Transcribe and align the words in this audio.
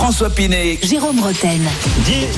François 0.00 0.30
Pinet. 0.30 0.78
Jérôme 0.82 1.20
Roten. 1.20 1.60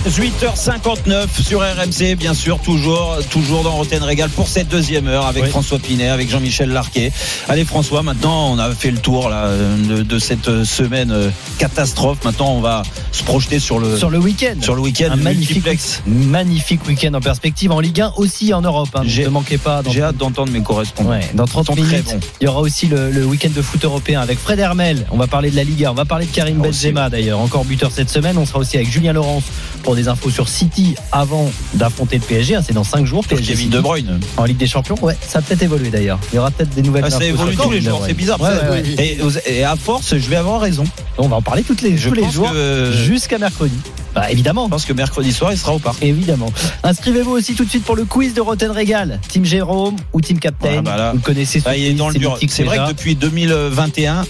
18h59 0.09 1.27
sur 1.41 1.61
RMC, 1.61 2.17
bien 2.17 2.35
sûr, 2.35 2.59
toujours, 2.59 3.19
toujours 3.31 3.63
dans 3.63 3.71
Roten 3.77 4.03
Régal 4.03 4.31
pour 4.31 4.49
cette 4.49 4.67
deuxième 4.67 5.07
heure 5.07 5.27
avec 5.27 5.45
Oui. 5.45 5.49
François 5.49 5.79
Pinet, 5.79 6.09
avec 6.09 6.29
Jean-Michel 6.29 6.71
Larquet. 6.71 7.13
Allez 7.49 7.65
François, 7.65 8.03
maintenant 8.03 8.51
on 8.53 8.59
a 8.59 8.73
fait 8.75 8.91
le 8.91 8.99
tour 8.99 9.29
là, 9.29 9.49
de, 9.89 10.03
de 10.03 10.19
cette 10.19 10.65
semaine 10.65 11.13
euh, 11.13 11.31
catastrophe. 11.59 12.19
Maintenant 12.25 12.51
on 12.57 12.61
va 12.61 12.83
se 13.13 13.23
projeter 13.23 13.61
sur 13.61 13.79
le, 13.79 13.97
sur 13.97 14.11
le 14.11 14.19
week-end. 14.19 14.57
sur 14.61 14.75
le 14.75 14.81
week-end 14.81 15.11
un 15.13 15.17
magnifique, 15.17 15.65
magnifique 16.05 16.85
week-end 16.89 17.15
en 17.15 17.21
perspective 17.21 17.71
en 17.71 17.79
Ligue 17.79 18.01
1 18.01 18.15
aussi 18.17 18.53
en 18.53 18.61
Europe. 18.63 18.89
Hein, 18.95 19.03
J'ai- 19.05 19.23
ne 19.25 19.29
manquez 19.29 19.59
pas. 19.59 19.83
Dans, 19.83 19.91
J'ai 19.93 20.03
hâte 20.03 20.17
d'entendre 20.17 20.51
mes 20.51 20.63
correspondants. 20.63 21.11
ouais, 21.11 21.31
dans 21.35 21.47
30 21.47 21.63
Ils 21.63 21.67
sont 21.67 21.83
très 21.83 21.91
minutes, 21.93 22.07
bons. 22.13 22.21
il 22.41 22.45
y 22.45 22.49
aura 22.49 22.61
aussi 22.61 22.87
le, 22.89 23.13
le 23.13 23.25
week-end 23.25 23.51
de 23.55 23.63
foot 23.63 23.85
européen 23.85 24.21
avec 24.21 24.41
Fred 24.41 24.59
Hermel. 24.59 25.07
On 25.13 25.17
va 25.17 25.29
parler 25.29 25.53
de 25.53 25.57
la 25.57 25.63
Ligue 25.65 25.85
1, 25.85 25.93
on 25.93 25.95
va 25.95 26.05
parler 26.05 26.27
de 26.27 26.33
Karim 26.33 26.59
Ah, 26.61 26.67
Benzema 26.67 27.09
d'ailleurs, 27.09 27.39
encore 27.53 27.65
buteur 27.67 27.93
cette 27.93 28.09
semaine. 28.09 28.39
On 28.39 28.47
sera 28.47 28.61
aussi 28.61 28.77
avec 28.77 28.91
Julien 28.91 29.13
Laurence 29.13 29.43
pour 29.83 29.95
des 29.95 30.09
infos 30.09 30.31
sur 30.31 30.49
City 30.49 30.95
avant 31.13 31.51
d'affronter 31.75 32.17
le 32.17 32.23
PSG. 32.23 32.55
hein, 32.57 32.63
C'est 32.67 32.73
dans 32.73 32.83
5 32.85 33.05
jours. 33.05 33.27
PSG 33.27 33.53
Kevin 33.53 33.69
De 33.69 33.79
Bruyne. 33.81 34.21
en 34.39 34.45
Ligue 34.45 34.57
des 34.57 34.67
Champions. 34.67 34.95
Ouais, 35.03 35.17
ça 35.27 35.41
a 35.41 35.43
peut-être 35.43 35.63
évolué 35.63 35.91
d'ailleurs. 35.91 36.19
Il 36.33 36.37
y 36.37 36.39
aura 36.39 36.51
peut-être 36.51 36.75
des 36.75 36.81
nouvelles 36.81 37.05
Ah, 37.07 37.11
ça 37.11 37.17
infos 37.19 37.27
évolue 37.27 37.53
sur 37.55 37.65
tous 37.65 37.71
les 37.73 37.81
jours, 37.83 38.03
c'est 38.07 38.15
bizarre. 38.15 38.41
Ouais, 38.41 38.49
ça. 38.59 38.71
ouais, 38.71 38.83
ouais. 38.83 39.19
Et, 39.47 39.59
et 39.59 39.65
à 39.65 39.77
force, 39.77 40.17
je 40.17 40.29
vais 40.31 40.37
avoir 40.37 40.63
raison. 40.63 40.85
On 41.19 41.29
va 41.29 41.37
en 41.37 41.43
parler 41.43 41.63
toutes 41.63 41.83
les, 41.83 41.99
Je 41.99 42.09
tous 42.09 42.15
les 42.15 42.31
jours 42.31 42.51
que- 42.51 42.93
jusqu'à 43.05 43.37
mercredi. 43.37 43.77
Bah, 44.15 44.31
évidemment. 44.31 44.65
Je 44.67 44.71
pense 44.71 44.85
que 44.87 44.93
mercredi 44.95 45.31
soir, 45.33 45.53
il 45.53 45.59
sera 45.59 45.75
au 45.75 45.79
parc. 45.79 46.03
Évidemment. 46.03 46.51
Inscrivez-vous 46.85 47.33
aussi 47.33 47.55
tout 47.55 47.65
de 47.67 47.71
suite 47.71 47.85
pour 47.85 47.97
le 47.97 48.05
quiz 48.07 48.33
de 48.33 48.41
Roten 48.41 48.71
Régal. 48.71 49.21
Team 49.29 49.45
Jérôme 49.45 49.97
ou 50.15 50.21
Team 50.23 50.39
Captain. 50.39 50.77
Ah, 50.79 50.83
bah 50.83 50.97
là. 50.97 51.11
Vous 51.11 51.19
le 51.19 51.23
connaissez 51.23 51.61
ce 51.61 51.67
Là, 51.67 51.77
il 51.77 51.85
est 51.85 51.93
dans 51.93 52.09
le 52.09 52.15
dur. 52.19 52.39
C'est 52.49 52.63
vrai 52.65 52.79
que 52.79 52.89
depuis 52.89 53.15
2021, 53.15 54.25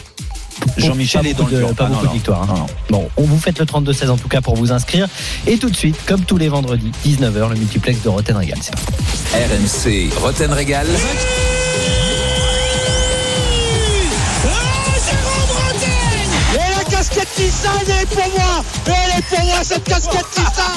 Jean-Michel 0.77 1.23
Pas 1.23 1.29
est 1.29 1.35
dans 1.35 1.47
le 1.47 1.57
dur. 1.57 1.75
Pas 1.75 1.85
Ah, 1.85 1.89
beaucoup 1.89 2.03
de 2.03 2.07
non. 2.07 2.13
victoires. 2.13 2.51
hein. 2.51 2.67
Bon, 2.91 3.09
on 3.17 3.23
vous 3.23 3.39
fait 3.39 3.59
le 3.59 3.65
32-16 3.65 4.09
en 4.11 4.17
tout 4.17 4.29
cas 4.29 4.41
pour 4.41 4.55
vous 4.57 4.73
inscrire. 4.73 5.07
Et 5.47 5.59
tout 5.59 5.71
de 5.71 5.77
suite, 5.77 5.97
comme 6.07 6.23
tous 6.25 6.37
les 6.39 6.49
vendredis, 6.49 6.91
19h, 7.07 7.49
le 7.51 7.57
multiplex 7.57 8.03
de 8.03 8.09
Roten 8.09 8.37
Régal. 8.37 8.59
RMC. 9.35 10.11
Roten 10.21 10.53
Régal. 10.53 10.87
La 17.43 17.49
casquette 17.49 17.51
Nissan, 17.51 17.73
elle 17.87 18.03
est 18.03 18.07
pour 18.07 18.29
moi 18.39 18.65
Elle 18.87 19.19
est 19.19 19.23
pour 19.29 19.45
moi 19.45 19.65
cette 19.65 19.85
casquette 19.85 20.27
Nissan 20.39 20.73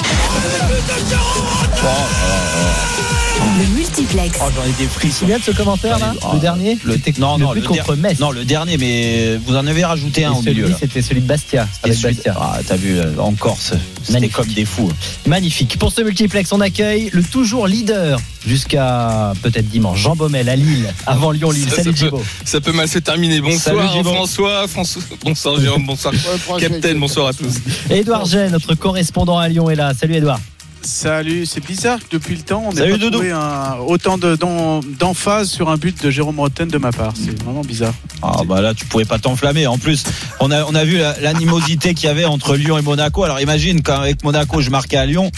Le 3.58 3.66
multiplex. 3.76 4.38
Oh, 4.42 4.48
j'en 4.54 4.62
ai 4.64 4.68
des 4.72 4.84
Tu 4.84 4.88
frissons. 4.88 5.18
souviens 5.20 5.38
de 5.38 5.42
ce 5.42 5.50
commentaire 5.52 5.98
là 5.98 6.14
Ah, 6.22 6.30
Le 6.34 6.40
dernier 6.40 6.78
Le, 6.84 6.96
non, 7.18 7.36
le 7.36 7.44
non, 7.44 7.52
le 7.52 7.60
contre 7.62 7.94
der- 7.94 7.96
Metz. 7.96 8.18
Non, 8.18 8.30
le 8.30 8.44
dernier, 8.44 8.76
mais 8.78 9.36
vous 9.44 9.54
en 9.56 9.66
avez 9.66 9.84
rajouté 9.84 10.22
Et 10.22 10.24
un 10.24 10.32
au 10.32 10.42
milieu. 10.42 10.74
c'était 10.78 11.02
celui 11.02 11.20
de 11.20 11.26
Bastia. 11.26 11.68
Avec 11.82 11.96
celui- 11.96 12.14
Bastia. 12.14 12.34
Ah, 12.38 12.58
t'as 12.66 12.76
vu, 12.76 12.98
euh, 12.98 13.12
en 13.18 13.32
Corse, 13.32 13.72
c'était 14.02 14.28
comme 14.28 14.48
des 14.48 14.64
fous. 14.64 14.90
Magnifique. 15.26 15.78
Pour 15.78 15.92
ce 15.92 16.02
multiplex, 16.02 16.52
on 16.52 16.60
accueille 16.60 17.10
le 17.12 17.22
toujours 17.22 17.66
leader 17.66 18.18
jusqu'à 18.46 19.32
peut-être 19.42 19.68
dimanche, 19.68 19.98
Jean 20.00 20.16
Baumel 20.16 20.48
à 20.48 20.56
Lille, 20.56 20.92
avant 21.06 21.30
Lyon-Lille. 21.30 21.68
Ça, 21.68 21.82
Salut 21.82 21.96
ça 21.96 22.06
peut-. 22.10 22.16
Ça 22.44 22.60
peut 22.60 22.72
mal 22.72 22.88
se 22.88 22.98
terminer. 22.98 23.40
Bonsoir 23.40 23.76
Salut. 23.92 24.04
François, 24.04 24.68
François, 24.68 25.02
bonsoir 25.24 25.60
Jérôme, 25.60 25.86
bonsoir 25.86 26.14
Captain, 26.58 26.94
bonsoir 26.96 27.28
à 27.28 27.32
tous. 27.32 27.54
Édouard 27.90 28.24
Gênes, 28.26 28.52
notre 28.52 28.74
correspondant 28.74 29.38
à 29.38 29.48
Lyon, 29.48 29.68
est 29.70 29.74
là. 29.74 29.92
Salut 29.98 30.14
Édouard. 30.14 30.40
Salut, 30.82 31.46
c'est 31.46 31.64
bizarre 31.66 31.98
que 31.98 32.04
depuis 32.16 32.36
le 32.36 32.42
temps, 32.42 32.62
on 32.68 32.72
Doudou. 32.72 33.10
trouvé 33.10 33.32
un- 33.32 33.74
autant 33.84 34.18
de- 34.18 34.36
d'en- 34.36 34.78
d'emphase 35.00 35.50
sur 35.50 35.68
un 35.68 35.76
but 35.76 36.00
de 36.00 36.10
Jérôme 36.10 36.38
Rotten 36.38 36.68
de 36.68 36.78
ma 36.78 36.92
part. 36.92 37.12
C'est 37.16 37.42
vraiment 37.42 37.62
bizarre. 37.62 37.92
Ah 38.22 38.42
bah 38.46 38.60
là, 38.60 38.72
tu 38.72 38.84
pouvais 38.86 39.04
pas 39.04 39.18
t'enflammer. 39.18 39.66
En 39.66 39.78
plus, 39.78 40.04
on 40.38 40.52
a, 40.52 40.62
on 40.64 40.76
a 40.76 40.84
vu 40.84 40.98
la- 40.98 41.18
l'animosité 41.18 41.92
qu'il 41.92 42.06
y 42.06 42.08
avait 42.08 42.24
entre 42.24 42.54
Lyon 42.54 42.78
et 42.78 42.82
Monaco. 42.82 43.24
Alors 43.24 43.40
imagine 43.40 43.82
quand 43.82 43.98
avec 43.98 44.22
Monaco, 44.22 44.60
je 44.60 44.70
marquais 44.70 44.96
à 44.96 45.06
Lyon. 45.06 45.32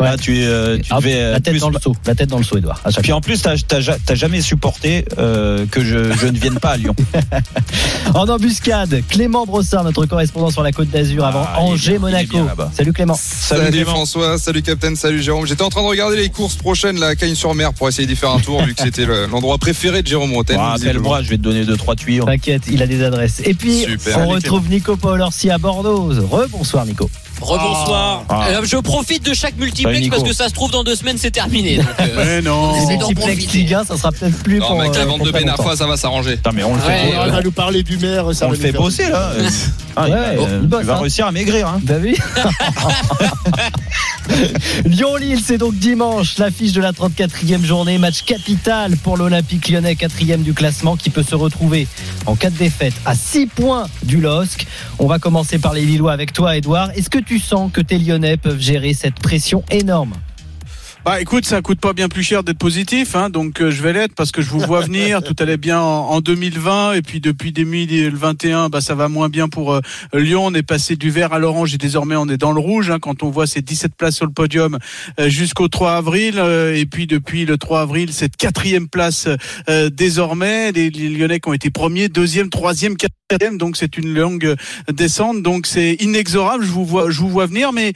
Là, 0.00 0.16
tu, 0.16 0.42
euh, 0.42 0.78
tu 0.78 0.92
Hop, 0.92 1.00
devais 1.00 1.14
euh, 1.14 1.32
la 1.32 1.40
tête 1.40 1.52
plus- 1.54 1.60
dans 1.60 1.70
le 1.70 1.78
seau. 1.80 1.94
La 2.06 2.14
tête 2.14 2.28
dans 2.28 2.38
le 2.38 2.44
seau, 2.44 2.56
chaque 2.90 3.02
Puis 3.02 3.12
en 3.12 3.20
plus, 3.20 3.40
t'as 3.42 3.54
t'as 3.56 3.80
ja- 3.80 3.96
t'as 4.04 4.14
jamais 4.14 4.40
supporté 4.40 5.04
euh, 5.18 5.66
que 5.70 5.82
je, 5.84 6.12
je 6.12 6.26
ne 6.26 6.38
vienne 6.38 6.58
pas 6.58 6.70
à 6.70 6.76
Lyon. 6.76 6.94
En 8.14 8.28
embuscade, 8.28 9.02
Clément 9.08 9.44
Brossard, 9.46 9.82
notre 9.84 10.06
correspondant 10.06 10.50
sur 10.50 10.62
la 10.62 10.70
Côte 10.72 10.88
d'Azur 10.90 11.24
avant 11.24 11.44
Ah, 11.46 11.58
bien 12.26 12.44
là-bas. 12.46 12.70
Salut 12.76 12.92
Clément. 12.92 13.14
Salut. 13.18 13.84
François, 13.84 14.38
salut 14.38 14.62
Captain, 14.62 14.94
salut 14.94 15.22
Jérôme. 15.22 15.46
J'étais 15.46 15.62
en 15.62 15.68
train 15.70 15.82
de 15.82 15.88
regarder 15.88 16.16
les 16.16 16.28
courses 16.28 16.54
prochaines 16.56 17.02
à 17.02 17.16
Cagnes-sur-Mer 17.16 17.72
pour 17.74 17.88
essayer 17.88 18.06
d'y 18.06 18.14
faire 18.16 18.30
un 18.30 18.38
tour 18.40 18.62
vu 18.62 18.74
que 18.74 18.82
c'était 18.82 19.06
le- 19.06 19.26
l'endroit 19.26 19.58
préféré 19.58 20.02
de 20.02 20.06
Jérôme 20.06 20.32
Rotten. 20.32 20.56
Ah. 20.60 20.74
Appelle-moi, 20.76 21.22
je 21.22 21.30
vais 21.30 21.36
te 21.38 21.42
donner 21.42 21.64
deux 21.64 21.76
trois 21.76 21.96
tuyaux. 21.96 22.24
T'inquiète, 22.24 22.62
il 22.70 22.82
a 22.82 22.86
des 22.86 23.02
adresses. 23.02 23.40
Et 23.44 23.54
puis, 23.54 23.80
Super. 23.80 24.18
on 24.20 24.28
retrouve 24.28 24.68
Nico 24.68 24.96
Paul-Orsi 24.96 25.50
à 25.50 25.58
Bordeaux. 25.58 26.10
Rebonsoir 26.30 26.86
Nico. 26.86 27.10
Rebonsoir. 27.40 28.24
Ah. 28.28 28.46
Euh, 28.48 28.60
Je 28.64 28.76
profite 28.78 29.24
de 29.24 29.34
chaque 29.34 29.56
multiplex 29.56 30.08
parce 30.08 30.22
que 30.22 30.32
ça 30.32 30.48
se 30.48 30.54
trouve 30.54 30.70
dans 30.70 30.84
deux 30.84 30.94
semaines 30.96 31.18
c'est 31.18 31.30
terminé. 31.30 31.76
Donc, 31.76 31.86
euh, 32.00 32.24
Mais 32.24 32.42
non 32.42 32.72
Multiplex. 32.88 33.52
Ligue 33.52 33.74
1, 33.74 33.84
ça 33.84 33.96
sera 33.96 34.12
peut-être 34.12 34.42
plus 34.42 34.58
Non, 34.60 34.66
pour. 34.68 34.76
mais 34.76 34.82
avec 34.86 34.94
la 34.96 35.02
euh, 35.02 35.06
vente 35.06 35.22
de 35.24 35.30
Ben. 35.30 35.48
Arfa, 35.48 35.76
ça 35.76 35.86
va 35.86 35.96
s'arranger. 35.96 36.38
Mais 36.54 36.64
on 36.64 36.74
le 36.74 36.80
fait, 36.80 36.88
Ouais, 36.88 37.14
on 37.18 37.36
le- 37.36 37.42
nous 37.42 37.52
parler 37.52 37.82
du 37.82 37.98
maire, 37.98 38.34
ça 38.34 38.46
on 38.46 38.50
le 38.50 38.56
fait 38.56 38.72
bosser 38.72 39.08
là. 39.08 39.32
Ah, 39.96 40.04
il 40.08 40.12
va- 40.12 40.18
Ouais, 40.20 40.26
euh, 40.38 40.58
il 40.62 40.68
bosse, 40.68 40.80
tu 40.80 40.86
vas 40.86 40.96
hein. 40.96 41.00
réussir 41.00 41.26
à 41.26 41.32
maigrir. 41.32 41.68
Hein. 41.68 41.80
T'as 41.86 41.98
vu 41.98 42.16
Lyon-Lille, 44.86 45.40
c'est 45.44 45.58
donc 45.58 45.74
dimanche, 45.74 46.38
l'affiche 46.38 46.72
de 46.72 46.80
la 46.80 46.92
34e 46.92 47.62
journée. 47.64 47.98
Match 47.98 48.22
capital 48.24 48.96
pour 48.96 49.16
l'Olympique 49.16 49.68
lyonnais, 49.68 49.96
quatrième 49.96 50.42
du 50.42 50.54
classement, 50.54 50.96
qui 50.96 51.10
peut 51.10 51.22
se 51.22 51.34
retrouver 51.34 51.86
en 52.26 52.34
cas 52.34 52.50
de 52.50 52.56
défaite 52.56 52.94
à 53.04 53.14
6 53.14 53.46
points 53.46 53.86
du 54.02 54.20
LOSC. 54.20 54.66
On 54.98 55.06
va 55.06 55.18
commencer 55.18 55.58
par 55.58 55.74
les 55.74 55.82
Lillois 55.84 56.12
avec 56.12 56.32
toi, 56.32 56.56
Edouard. 56.56 56.90
Est-ce 56.96 57.10
que 57.10 57.18
tu 57.24 57.38
sens 57.38 57.72
que 57.72 57.80
tes 57.80 57.98
Lyonnais 57.98 58.36
peuvent 58.36 58.60
gérer 58.60 58.94
cette 58.94 59.16
pression 59.16 59.64
énorme 59.70 60.14
Bah 61.04 61.20
écoute, 61.20 61.44
ça 61.44 61.60
coûte 61.60 61.80
pas 61.80 61.92
bien 61.92 62.08
plus 62.08 62.22
cher 62.22 62.42
d'être 62.42 62.56
positif, 62.56 63.14
hein, 63.14 63.28
donc 63.28 63.60
euh, 63.60 63.70
je 63.70 63.82
vais 63.82 63.92
l'être 63.92 64.14
parce 64.14 64.32
que 64.32 64.40
je 64.40 64.48
vous 64.48 64.60
vois 64.60 64.80
venir. 64.86 65.22
Tout 65.22 65.34
allait 65.38 65.58
bien 65.58 65.78
en, 65.78 66.08
en 66.08 66.20
2020 66.22 66.94
et 66.94 67.02
puis 67.02 67.20
depuis 67.20 67.52
2021, 67.52 68.70
bah 68.70 68.80
ça 68.80 68.94
va 68.94 69.08
moins 69.08 69.28
bien 69.28 69.50
pour 69.50 69.74
euh, 69.74 69.80
Lyon. 70.14 70.46
On 70.46 70.54
est 70.54 70.62
passé 70.62 70.96
du 70.96 71.10
vert 71.10 71.34
à 71.34 71.38
l'orange 71.38 71.74
et 71.74 71.76
désormais 71.76 72.16
on 72.16 72.26
est 72.30 72.38
dans 72.38 72.52
le 72.52 72.60
rouge. 72.60 72.90
hein, 72.90 73.00
quand 73.00 73.22
on 73.22 73.28
voit 73.28 73.46
ces 73.46 73.60
17 73.60 73.94
places 73.94 74.16
sur 74.16 74.24
le 74.24 74.32
podium 74.32 74.78
euh, 75.20 75.28
jusqu'au 75.28 75.68
3 75.68 75.92
avril 75.92 76.38
et 76.38 76.86
puis 76.86 77.06
depuis 77.06 77.44
le 77.44 77.58
3 77.58 77.82
avril, 77.82 78.10
cette 78.10 78.38
quatrième 78.38 78.88
place 78.88 79.28
euh, 79.68 79.90
désormais. 79.90 80.72
Les, 80.72 80.88
les 80.88 81.10
Lyonnais 81.10 81.38
qui 81.38 81.50
ont 81.50 81.52
été 81.52 81.68
premiers, 81.68 82.08
deuxième, 82.08 82.48
troisième, 82.48 82.96
quatrième, 82.96 83.58
donc 83.58 83.76
c'est 83.76 83.98
une 83.98 84.14
longue 84.14 84.54
descente. 84.90 85.42
Donc 85.42 85.66
c'est 85.66 85.98
inexorable. 86.00 86.64
Je 86.64 86.70
vous 86.70 86.86
vois, 86.86 87.10
je 87.10 87.20
vous 87.20 87.28
vois 87.28 87.44
venir, 87.44 87.74
mais 87.74 87.92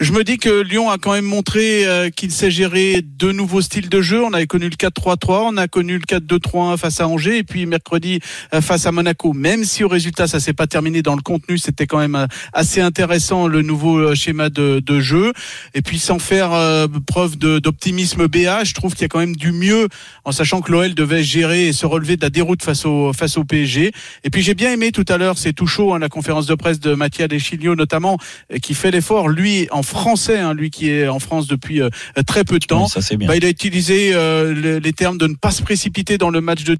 je 0.00 0.12
me 0.12 0.24
dis 0.24 0.38
que 0.38 0.62
Lyon 0.62 0.88
a 0.88 0.96
quand 0.96 1.12
même 1.12 1.26
montré 1.26 1.84
qu'il 2.16 2.32
gérer 2.50 3.02
deux 3.02 3.32
nouveaux 3.32 3.60
styles 3.60 3.88
de 3.88 4.00
jeu. 4.00 4.22
On 4.22 4.32
avait 4.32 4.46
connu 4.46 4.68
le 4.68 4.76
4-3-3, 4.76 5.52
on 5.52 5.56
a 5.56 5.68
connu 5.68 5.94
le 5.94 6.04
4-2-3-1 6.04 6.76
face 6.76 7.00
à 7.00 7.08
Angers 7.08 7.38
et 7.38 7.42
puis 7.42 7.66
mercredi 7.66 8.20
euh, 8.54 8.60
face 8.60 8.86
à 8.86 8.92
Monaco. 8.92 9.32
Même 9.32 9.64
si 9.64 9.84
au 9.84 9.88
résultat 9.88 10.26
ça 10.26 10.40
s'est 10.40 10.52
pas 10.52 10.66
terminé 10.66 11.02
dans 11.02 11.14
le 11.14 11.22
contenu, 11.22 11.58
c'était 11.58 11.86
quand 11.86 11.98
même 11.98 12.14
euh, 12.14 12.26
assez 12.52 12.80
intéressant 12.80 13.48
le 13.48 13.62
nouveau 13.62 13.98
euh, 13.98 14.14
schéma 14.14 14.48
de, 14.48 14.80
de 14.84 15.00
jeu. 15.00 15.32
Et 15.74 15.82
puis 15.82 15.98
sans 15.98 16.18
faire 16.18 16.52
euh, 16.52 16.86
preuve 17.06 17.36
d'optimisme 17.36 18.26
BA, 18.26 18.64
je 18.64 18.74
trouve 18.74 18.92
qu'il 18.92 19.02
y 19.02 19.06
a 19.06 19.08
quand 19.08 19.20
même 19.20 19.36
du 19.36 19.52
mieux 19.52 19.88
en 20.24 20.32
sachant 20.32 20.60
que 20.60 20.72
l'OL 20.72 20.94
devait 20.94 21.22
gérer 21.22 21.68
et 21.68 21.72
se 21.72 21.86
relever 21.86 22.16
de 22.16 22.22
la 22.22 22.30
déroute 22.30 22.62
face 22.62 22.84
au 22.84 23.12
face 23.12 23.36
au 23.36 23.44
PSG. 23.44 23.92
Et 24.24 24.30
puis 24.30 24.42
j'ai 24.42 24.54
bien 24.54 24.72
aimé 24.72 24.92
tout 24.92 25.04
à 25.08 25.16
l'heure, 25.16 25.38
c'est 25.38 25.52
tout 25.52 25.66
chaud, 25.66 25.94
hein, 25.94 25.98
la 25.98 26.08
conférence 26.08 26.46
de 26.46 26.54
presse 26.54 26.80
de 26.80 26.94
Mathias 26.94 27.28
Deschilio 27.28 27.74
notamment, 27.74 28.18
qui 28.62 28.74
fait 28.74 28.90
l'effort, 28.90 29.28
lui 29.28 29.68
en 29.70 29.82
français, 29.82 30.38
hein, 30.38 30.54
lui 30.54 30.70
qui 30.70 30.90
est 30.90 31.08
en 31.08 31.18
France 31.18 31.46
depuis 31.46 31.80
euh, 31.80 31.90
très 32.26 32.35
peu 32.44 32.58
de 32.58 32.64
temps. 32.66 32.84
Oui, 32.84 32.88
ça 32.90 33.00
c'est 33.02 33.16
bien. 33.16 33.28
Bah, 33.28 33.36
il 33.36 33.44
a 33.44 33.48
utilisé 33.48 34.10
euh, 34.14 34.52
le- 34.54 34.78
les 34.78 34.92
termes 34.92 35.18
de 35.18 35.26
ne 35.26 35.34
pas 35.34 35.50
se 35.50 35.62
précipiter 35.62 36.18
dans 36.18 36.30
le 36.30 36.40
match 36.40 36.64
de. 36.64 36.76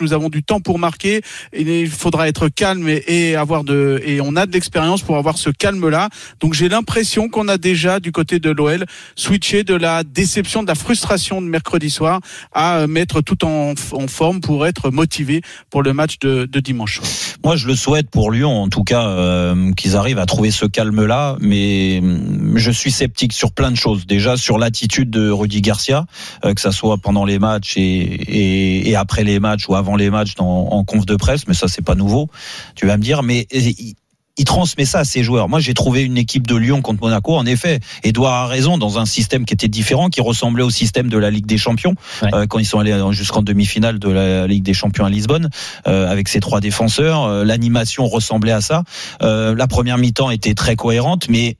Nous 0.00 0.12
avons 0.12 0.28
du 0.28 0.42
temps 0.42 0.60
pour 0.60 0.78
marquer. 0.78 1.22
Il 1.56 1.88
faudra 1.88 2.28
être 2.28 2.48
calme 2.48 2.88
et, 2.88 3.34
avoir 3.34 3.64
de 3.64 4.00
et 4.04 4.20
on 4.20 4.36
a 4.36 4.46
de 4.46 4.52
l'expérience 4.52 5.02
pour 5.02 5.16
avoir 5.16 5.38
ce 5.38 5.50
calme 5.50 5.88
là. 5.88 6.10
Donc 6.40 6.52
j'ai 6.54 6.68
l'impression 6.68 7.28
qu'on 7.28 7.48
a 7.48 7.56
déjà 7.56 7.98
du 7.98 8.12
côté 8.12 8.38
de 8.38 8.50
l'OL 8.50 8.84
switché 9.16 9.64
de 9.64 9.74
la 9.74 10.04
déception, 10.04 10.62
de 10.62 10.68
la 10.68 10.74
frustration 10.74 11.40
de 11.40 11.46
mercredi 11.46 11.90
soir 11.90 12.20
à 12.52 12.78
euh, 12.78 12.86
mettre 12.86 13.22
tout 13.22 13.44
en, 13.44 13.74
forme 14.06 14.40
pour 14.40 14.66
être 14.66 14.90
motivé 14.90 15.40
pour 15.70 15.82
le 15.82 15.92
match 15.92 16.18
de, 16.20 16.46
dimanche. 16.60 17.00
Moi, 17.42 17.56
je 17.56 17.66
le 17.66 17.74
souhaite 17.74 18.10
pour 18.10 18.30
Lyon, 18.30 18.50
en 18.50 18.68
tout 18.68 18.84
cas, 18.84 19.08
euh, 19.08 19.72
qu'ils 19.72 19.96
arrivent 19.96 20.18
à 20.18 20.26
trouver 20.26 20.50
ce 20.50 20.66
calme-là. 20.66 21.36
Mais 21.40 22.00
hum, 22.02 22.52
je 22.56 22.70
suis 22.70 22.90
sceptique 22.90 23.32
sur 23.32 23.52
plein 23.52 23.70
de 23.70 23.76
choses. 23.76 24.06
Déjà 24.06 24.36
sur 24.36 24.58
l'attitude 24.58 25.10
de 25.10 25.30
Rudy 25.30 25.62
Garcia, 25.62 26.04
euh, 26.44 26.54
que 26.54 26.60
ça 26.60 26.70
soit 26.70 26.98
pendant 26.98 27.24
les 27.24 27.38
matchs 27.38 27.74
et 27.76 28.94
après 28.96 29.24
les 29.24 29.40
matchs 29.40 29.53
ou 29.68 29.74
avant 29.74 29.96
les 29.96 30.10
matchs 30.10 30.34
dans, 30.34 30.68
en 30.68 30.84
conf 30.84 31.06
de 31.06 31.16
presse. 31.16 31.46
Mais 31.48 31.54
ça, 31.54 31.68
c'est 31.68 31.84
pas 31.84 31.94
nouveau. 31.94 32.28
Tu 32.74 32.86
vas 32.86 32.96
me 32.96 33.02
dire, 33.02 33.22
mais 33.22 33.46
il- 33.52 33.94
il 34.36 34.44
transmet 34.44 34.84
ça 34.84 34.98
à 34.98 35.04
ses 35.04 35.22
joueurs. 35.22 35.48
Moi, 35.48 35.60
j'ai 35.60 35.74
trouvé 35.74 36.02
une 36.02 36.18
équipe 36.18 36.44
de 36.48 36.56
Lyon 36.56 36.82
contre 36.82 37.00
Monaco. 37.02 37.36
En 37.36 37.46
effet, 37.46 37.78
Edouard 38.02 38.32
a 38.32 38.46
raison 38.48 38.78
dans 38.78 38.98
un 38.98 39.06
système 39.06 39.44
qui 39.44 39.54
était 39.54 39.68
différent, 39.68 40.08
qui 40.08 40.20
ressemblait 40.20 40.64
au 40.64 40.70
système 40.70 41.08
de 41.08 41.16
la 41.18 41.30
Ligue 41.30 41.46
des 41.46 41.56
Champions 41.56 41.94
Ouais. 42.20 42.34
euh, 42.34 42.46
quand 42.48 42.58
ils 42.58 42.64
sont 42.66 42.80
allés 42.80 43.00
jusqu'en 43.12 43.42
demi-finale 43.42 44.00
de 44.00 44.08
la 44.08 44.48
Ligue 44.48 44.64
des 44.64 44.74
Champions 44.74 45.04
à 45.04 45.08
Lisbonne 45.08 45.50
euh, 45.86 46.10
avec 46.10 46.26
ces 46.28 46.40
trois 46.40 46.60
défenseurs. 46.60 47.22
Euh, 47.22 47.44
L'animation 47.44 48.08
ressemblait 48.08 48.50
à 48.50 48.60
ça. 48.60 48.82
Euh, 49.22 49.54
la 49.54 49.68
première 49.68 49.98
mi-temps 49.98 50.30
était 50.32 50.54
très 50.54 50.74
cohérente, 50.74 51.28
mais 51.28 51.56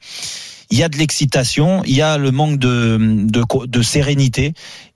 il 0.72 0.76
y 0.78 0.82
a 0.82 0.88
de 0.88 0.96
l'excitation, 0.96 1.84
il 1.84 1.94
y 1.94 2.02
a 2.02 2.18
le 2.18 2.32
manque 2.32 2.58
de, 2.58 2.98
de, 2.98 3.44
de 3.66 3.82
sérénité 3.82 4.52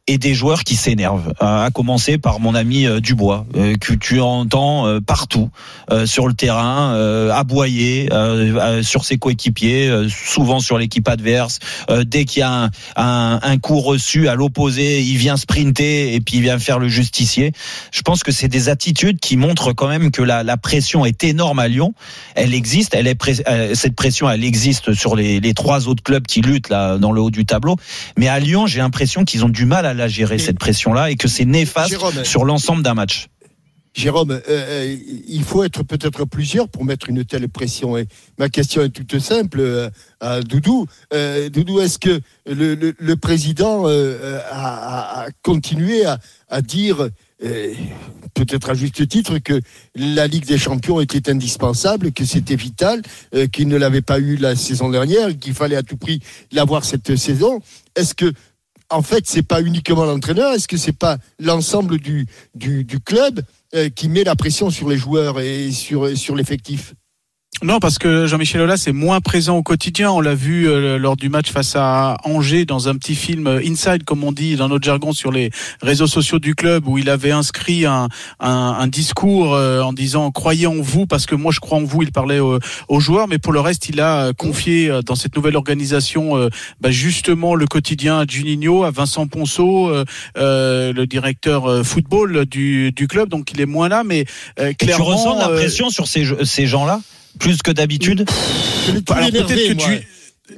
et 0.08 0.18
des 0.18 0.34
joueurs 0.34 0.64
qui 0.64 0.74
s'énervent. 0.74 1.34
À 1.38 1.68
à 1.68 1.70
commencer 1.70 2.16
par 2.16 2.40
mon 2.40 2.54
ami 2.54 2.86
euh, 2.86 2.98
Dubois, 2.98 3.44
euh, 3.54 3.76
que 3.76 3.92
tu 3.92 4.20
entends 4.20 4.86
euh, 4.86 5.00
partout 5.00 5.50
euh, 5.90 6.06
sur 6.06 6.26
le 6.26 6.32
terrain, 6.32 6.94
euh, 6.94 7.30
aboyer 7.30 8.08
euh, 8.10 8.58
euh, 8.58 8.82
sur 8.82 9.04
ses 9.04 9.18
coéquipiers, 9.18 9.86
euh, 9.88 10.08
souvent 10.08 10.60
sur 10.60 10.78
l'équipe 10.78 11.06
adverse. 11.06 11.58
Euh, 11.90 12.04
dès 12.04 12.24
qu'il 12.24 12.40
y 12.40 12.42
a 12.42 12.70
un, 12.96 13.58
coup 13.58 13.80
reçu 13.80 14.28
à 14.28 14.34
l'opposé, 14.34 15.02
il 15.02 15.18
vient 15.18 15.36
sprinter 15.36 16.14
et 16.14 16.20
puis 16.20 16.36
il 16.36 16.42
vient 16.42 16.58
faire 16.58 16.78
le 16.78 16.88
justicier. 16.88 17.52
Je 17.92 18.00
pense 18.00 18.22
que 18.22 18.32
c'est 18.32 18.48
des 18.48 18.70
attitudes 18.70 19.20
qui 19.20 19.36
montrent 19.36 19.74
quand 19.74 19.88
même 19.88 20.10
que 20.10 20.22
la, 20.22 20.56
pression 20.56 21.04
est 21.04 21.24
énorme 21.24 21.58
à 21.58 21.68
Lyon. 21.68 21.92
Elle 22.34 22.54
existe, 22.54 22.94
elle 22.94 23.06
est 23.06 23.46
euh, 23.46 23.74
cette 23.74 23.94
pression, 23.94 24.30
elle 24.30 24.44
existe 24.44 24.94
sur 24.94 25.16
les, 25.16 25.40
les 25.40 25.54
trois 25.54 25.86
autres 25.86 26.02
clubs 26.02 26.26
qui 26.26 26.40
luttent 26.40 26.70
là 26.70 26.96
dans 26.96 27.12
le 27.12 27.20
haut 27.20 27.30
du 27.30 27.44
tableau. 27.44 27.76
Mais 28.16 28.28
à 28.28 28.38
Lyon, 28.38 28.66
j'ai 28.66 28.78
l'impression 28.78 29.24
qu'ils 29.24 29.44
ont 29.44 29.48
du 29.50 29.66
mal 29.66 29.84
à 29.84 29.94
la 29.98 30.08
gérer 30.08 30.36
Et- 30.36 30.38
cette 30.38 30.58
pression-là 30.58 31.10
et 31.10 31.16
que 31.16 31.28
c'est 31.28 31.44
néfaste 31.44 31.90
Jérôme, 31.90 32.24
sur 32.24 32.44
l'ensemble 32.44 32.82
d'un 32.82 32.94
match. 32.94 33.28
Jérôme, 33.94 34.30
euh, 34.30 34.40
euh, 34.48 34.96
il 35.28 35.42
faut 35.42 35.64
être 35.64 35.82
peut-être 35.82 36.24
plusieurs 36.24 36.68
pour 36.68 36.84
mettre 36.84 37.08
une 37.10 37.24
telle 37.24 37.48
pression. 37.48 37.96
Et 37.98 38.06
ma 38.38 38.48
question 38.48 38.82
est 38.82 38.90
toute 38.90 39.18
simple 39.18 39.58
euh, 39.60 39.90
à 40.20 40.40
Doudou. 40.40 40.86
Euh, 41.12 41.48
Doudou, 41.48 41.80
est-ce 41.80 41.98
que 41.98 42.20
le, 42.46 42.74
le- 42.76 42.94
le 42.96 43.16
président 43.16 43.86
a, 43.88 45.26
continué 45.42 46.04
à, 46.04 46.18
à 46.48 46.62
dire, 46.62 47.08
peut-être 48.34 48.70
à 48.70 48.74
juste 48.74 49.08
titre, 49.08 49.38
que 49.38 49.60
la 49.96 50.26
Ligue 50.26 50.46
des 50.46 50.58
Champions 50.58 51.00
était 51.00 51.30
indispensable, 51.30 52.12
que 52.12 52.24
c'était 52.24 52.56
vital, 52.56 53.02
euh, 53.34 53.46
qu'il 53.46 53.68
ne 53.68 53.76
l'avait 53.76 54.02
pas 54.02 54.18
eu 54.20 54.36
la 54.36 54.54
saison 54.54 54.90
dernière, 54.90 55.36
qu'il 55.38 55.54
fallait 55.54 55.76
à 55.76 55.82
tout 55.82 55.96
prix 55.96 56.20
l'avoir 56.52 56.84
cette 56.84 57.16
saison? 57.16 57.60
Est-ce 57.96 58.14
que 58.14 58.32
en 58.90 59.02
fait, 59.02 59.26
c'est 59.26 59.42
pas 59.42 59.60
uniquement 59.60 60.04
l'entraîneur, 60.04 60.52
est-ce 60.52 60.68
que 60.68 60.76
c'est 60.76 60.96
pas 60.96 61.18
l'ensemble 61.38 61.98
du, 61.98 62.26
du, 62.54 63.00
club 63.00 63.42
euh, 63.74 63.88
qui 63.88 64.08
met 64.08 64.24
la 64.24 64.36
pression 64.36 64.70
sur 64.70 64.88
les 64.88 64.96
joueurs 64.96 65.40
et 65.40 65.70
sur, 65.72 66.16
sur 66.16 66.34
l'effectif? 66.34 66.94
Non, 67.60 67.80
parce 67.80 67.98
que 67.98 68.26
Jean-Michel 68.28 68.60
Aulas 68.60 68.84
est 68.86 68.92
moins 68.92 69.20
présent 69.20 69.56
au 69.56 69.64
quotidien. 69.64 70.12
On 70.12 70.20
l'a 70.20 70.36
vu 70.36 70.68
euh, 70.68 70.96
lors 70.96 71.16
du 71.16 71.28
match 71.28 71.50
face 71.50 71.74
à 71.74 72.16
Angers 72.22 72.64
dans 72.64 72.88
un 72.88 72.94
petit 72.94 73.16
film 73.16 73.48
euh, 73.48 73.60
inside, 73.66 74.04
comme 74.04 74.22
on 74.22 74.30
dit 74.30 74.54
dans 74.54 74.68
notre 74.68 74.84
jargon, 74.84 75.12
sur 75.12 75.32
les 75.32 75.50
réseaux 75.82 76.06
sociaux 76.06 76.38
du 76.38 76.54
club, 76.54 76.86
où 76.86 76.98
il 76.98 77.10
avait 77.10 77.32
inscrit 77.32 77.84
un, 77.84 78.06
un, 78.38 78.76
un 78.78 78.86
discours 78.86 79.54
euh, 79.54 79.82
en 79.82 79.92
disant 79.92 80.30
croyez 80.30 80.68
en 80.68 80.76
vous, 80.76 81.06
parce 81.08 81.26
que 81.26 81.34
moi 81.34 81.50
je 81.50 81.58
crois 81.58 81.78
en 81.78 81.82
vous. 81.82 82.02
Il 82.04 82.12
parlait 82.12 82.38
aux, 82.38 82.60
aux 82.86 83.00
joueurs, 83.00 83.26
mais 83.26 83.38
pour 83.38 83.52
le 83.52 83.58
reste, 83.58 83.88
il 83.88 84.00
a 84.00 84.26
euh, 84.26 84.32
confié 84.32 84.88
euh, 84.88 85.02
dans 85.02 85.16
cette 85.16 85.34
nouvelle 85.34 85.56
organisation 85.56 86.36
euh, 86.36 86.50
bah, 86.80 86.92
justement 86.92 87.56
le 87.56 87.66
quotidien 87.66 88.20
à 88.20 88.24
Juninho, 88.24 88.84
à 88.84 88.92
Vincent 88.92 89.26
Ponceau, 89.26 89.88
euh, 89.88 90.04
euh, 90.36 90.92
le 90.92 91.08
directeur 91.08 91.66
euh, 91.66 91.82
football 91.82 92.46
du, 92.46 92.92
du 92.92 93.08
club. 93.08 93.28
Donc 93.30 93.50
il 93.50 93.60
est 93.60 93.66
moins 93.66 93.88
là, 93.88 94.04
mais 94.04 94.26
euh, 94.60 94.68
Et 94.68 94.74
tu 94.76 94.86
clairement. 94.86 95.06
ressens 95.06 95.34
de 95.34 95.40
la 95.40 95.48
euh, 95.48 95.56
pression 95.56 95.90
sur 95.90 96.06
ces, 96.06 96.24
ces 96.44 96.66
gens-là? 96.68 97.00
Plus 97.38 97.62
que 97.62 97.70
d'habitude 97.70 98.24
tout 98.26 99.12
alors 99.12 99.30
peut-être 99.30 99.68
que 99.68 99.74
moi. 99.74 99.90
Ju- 99.90 100.06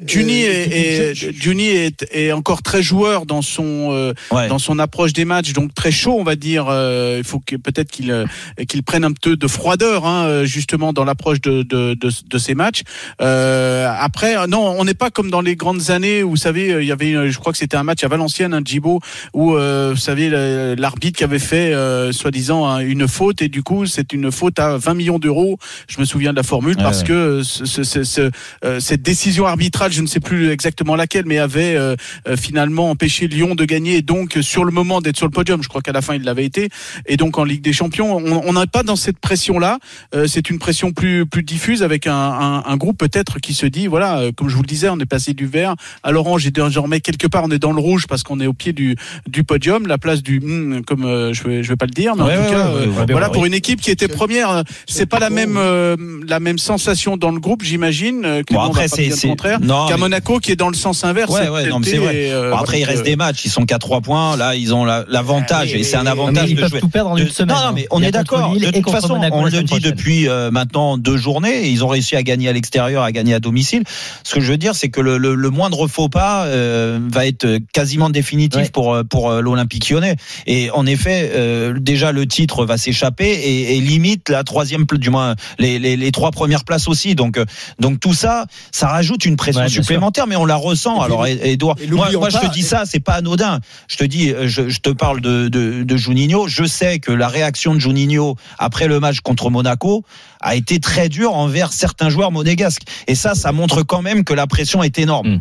Juni 0.07 0.45
Euh, 0.45 0.51
est, 0.51 1.11
est, 1.11 1.33
Juni 1.33 1.67
est, 1.69 2.07
est 2.13 2.33
encore 2.33 2.63
très 2.63 2.83
joueur 2.83 3.27
dans 3.27 3.43
son 3.43 3.89
euh, 3.93 4.13
Ouais. 4.31 4.49
dans 4.49 4.59
son 4.59 4.79
approche 4.79 5.13
des 5.13 5.25
matchs, 5.25 5.53
donc 5.53 5.75
très 5.75 5.91
chaud, 5.91 6.17
on 6.19 6.23
va 6.25 6.37
dire. 6.37 6.67
Euh, 6.69 7.17
il 7.19 7.25
faut 7.25 7.41
que 7.45 7.57
peut-être 7.57 7.91
qu'il 7.91 8.11
euh, 8.13 8.25
qu'il 8.69 8.83
prenne 8.83 9.05
un 9.05 9.13
peu 9.13 9.37
de 9.37 9.47
froideur, 9.49 10.07
hein, 10.07 10.25
euh, 10.27 10.45
justement, 10.45 10.93
dans 10.93 11.05
l'approche 11.05 11.41
de, 11.41 11.63
de, 11.63 11.95
de, 11.95 12.11
de 12.29 12.39
ces 12.39 12.55
matchs. 12.55 12.83
Euh, 13.21 13.93
après, 13.99 14.47
non, 14.47 14.75
on 14.79 14.85
n'est 14.85 14.95
pas 14.95 15.11
comme 15.11 15.31
dans 15.31 15.41
les 15.41 15.57
grandes 15.57 15.91
années 15.91 16.23
où, 16.23 16.31
vous 16.31 16.37
savez, 16.37 16.77
il 16.81 16.87
y 16.87 16.93
avait, 16.93 17.31
je 17.31 17.39
crois 17.39 17.53
que 17.53 17.59
c'était 17.59 17.77
un 17.77 17.83
match 17.83 18.05
à 18.05 18.09
Valenciennes, 18.09 18.55
un 18.55 18.63
Djibo, 18.65 19.01
où, 19.35 19.55
euh, 19.57 19.91
vous 19.95 20.01
savez, 20.01 20.29
l'arbitre 20.77 21.19
qui 21.19 21.25
avait 21.25 21.39
fait, 21.39 21.73
euh, 21.75 22.13
soi-disant, 22.13 22.67
un- 22.67 22.81
une 22.81 23.09
faute, 23.09 23.43
et 23.43 23.49
du 23.49 23.63
coup, 23.63 23.87
c'est 23.87 24.13
une 24.13 24.31
faute 24.31 24.59
à 24.59 24.77
20 24.77 24.95
millions 24.95 25.19
d'euros. 25.19 25.59
Je 25.89 25.99
me 26.01 26.05
souviens 26.05 26.31
de 26.31 26.37
la 26.37 26.43
formule 26.45 26.77
Ouais, 26.77 26.83
parce 26.83 27.01
ouais. 27.01 27.07
que 27.09 27.43
ce, 27.43 27.65
ce- 27.65 27.83
ce- 27.83 28.05
ce- 28.05 28.31
euh, 28.65 28.79
cette 28.81 29.03
décision 29.03 29.47
arbitrale, 29.47 29.80
je 29.89 30.03
ne 30.03 30.07
sais 30.07 30.21
plus 30.21 30.51
exactement 30.51 30.97
laquelle, 30.97 31.25
mais 31.27 31.39
avait 31.39 31.75
euh, 31.77 31.97
euh, 32.29 32.37
finalement 32.37 32.91
empêché 32.91 33.27
Lyon 33.29 33.55
de 33.55 33.65
gagner, 33.65 33.97
et 33.97 34.03
donc 34.03 34.37
euh, 34.37 34.43
sur 34.43 34.65
le 34.65 34.73
moment 34.73 35.01
d'être 35.01 35.17
sur 35.17 35.27
le 35.27 35.33
podium. 35.33 35.63
Je 35.63 35.69
crois 35.69 35.81
qu'à 35.81 35.93
la 35.93 36.03
fin 36.03 36.15
il 36.15 36.23
l'avait 36.23 36.45
été, 36.45 36.69
et 37.07 37.17
donc 37.17 37.39
en 37.39 37.45
Ligue 37.45 37.63
des 37.63 37.73
Champions, 37.73 38.17
on 38.17 38.53
n'est 38.53 38.67
pas 38.67 38.83
dans 38.83 38.97
cette 38.97 39.19
pression-là. 39.19 39.79
Euh, 40.15 40.27
c'est 40.27 40.51
une 40.51 40.59
pression 40.59 40.93
plus 40.93 41.25
plus 41.27 41.43
diffuse 41.43 41.83
avec 41.83 42.07
un, 42.07 42.13
un, 42.15 42.65
un 42.67 42.77
groupe 42.77 42.99
peut-être 42.99 43.39
qui 43.41 43.55
se 43.55 43.67
dit 43.67 43.87
voilà, 43.87 44.19
euh, 44.19 44.33
comme 44.37 44.49
je 44.49 44.57
vous 44.57 44.63
le 44.63 44.67
disais, 44.69 44.89
on 44.89 44.99
est 44.99 45.07
passé 45.07 45.33
du 45.33 45.47
vert 45.47 45.75
à 46.03 46.11
l'orange 46.11 46.47
et 46.47 46.51
désormais 46.51 47.01
quelque 47.01 47.27
part 47.27 47.45
on 47.45 47.51
est 47.51 47.59
dans 47.59 47.73
le 47.73 47.81
rouge 47.81 48.07
parce 48.09 48.23
qu'on 48.23 48.41
est 48.41 48.47
au 48.47 48.53
pied 48.53 48.73
du 48.73 48.97
du 49.29 49.45
podium, 49.45 49.87
la 49.87 49.99
place 49.99 50.23
du 50.23 50.41
hmm, 50.41 50.83
comme 50.87 51.05
euh, 51.05 51.33
je 51.33 51.45
vais 51.45 51.63
je 51.63 51.69
vais 51.69 51.77
pas 51.77 51.87
le 51.87 51.93
dire, 51.93 52.17
mais 52.17 52.23
Ouais, 52.25 52.37
en 52.37 52.43
tout 52.45 52.45
ouais, 52.45 52.51
cas 52.51 52.71
ouais, 53.01 53.07
voilà 53.13 53.29
pour 53.31 53.47
une 53.47 53.55
équipe 53.55 53.81
qui 53.81 53.91
était 53.91 54.09
première, 54.09 54.51
euh, 54.51 54.63
c'est 54.87 55.07
pas 55.07 55.19
la 55.19 55.31
même 55.31 55.57
euh, 55.57 55.97
la 56.27 56.41
même 56.41 56.59
sensation 56.59 57.17
dans 57.17 57.31
le 57.31 57.41
groupe, 57.41 57.63
j'imagine. 57.63 58.25
euh, 58.25 58.43
Bon, 58.51 58.61
après, 58.61 58.89
c'est- 58.89 59.11
contraire. 59.29 59.61
Non, 59.71 59.87
Qu'à 59.87 59.95
mais- 59.95 60.01
Monaco 60.01 60.39
qui 60.39 60.53
est 60.53 60.57
dans 60.57 60.69
le 60.69 60.75
sens 60.75 61.05
inverse. 61.05 61.31
Ouais, 61.33 61.49
ouais, 61.49 61.69
non, 61.69 61.79
mais 61.81 61.87
c'est 61.87 61.97
vrai. 61.99 62.31
euh, 62.31 62.51
Bon, 62.51 62.57
après, 62.59 62.81
il 62.81 62.85
reste 62.85 63.01
euh, 63.01 63.05
des 63.05 63.17
matchs. 63.17 63.45
Ils 63.45 63.51
sont 63.51 63.65
qu'à 63.65 63.79
trois 63.79 64.01
points. 64.01 64.37
Là, 64.37 64.55
ils 64.55 64.75
ont 64.75 64.85
la- 64.85 65.05
l'avantage. 65.09 65.75
et 65.75 65.83
c'est 65.85 65.97
un 65.97 66.01
Non, 66.01 66.05
mais 66.05 66.11
avantage 66.11 66.51
ils 66.51 66.57
de 66.57 66.61
peuvent 66.61 66.71
jouer. 66.71 66.81
tout 66.81 66.89
perdre 66.89 67.11
en 67.11 67.17
une 67.17 67.29
semaine. 67.31 67.57
Non, 67.57 67.67
non, 67.69 67.73
mais 67.75 67.87
on 67.91 68.03
est 68.03 68.11
d'accord. 68.11 68.55
De 68.55 68.71
toute 68.71 68.91
façon, 68.91 69.15
Monaco 69.17 69.37
on 69.37 69.45
le 69.45 69.51
dit 69.51 69.65
prochaine. 69.65 69.91
depuis 69.91 70.29
euh, 70.29 70.51
maintenant 70.51 70.99
deux 70.99 71.17
journées. 71.17 71.69
Ils 71.69 71.85
ont 71.85 71.89
réussi 71.89 72.17
à 72.17 72.23
gagner 72.23 72.49
à 72.49 72.53
l'extérieur, 72.53 73.03
à 73.03 73.13
gagner 73.13 73.35
à 73.35 73.41
domicile. 73.41 73.85
Ce 74.25 74.35
que 74.35 74.41
je 74.41 74.51
veux 74.51 74.59
dire, 74.59 74.75
c'est 74.75 74.89
que 74.89 75.01
le, 75.01 75.19
le- 75.19 75.35
le 75.35 75.51
moindre 75.51 75.87
faux 75.87 76.09
pas 76.09 76.45
euh, 76.47 76.99
va 77.11 77.27
être 77.27 77.59
quasiment 77.73 78.11
définitif 78.11 78.61
Ouais. 78.61 78.71
pour 78.73 78.97
pour 79.09 79.31
euh, 79.31 79.41
l'Olympique 79.41 79.89
Lyonnais. 79.91 80.17
Et 80.47 80.71
en 80.73 80.87
effet, 80.87 81.31
euh, 81.35 81.75
déjà 81.79 82.13
le 82.13 82.27
titre 82.27 82.65
va 82.65 82.77
s'échapper 82.77 83.29
et, 83.31 83.77
et 83.77 83.81
limite 83.81 84.29
la 84.29 84.43
troisième, 84.45 84.85
du 84.85 85.11
moins 85.11 85.35
les, 85.59 85.79
les, 85.79 85.97
les 85.97 86.13
trois 86.13 86.31
premières 86.33 86.65
places 86.65 86.89
aussi. 86.89 87.15
Donc 87.15 87.37
euh, 87.39 87.45
donc 87.79 88.01
tout 88.01 88.15
ça, 88.15 88.47
ça 88.73 88.89
rajoute 88.89 89.25
une 89.25 89.37
pression 89.37 89.60
Ouais, 89.65 89.69
supplémentaire, 89.69 90.27
mais 90.27 90.37
on 90.37 90.45
la 90.45 90.57
ressent. 90.57 90.97
Puis, 90.97 91.05
Alors, 91.05 91.27
Edouard, 91.27 91.77
et 91.81 91.87
moi, 91.87 92.11
moi 92.13 92.29
je 92.31 92.39
te 92.39 92.53
dis 92.53 92.63
ça, 92.63 92.85
c'est 92.87 93.01
pas 93.01 93.15
anodin. 93.15 93.61
Je 93.89 93.97
te 93.97 94.05
dis, 94.05 94.31
euh, 94.33 94.49
je, 94.49 94.69
je 94.69 94.81
te 94.81 94.91
parle 94.91 95.21
de, 95.21 95.49
de, 95.49 95.83
de 95.83 95.97
Juninho. 95.97 96.49
Je 96.49 96.65
sais 96.65 96.99
que 96.99 97.13
la 97.13 97.29
réaction 97.29 97.75
de 97.75 97.81
Juninho 97.81 98.37
après 98.59 98.89
le 98.89 99.01
match 99.01 99.21
contre 99.21 99.51
Monaco 99.51 100.05
a 100.41 100.55
été 100.57 100.81
très 100.81 101.09
dure 101.09 101.35
envers 101.35 101.73
certains 101.73 102.11
joueurs 102.11 102.33
monégasques. 102.33 102.83
Et 103.07 103.15
ça, 103.15 103.35
ça 103.35 103.53
montre 103.53 103.83
quand 103.83 104.03
même 104.03 104.25
que 104.25 104.35
la 104.35 104.47
pression 104.47 104.83
est 104.83 104.99
énorme. 104.99 105.29
Mm. 105.37 105.41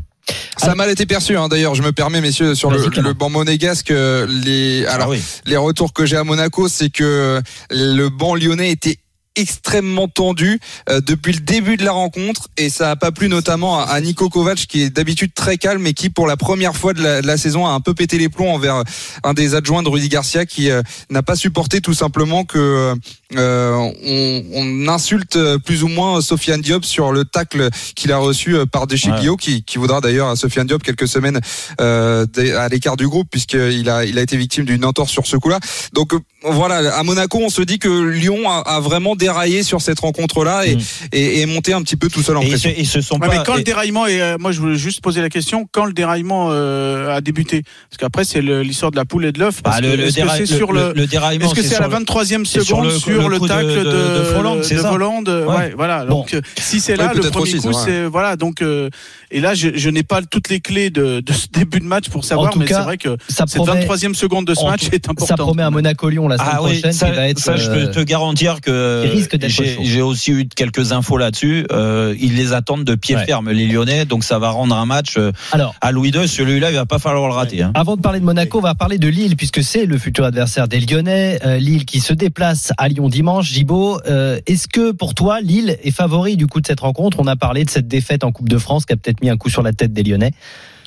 Ça 0.58 0.74
a 0.74 0.76
mal 0.76 0.92
été 0.92 1.06
perçu, 1.08 1.36
hein, 1.38 1.48
d'ailleurs. 1.48 1.74
Je 1.74 1.82
me 1.82 1.92
permets, 1.92 2.22
messieurs, 2.22 2.54
sur 2.54 2.70
le, 2.70 2.86
le 3.02 3.14
banc 3.14 3.30
monégasque, 3.30 3.90
euh, 3.90 4.28
les, 4.30 4.86
alors, 4.86 5.08
Ah 5.08 5.10
oui. 5.10 5.24
les 5.46 5.58
retours 5.58 5.92
que 5.92 6.06
j'ai 6.06 6.18
à 6.18 6.24
Monaco, 6.24 6.68
c'est 6.68 6.90
que 6.90 7.42
le 7.72 8.10
banc 8.10 8.36
lyonnais 8.36 8.70
était 8.70 8.98
extrêmement 9.40 10.08
tendu 10.08 10.60
euh, 10.90 11.02
depuis 11.02 11.34
le 11.34 11.40
début 11.40 11.78
de 11.78 11.86
la 11.86 11.92
rencontre 11.92 12.48
et 12.58 12.70
ça 12.70 12.92
a 12.92 12.96
pas 12.96 13.12
plu 13.12 13.30
notamment 13.30 13.80
à, 13.80 13.84
à 13.84 14.02
Nico 14.02 14.30
Kovac 14.30 14.58
qui 14.58 14.82
est 14.84 14.90
d'habitude 14.90 15.34
très 15.34 15.58
calme 15.58 15.86
et 15.88 15.94
qui 15.94 16.10
pour 16.10 16.28
la 16.28 16.38
première 16.38 16.76
fois 16.76 16.94
de 16.94 17.02
la, 17.02 17.22
de 17.22 17.28
la 17.28 17.38
saison 17.38 17.66
a 17.66 17.72
un 17.72 17.80
peu 17.80 17.94
pété 17.94 18.18
les 18.18 18.30
plombs 18.30 18.54
envers 18.54 18.84
un 19.24 19.34
des 19.34 19.56
adjoints 19.56 19.84
de 19.84 19.90
Rudy 19.90 20.10
Garcia 20.10 20.46
qui 20.46 20.70
euh, 20.70 20.82
n'a 21.10 21.24
pas 21.24 21.36
supporté 21.36 21.82
tout 21.82 21.94
simplement 21.94 22.44
que 22.46 22.96
euh, 23.36 23.92
on, 24.04 24.44
on 24.54 24.88
insulte 24.88 25.36
euh, 25.36 25.58
plus 25.60 25.84
ou 25.84 25.88
moins 25.88 26.22
Sofiane 26.22 26.62
Diop 26.62 26.84
sur 26.84 27.12
le 27.12 27.26
tacle 27.26 27.70
qu'il 27.96 28.12
a 28.12 28.18
reçu 28.18 28.56
euh, 28.56 28.66
par 28.66 28.88
Descheglio 28.88 29.38
qui, 29.38 29.64
qui 29.64 29.78
voudra 29.78 30.02
d'ailleurs 30.02 30.30
à 30.30 30.36
Sofiane 30.36 30.68
Diop 30.68 30.82
quelques 30.82 31.08
semaines 31.08 31.40
euh, 31.80 32.26
à 32.58 32.68
l'écart 32.70 32.98
du 32.98 33.08
groupe 33.08 33.28
puisqu'il 33.30 33.90
a, 33.90 34.06
il 34.06 34.18
a 34.18 34.22
été 34.22 34.36
victime 34.36 34.66
d'une 34.66 34.84
entorse 34.84 35.12
sur 35.12 35.28
ce 35.28 35.38
coup-là. 35.38 35.60
Donc 35.94 36.14
euh, 36.14 36.20
voilà, 36.44 36.96
à 36.98 37.04
Monaco, 37.04 37.40
on 37.42 37.50
se 37.50 37.62
dit 37.62 37.80
que 37.80 37.90
Lyon 37.90 38.50
a, 38.50 38.60
a 38.60 38.80
vraiment 38.80 39.16
déraillé 39.30 39.64
sur 39.64 39.82
cette 39.82 40.00
rencontre-là 40.00 40.66
et, 40.66 40.76
Mm. 40.76 40.80
et, 41.14 41.42
et 41.42 41.46
monté 41.46 41.74
un 41.74 41.82
petit 41.82 41.96
peu 41.98 42.10
tout 42.10 42.22
seul 42.24 42.38
en 42.38 42.42
Et 42.42 42.46
ils 42.46 42.58
se, 42.58 42.64
pression. 42.68 42.74
ils 42.78 42.88
se 42.88 43.02
sont 43.02 43.16
Ouais, 43.20 43.28
pas. 43.28 43.38
mais 43.38 43.44
quand 43.46 43.54
le 43.56 43.62
et- 43.62 43.64
déraillement 43.64 44.06
est, 44.08 44.22
euh, 44.22 44.38
moi 44.40 44.52
je 44.52 44.60
voulais 44.60 44.76
juste 44.78 45.02
poser 45.02 45.22
la 45.22 45.30
question, 45.30 45.68
quand 45.72 45.86
le 45.86 45.94
déraillement 45.94 46.48
euh, 46.52 47.16
a 47.16 47.22
débuté? 47.22 47.64
Parce 47.90 47.98
qu'après 48.00 48.24
c'est 48.24 48.42
l'histoire 48.42 48.92
de 48.92 48.96
la 48.98 49.06
poule 49.06 49.26
et 49.26 49.32
de 49.32 49.40
l'œuf. 49.40 49.62
bah, 49.64 49.80
le, 49.82 49.96
déra- 50.12 51.06
déraillement, 51.08 51.46
Est-ce 51.46 51.56
que 51.56 51.62
c'est 51.64 51.76
à 51.76 51.80
la 51.82 51.88
le- 51.88 51.94
23e 52.06 52.46
c'est 52.46 52.60
sur 52.62 52.78
seconde 52.78 52.86
le- 52.86 52.92
sur 53.00 53.30
le 53.30 53.40
tacle 53.40 53.66
de, 53.68 53.84
de- 53.84 54.20
de 54.20 54.24
Folland, 54.34 54.58
c'est 54.64 54.76
de 54.76 54.82
ça? 54.82 54.90
Folland, 54.90 55.24
Ouais. 55.28 55.46
ouais, 55.46 55.74
voilà. 55.76 56.06
Bon. 56.06 56.20
Donc 56.20 56.34
euh, 56.34 56.42
si 56.60 56.80
c'est 56.80 56.96
là 56.96 57.12
le 57.14 57.22
premier 57.30 57.44
aussi, 57.56 57.58
coup, 57.60 57.74
c'est 57.74 58.06
voilà. 58.06 58.36
Donc 58.36 58.62
euh, 58.62 58.90
et 59.32 59.40
là 59.42 59.54
je, 59.54 59.70
je 59.76 59.90
n'ai 59.90 60.04
pas 60.04 60.22
toutes 60.22 60.50
les 60.50 60.60
clés 60.60 60.90
de, 60.90 61.22
ce 61.32 61.48
début 61.52 61.80
de 61.80 61.86
match 61.86 62.10
pour 62.10 62.24
savoir, 62.26 62.56
mais 62.58 62.68
c'est 62.68 62.74
vrai 62.82 62.98
que 62.98 63.18
Ça 63.30 63.46
cette 63.48 63.62
promet, 63.64 63.86
23e 63.86 64.14
seconde 64.16 64.46
de 64.46 64.54
ce 64.56 64.64
match 64.66 64.84
est 64.92 65.08
importante. 65.10 65.28
ça 65.28 65.36
promet 65.38 65.64
à 65.64 65.70
Monaco-Lyon 65.70 66.28
la 66.28 66.38
semaine 66.38 66.50
Ah 66.54 66.64
oui, 66.64 66.72
prochaine 66.80 66.92
ça, 66.94 67.10
qui 67.10 67.16
va 67.16 67.28
être. 67.28 67.40
ça, 67.40 67.56
je 67.58 67.70
peux 67.70 67.92
te 67.92 68.00
garantir 68.00 68.62
que 68.62 69.04
risque 69.20 69.32
risque 69.34 69.42
d'être 69.42 69.52
j'ai- 69.52 69.76
chaud. 69.76 69.82
J'ai 69.84 70.02
aussi 70.02 70.32
eu 70.32 70.48
quelques 70.48 70.92
infos 70.92 71.18
là-dessus. 71.18 71.66
Euh, 71.72 72.16
ils 72.20 72.36
les 72.36 72.54
attendent 72.54 72.84
de 72.84 72.96
pied 72.96 73.16
Ouais. 73.16 73.26
ferme, 73.26 73.50
les 73.52 73.68
Lyonnais. 73.68 74.06
Donc 74.06 74.24
ça 74.24 74.40
va 74.40 74.50
rendre 74.50 74.76
un 74.76 74.86
match 74.86 75.16
euh, 75.18 75.32
Alors, 75.52 75.76
à 75.82 75.92
Louis 75.92 76.10
II. 76.10 76.28
Celui-là, 76.28 76.72
il 76.72 76.76
va 76.76 76.86
pas 76.86 77.00
falloir 77.00 77.28
le 77.28 77.34
rater. 77.34 77.62
Hein. 77.62 77.72
Avant 77.76 77.96
de 77.96 78.02
parler 78.02 78.20
de 78.20 78.26
Monaco, 78.26 78.58
on 78.58 78.62
va 78.62 78.76
parler 78.76 78.98
de 78.98 79.08
Lille, 79.08 79.36
puisque 79.36 79.64
c'est 79.64 79.86
le 79.86 79.98
futur 79.98 80.26
adversaire 80.26 80.68
des 80.68 80.80
Lyonnais. 80.80 81.40
Euh, 81.46 81.58
Lille 81.58 81.86
qui 81.86 82.00
se 82.00 82.14
déplace 82.14 82.74
à 82.78 82.88
Lyon 82.88 83.10
dimanche. 83.10 83.50
Gibo, 83.52 84.00
euh, 84.08 84.40
est-ce 84.48 84.68
que 84.68 84.92
pour 84.92 85.14
toi, 85.16 85.42
Lille 85.42 85.78
est 85.84 85.92
favori 85.92 86.38
du 86.38 86.48
coup 86.48 86.62
de 86.62 86.68
cette 86.68 86.80
rencontre? 86.80 87.18
On 87.20 87.28
a 87.28 87.36
parlé 87.36 87.64
de 87.66 87.70
cette 87.70 87.88
défaite 87.88 88.24
en 88.24 88.32
Coupe 88.32 88.50
de 88.50 88.58
France 88.58 88.86
qui 88.86 88.94
a 88.94 88.96
peut-être 88.98 89.22
mis 89.22 89.30
un 89.30 89.38
coup 89.38 89.50
sur 89.50 89.62
la 89.64 89.74
tête 89.74 89.94
des 89.94 90.04
Lyonnais. 90.04 90.32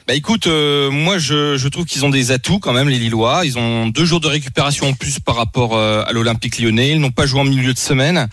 Bah 0.08 0.14
écoute, 0.14 0.48
euh, 0.48 0.90
moi 0.90 1.18
je, 1.18 1.56
je 1.56 1.68
trouve 1.68 1.84
qu'ils 1.84 2.04
ont 2.04 2.10
des 2.10 2.32
atouts 2.32 2.58
quand 2.58 2.72
même 2.72 2.88
les 2.88 2.98
Lillois. 2.98 3.42
Ils 3.44 3.56
ont 3.56 3.86
deux 3.86 4.04
jours 4.04 4.18
de 4.18 4.26
récupération 4.26 4.88
en 4.88 4.94
plus 4.94 5.20
par 5.20 5.36
rapport 5.36 5.76
euh, 5.76 6.02
à 6.04 6.12
l'Olympique 6.12 6.58
Lyonnais. 6.58 6.90
Ils 6.90 7.00
n'ont 7.00 7.12
pas 7.12 7.24
joué 7.24 7.38
en 7.40 7.44
milieu 7.44 7.72
de 7.72 7.78
semaine. 7.78 8.26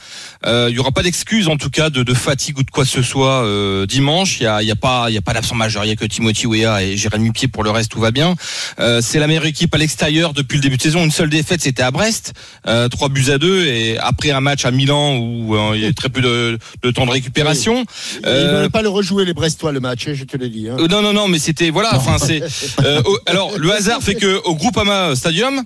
Euh, 0.48 0.68
Il 0.72 0.76
y 0.76 0.80
aura 0.80 0.92
pas 0.92 1.04
d'excuse 1.04 1.48
en 1.48 1.58
tout 1.58 1.70
cas 1.70 1.92
de, 1.92 2.02
de 2.02 2.14
fatigue 2.16 2.58
ou 2.58 2.64
de 2.64 2.72
quoi 2.72 2.86
que 2.86 2.90
ce 2.90 3.04
soit 3.04 3.44
euh, 3.46 3.86
dimanche. 3.86 4.40
Il 4.40 4.44
y 4.44 4.48
a, 4.48 4.64
y 4.64 4.72
a 4.72 4.76
pas 4.76 5.06
il 5.10 5.14
y 5.14 5.18
a 5.18 5.22
pas 5.22 5.34
d'absent 5.34 5.54
majeur. 5.54 5.86
Il 5.86 5.90
y 5.90 5.92
a 5.92 5.96
que 5.96 6.06
Timothy 6.06 6.48
Weah 6.48 6.82
et 6.84 6.98
Jérémy 6.98 7.32
Pied 7.32 7.48
pour 7.48 7.64
le 7.64 7.70
reste 7.70 7.92
tout 7.92 8.00
va 8.00 8.10
bien. 8.10 8.36
Euh, 8.80 9.00
c'est 9.04 9.20
la 9.20 9.28
meilleure 9.28 9.46
équipe 9.46 9.74
à 9.76 9.78
l'extérieur 9.78 10.34
depuis 10.34 10.56
le 10.56 10.62
début 10.64 10.78
de 10.78 10.82
saison. 10.82 11.04
Une 11.06 11.12
seule 11.12 11.30
défaite 11.30 11.62
c'était 11.62 11.84
à 11.84 11.92
Brest, 11.92 12.34
euh, 12.68 12.88
trois 12.90 13.10
buts 13.10 13.30
à 13.30 13.38
deux 13.38 13.68
et 13.68 14.00
après 14.00 14.32
un 14.32 14.42
match 14.42 14.66
à 14.66 14.72
Milan 14.72 15.18
où 15.18 15.56
euh, 15.56 15.74
il 15.76 15.82
y 15.82 15.86
a 15.86 15.94
très 15.94 16.10
peu 16.10 16.22
de, 16.22 16.58
de 16.82 16.92
temps 16.92 17.06
de 17.06 17.12
récupération. 17.12 17.86
Ils 18.16 18.22
ne 18.26 18.28
Euh, 18.28 18.62
veulent 18.62 18.72
pas 18.72 18.82
le 18.82 18.90
rejouer, 18.90 19.24
les 19.26 19.34
Brestois, 19.36 19.72
le 19.72 19.80
match, 19.80 20.08
hein, 20.08 20.14
je 20.16 20.24
te 20.24 20.36
l'ai 20.36 20.50
dit. 20.50 20.68
hein. 20.68 20.78
euh, 20.80 20.88
non, 20.88 21.02
non, 21.04 21.14
non, 21.14 21.28
mais 21.28 21.38
voilà. 21.72 21.96
Enfin, 21.96 22.18
c'est. 22.18 22.42
euh, 22.84 23.02
alors, 23.26 23.58
le 23.58 23.72
hasard 23.74 24.02
fait 24.02 24.16
que 24.16 24.42
au 24.46 24.56
Groupama 24.56 25.16
Stadium, 25.16 25.62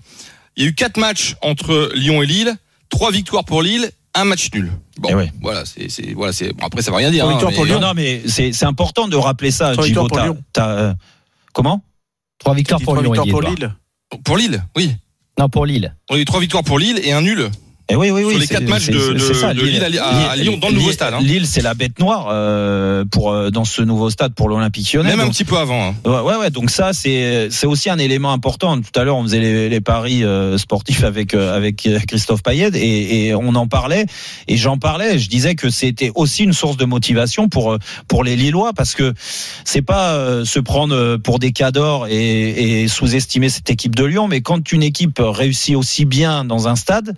il 0.56 0.64
y 0.64 0.66
a 0.66 0.70
eu 0.70 0.74
quatre 0.74 0.98
matchs 0.98 1.36
entre 1.42 1.92
Lyon 1.96 2.22
et 2.24 2.26
Lille, 2.26 2.56
trois 2.90 3.12
victoires 3.12 3.46
pour 3.46 3.62
Lille, 3.62 3.90
un 4.16 4.26
match 4.26 4.50
nul. 4.54 4.72
Bon, 4.98 5.10
Eh 5.12 5.16
ouais. 5.16 5.32
voilà, 5.42 5.64
c'est, 5.66 6.14
voilà, 6.14 6.34
c'est. 6.34 6.54
Bon, 6.54 6.66
après, 6.66 6.82
ça 6.82 6.92
va 6.92 6.98
rien 6.98 7.10
dire. 7.12 7.24
Trois 7.24 7.32
hein, 7.32 7.36
victoires 7.36 7.52
mais- 7.52 7.56
pour 7.58 7.66
Lyon. 7.66 7.80
Non, 7.80 7.88
non, 7.88 7.94
mais 7.96 8.22
c'est 8.28 8.52
c'est 8.54 8.66
important 8.66 9.08
de 9.08 9.16
rappeler 9.16 9.52
ça, 9.52 9.74
victoires 9.74 10.08
pour 10.08 10.20
Lyon. 10.20 10.38
euh, 10.60 10.94
comment? 11.54 11.82
Trois 12.40 12.54
victoires 12.56 12.82
pour 12.82 12.94
trois 12.94 13.04
Lyon 13.04 13.14
et 13.14 13.20
victoires 13.24 13.50
Lille. 13.52 13.58
pour. 13.58 13.68
Lille? 13.68 14.24
Pour 14.24 14.38
Lille, 14.38 14.64
oui. 14.76 14.96
Non, 15.40 15.50
pour 15.50 15.66
Lille. 15.66 15.96
On 16.10 16.16
a 16.16 16.20
eu 16.20 16.26
trois 16.26 16.40
victoires 16.40 16.64
pour 16.64 16.78
Lille 16.78 17.00
et 17.04 17.12
un 17.12 17.22
nul. 17.22 17.50
Eh 17.90 17.96
oui, 17.98 18.12
oui, 18.12 18.24
oui. 18.24 18.32
Sur 18.32 18.40
les 18.40 18.48
quatre 18.48 18.68
matchs 18.70 18.88
de- 18.90 19.18
ça, 19.34 19.54
de 19.54 19.62
Lille 19.62 19.84
à- 19.84 20.36
Lyon, 20.38 20.58
dans 20.58 20.70
le 20.70 20.76
nouveau 20.76 20.92
stade, 20.94 21.14
hein. 21.14 21.20
Lille, 21.22 21.46
c'est 21.46 21.62
la 21.62 21.74
bête 21.74 22.00
noire 22.00 22.28
euh, 22.32 23.04
pour 23.04 23.32
euh, 23.34 23.50
dans 23.52 23.66
ce 23.66 23.82
nouveau 23.82 24.10
stade 24.10 24.34
pour 24.34 24.48
l'Olympique 24.48 24.94
Lyonnais. 24.94 25.10
Même 25.10 25.20
un 25.20 25.30
petit 25.30 25.44
peu 25.44 25.58
avant. 25.58 25.90
hein. 25.90 25.96
Ouais, 26.06 26.22
ouais, 26.22 26.36
ouais. 26.38 26.50
Donc 26.50 26.70
ça, 26.70 26.94
c'est 26.94 27.50
c'est 27.52 27.68
aussi 27.68 27.90
un 27.90 27.98
élément 27.98 28.32
important. 28.32 28.80
Tout 28.80 28.98
à 29.00 29.04
l'heure, 29.04 29.18
on 29.18 29.24
faisait 29.24 29.42
les, 29.42 29.68
les 29.68 29.82
paris 29.82 30.24
euh, 30.24 30.58
sportifs 30.58 31.04
avec 31.04 31.34
euh, 31.34 31.56
avec 31.56 31.86
euh, 31.86 32.00
Christophe 32.08 32.42
Payet 32.42 32.70
et, 32.74 33.28
et 33.28 33.36
on 33.36 33.54
en 33.56 33.68
parlait. 33.68 34.06
Et 34.48 34.56
j'en 34.56 34.78
parlais. 34.78 35.20
Je 35.20 35.28
disais 35.28 35.56
que 35.56 35.70
c'était 35.70 36.12
aussi 36.16 36.44
une 36.44 36.54
source 36.54 36.78
de 36.78 36.86
motivation 36.86 37.50
pour 37.50 37.78
pour 38.08 38.24
les 38.24 38.38
Lillois 38.38 38.72
parce 38.74 38.96
que 38.96 39.14
c'est 39.66 39.82
pas 39.82 40.14
euh, 40.14 40.46
se 40.46 40.60
prendre 40.62 41.18
pour 41.18 41.38
des 41.38 41.52
cadors 41.52 42.08
et, 42.08 42.84
et 42.84 42.88
sous-estimer 42.88 43.50
cette 43.50 43.70
équipe 43.70 43.94
de 43.96 44.06
Lyon, 44.06 44.30
mais 44.30 44.40
quand 44.40 44.72
une 44.72 44.84
équipe 44.84 45.20
réussit 45.22 45.76
aussi 45.76 46.06
bien 46.06 46.46
dans 46.46 46.70
un 46.70 46.78
stade. 46.78 47.14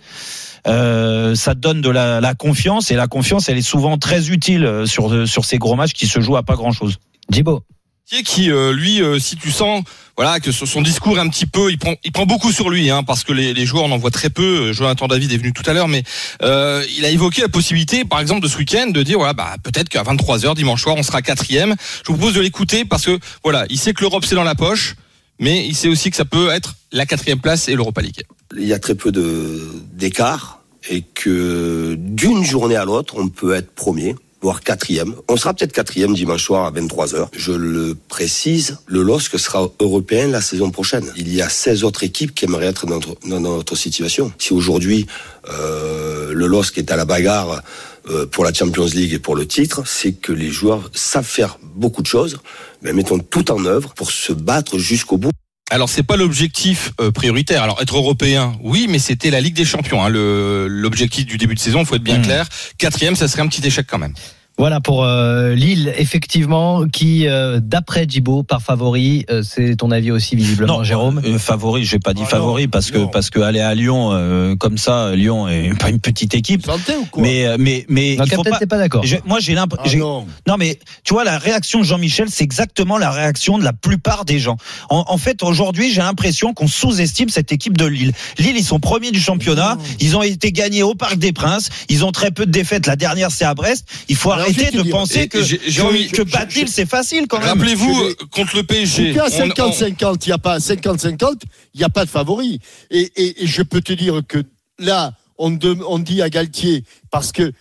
Euh, 0.66 1.34
ça 1.34 1.54
donne 1.54 1.80
de 1.80 1.90
la, 1.90 2.20
la 2.20 2.34
confiance 2.34 2.90
et 2.90 2.94
la 2.94 3.06
confiance 3.06 3.48
elle 3.48 3.56
est 3.56 3.62
souvent 3.62 3.98
très 3.98 4.30
utile 4.30 4.64
euh, 4.64 4.86
sur 4.86 5.28
sur 5.28 5.44
ces 5.44 5.58
gros 5.58 5.76
matchs 5.76 5.92
qui 5.92 6.06
se 6.06 6.20
jouent 6.20 6.36
à 6.36 6.42
pas 6.42 6.56
grand 6.56 6.72
chose. 6.72 6.98
Gibo. 7.30 7.62
Qui, 8.08 8.22
qui 8.22 8.50
euh, 8.52 8.72
lui, 8.72 9.02
euh, 9.02 9.18
si 9.18 9.34
tu 9.34 9.50
sens, 9.50 9.82
voilà, 10.16 10.38
que 10.38 10.52
son 10.52 10.64
son 10.64 10.80
discours 10.80 11.18
est 11.18 11.20
un 11.20 11.28
petit 11.28 11.44
peu, 11.44 11.72
il 11.72 11.78
prend, 11.78 11.96
il 12.04 12.12
prend 12.12 12.24
beaucoup 12.24 12.52
sur 12.52 12.70
lui, 12.70 12.88
hein, 12.88 13.02
parce 13.02 13.24
que 13.24 13.32
les, 13.32 13.52
les 13.52 13.66
joueurs 13.66 13.82
on 13.82 13.90
en 13.90 13.98
voit 13.98 14.12
très 14.12 14.30
peu. 14.30 14.68
Euh, 14.68 14.72
Jonathan 14.72 15.08
David 15.08 15.32
est 15.32 15.36
venu 15.36 15.52
tout 15.52 15.64
à 15.66 15.72
l'heure, 15.72 15.88
mais 15.88 16.04
euh, 16.42 16.84
il 16.96 17.04
a 17.04 17.10
évoqué 17.10 17.42
la 17.42 17.48
possibilité, 17.48 18.04
par 18.04 18.20
exemple, 18.20 18.42
de 18.42 18.46
ce 18.46 18.58
week-end, 18.58 18.90
de 18.90 19.02
dire 19.02 19.18
voilà, 19.18 19.32
bah 19.32 19.56
peut-être 19.60 19.88
qu'à 19.88 20.04
23 20.04 20.38
h 20.38 20.54
dimanche 20.54 20.82
soir, 20.82 20.94
on 20.96 21.02
sera 21.02 21.20
quatrième. 21.20 21.74
Je 22.06 22.12
vous 22.12 22.16
propose 22.16 22.34
de 22.34 22.40
l'écouter 22.40 22.84
parce 22.84 23.06
que 23.06 23.18
voilà, 23.42 23.66
il 23.70 23.78
sait 23.78 23.92
que 23.92 24.02
l'Europe 24.02 24.24
c'est 24.24 24.36
dans 24.36 24.44
la 24.44 24.54
poche, 24.54 24.94
mais 25.40 25.66
il 25.66 25.74
sait 25.74 25.88
aussi 25.88 26.08
que 26.10 26.16
ça 26.16 26.24
peut 26.24 26.50
être 26.50 26.76
la 26.92 27.06
quatrième 27.06 27.40
place 27.40 27.68
et 27.68 27.74
l'Europa 27.74 28.02
League. 28.02 28.22
il 28.56 28.68
y 28.68 28.72
a 28.72 28.78
très 28.78 28.94
peu 28.94 29.10
de 29.10 29.68
d'écart 29.94 30.55
et 30.88 31.02
que 31.02 31.94
d'une 31.98 32.44
journée 32.44 32.76
à 32.76 32.84
l'autre, 32.84 33.14
on 33.18 33.28
peut 33.28 33.54
être 33.54 33.70
premier, 33.70 34.14
voire 34.40 34.60
quatrième. 34.60 35.14
On 35.28 35.36
sera 35.36 35.54
peut-être 35.54 35.72
quatrième 35.72 36.14
dimanche 36.14 36.44
soir 36.44 36.66
à 36.66 36.70
23h. 36.70 37.28
Je 37.36 37.52
le 37.52 37.96
précise, 38.08 38.78
le 38.86 39.02
LOSC 39.02 39.38
sera 39.38 39.68
européen 39.80 40.28
la 40.28 40.40
saison 40.40 40.70
prochaine. 40.70 41.10
Il 41.16 41.34
y 41.34 41.42
a 41.42 41.48
16 41.48 41.84
autres 41.84 42.04
équipes 42.04 42.34
qui 42.34 42.44
aimeraient 42.44 42.66
être 42.66 42.86
dans 42.86 42.94
notre, 42.94 43.16
dans 43.28 43.40
notre 43.40 43.74
situation. 43.74 44.32
Si 44.38 44.52
aujourd'hui, 44.52 45.06
euh, 45.48 46.32
le 46.32 46.46
LOSC 46.46 46.78
est 46.78 46.90
à 46.90 46.96
la 46.96 47.04
bagarre 47.04 47.62
euh, 48.08 48.26
pour 48.26 48.44
la 48.44 48.52
Champions 48.52 48.86
League 48.86 49.12
et 49.12 49.18
pour 49.18 49.34
le 49.34 49.46
titre, 49.46 49.82
c'est 49.84 50.12
que 50.12 50.32
les 50.32 50.50
joueurs 50.50 50.90
savent 50.94 51.24
faire 51.24 51.58
beaucoup 51.74 52.02
de 52.02 52.06
choses, 52.06 52.38
mais 52.82 52.92
mettons 52.92 53.18
tout 53.18 53.50
en 53.50 53.64
œuvre 53.64 53.94
pour 53.94 54.10
se 54.10 54.32
battre 54.32 54.78
jusqu'au 54.78 55.16
bout. 55.16 55.32
Alors 55.70 55.88
c'est 55.88 56.04
pas 56.04 56.16
l'objectif 56.16 56.92
euh, 57.00 57.10
prioritaire. 57.10 57.62
Alors 57.62 57.80
être 57.82 57.96
européen, 57.96 58.56
oui, 58.62 58.86
mais 58.88 58.98
c'était 59.00 59.30
la 59.30 59.40
Ligue 59.40 59.54
des 59.56 59.64
Champions. 59.64 60.02
Hein, 60.04 60.08
le- 60.08 60.68
L'objectif 60.68 61.26
du 61.26 61.38
début 61.38 61.54
de 61.54 61.60
saison, 61.60 61.84
faut 61.84 61.96
être 61.96 62.02
bien 62.04 62.18
Mmh. 62.18 62.22
clair. 62.22 62.48
Quatrième, 62.78 63.16
ça 63.16 63.26
serait 63.26 63.42
un 63.42 63.48
petit 63.48 63.66
échec 63.66 63.86
quand 63.88 63.98
même. 63.98 64.14
Voilà 64.58 64.80
pour 64.80 65.04
euh, 65.04 65.54
Lille, 65.54 65.92
effectivement, 65.98 66.86
qui, 66.88 67.28
euh, 67.28 67.60
d'après 67.62 68.06
Gibo, 68.08 68.42
par 68.42 68.62
favori, 68.62 69.26
euh, 69.28 69.42
c'est 69.42 69.76
ton 69.76 69.90
avis 69.90 70.10
aussi 70.10 70.34
visiblement, 70.34 70.82
Jérôme 70.82 71.20
euh, 71.26 71.38
favori, 71.38 71.84
j'ai 71.84 71.98
pas 71.98 72.14
dit 72.14 72.22
Ah 72.24 72.28
favori 72.30 72.64
non, 72.64 72.70
parce 72.70 72.90
que 72.90 72.96
non. 72.98 73.08
parce 73.08 73.28
que 73.28 73.38
aller 73.40 73.60
à 73.60 73.74
Lyon 73.74 74.10
euh, 74.12 74.56
comme 74.56 74.78
ça, 74.78 75.14
Lyon 75.14 75.46
est 75.46 75.74
pas 75.78 75.90
une 75.90 76.00
petite 76.00 76.34
équipe. 76.34 76.64
Santé 76.64 76.94
ou 76.96 77.04
quoi 77.04 77.22
Mais 77.22 77.44
euh, 77.46 77.56
mais 77.58 77.84
mais 77.90 78.16
Non, 78.16 78.24
il 78.24 78.32
faut 78.32 78.42
pas. 78.44 78.58
t'es 78.58 78.66
pas 78.66 78.78
d'accord 78.78 79.04
Moi 79.26 79.40
j'ai 79.40 79.52
l'impression. 79.54 79.98
Ah 79.98 80.00
non. 80.00 80.26
non 80.46 80.56
mais 80.56 80.78
tu 81.04 81.12
vois 81.12 81.24
la 81.24 81.36
réaction 81.36 81.80
de 81.80 81.84
Jean-Michel, 81.84 82.28
c'est 82.30 82.44
exactement 82.44 82.96
la 82.96 83.10
réaction 83.10 83.58
de 83.58 83.64
la 83.64 83.74
plupart 83.74 84.24
des 84.24 84.38
gens. 84.38 84.56
En, 84.88 85.04
en 85.08 85.18
fait, 85.18 85.42
aujourd'hui, 85.42 85.92
j'ai 85.92 86.00
l'impression 86.00 86.54
qu'on 86.54 86.66
sous-estime 86.66 87.28
cette 87.28 87.52
équipe 87.52 87.76
de 87.76 87.84
Lille. 87.84 88.12
Lille, 88.38 88.56
ils 88.56 88.64
sont 88.64 88.80
premiers 88.80 89.10
du 89.10 89.20
championnat. 89.20 89.74
Non. 89.74 89.82
Ils 90.00 90.16
ont 90.16 90.22
été 90.22 90.50
gagnés 90.50 90.82
au 90.82 90.94
Parc 90.94 91.16
des 91.18 91.34
Princes. 91.34 91.68
Ils 91.90 92.06
ont 92.06 92.12
très 92.12 92.30
peu 92.30 92.46
de 92.46 92.50
défaites. 92.50 92.86
La 92.86 92.96
dernière, 92.96 93.30
c'est 93.30 93.44
à 93.44 93.52
Brest. 93.54 93.86
Il 94.08 94.16
faut 94.16 94.30
Alors, 94.32 94.45
vais 94.45 94.45
arrêter 94.54 94.76
te 94.78 94.82
de 94.82 94.90
penser 94.90 95.20
et 95.22 95.28
que 95.28 95.38
que, 95.38 96.54
Lille, 96.58 96.68
c'est 96.68 96.86
facile 96.86 97.26
quand 97.28 97.38
même. 97.38 97.48
Rappelez-vous 97.48 98.00
euh, 98.02 98.14
contre 98.30 98.56
le 98.56 98.62
PSG. 98.62 99.12
Pourquoi 99.12 99.30
on- 99.32 99.42
on- 99.42 99.70
50-50, 99.70 100.26
il 100.26 100.28
n'y 100.28 100.32
a 100.32 100.38
pas 100.38 100.58
50-50, 100.58 101.42
il 101.74 101.78
n'y 101.78 101.84
a 101.84 101.88
pas 101.88 102.04
de 102.04 102.10
favori. 102.10 102.60
Et, 102.90 103.10
et- 103.16 103.42
et 103.44 103.46
je 103.46 103.62
peux 103.62 103.80
te 103.80 103.92
dire 103.92 104.20
que 104.26 104.42
là, 104.78 105.12
on, 105.38 105.50
dit 105.98 106.22
à 106.22 106.30
Galtier, 106.30 106.84
parce 107.10 107.32
que 107.32 107.52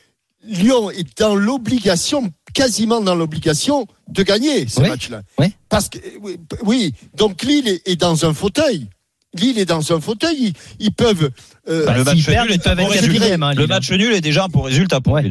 Lyon 0.47 0.91
est 0.91 1.17
dans 1.19 1.35
l'obligation, 1.35 2.31
quasiment 2.53 3.01
dans 3.01 3.15
l'obligation, 3.15 3.87
de 4.07 4.21
gagner 4.23 4.67
ce 4.67 4.79
Oui, 4.81 4.89
match-là. 4.89 5.21
oui. 5.39 5.47
Parce 5.69 5.89
que, 5.89 5.97
oui, 6.63 6.93
donc 7.17 7.41
Lille 7.43 7.67
est, 7.67 7.95
dans 7.95 8.25
un 8.25 8.33
fauteuil. 8.33 8.87
Lille 9.33 9.57
est 9.59 9.65
dans 9.65 9.91
un 9.91 9.99
fauteuil, 9.99 10.35
ils, 10.39 10.53
ils 10.79 10.93
peuvent. 10.93 11.31
euh, 11.67 11.85
Bah, 11.85 11.97
le 11.97 12.03
match 12.05 12.23
perdent, 12.25 12.47
nul 12.47 12.55
ils 12.55 12.61
est 12.61 12.67
être 12.67 13.01
résultat. 13.01 13.25
hein, 13.43 13.53
Le 13.55 13.67
match 13.67 13.91
nul 13.91 14.13
est 14.13 14.21
déjà 14.21 14.45
un 14.45 14.47
bon 14.47 14.61
résultat 14.61 15.01
pour 15.01 15.13
Ouais. 15.13 15.23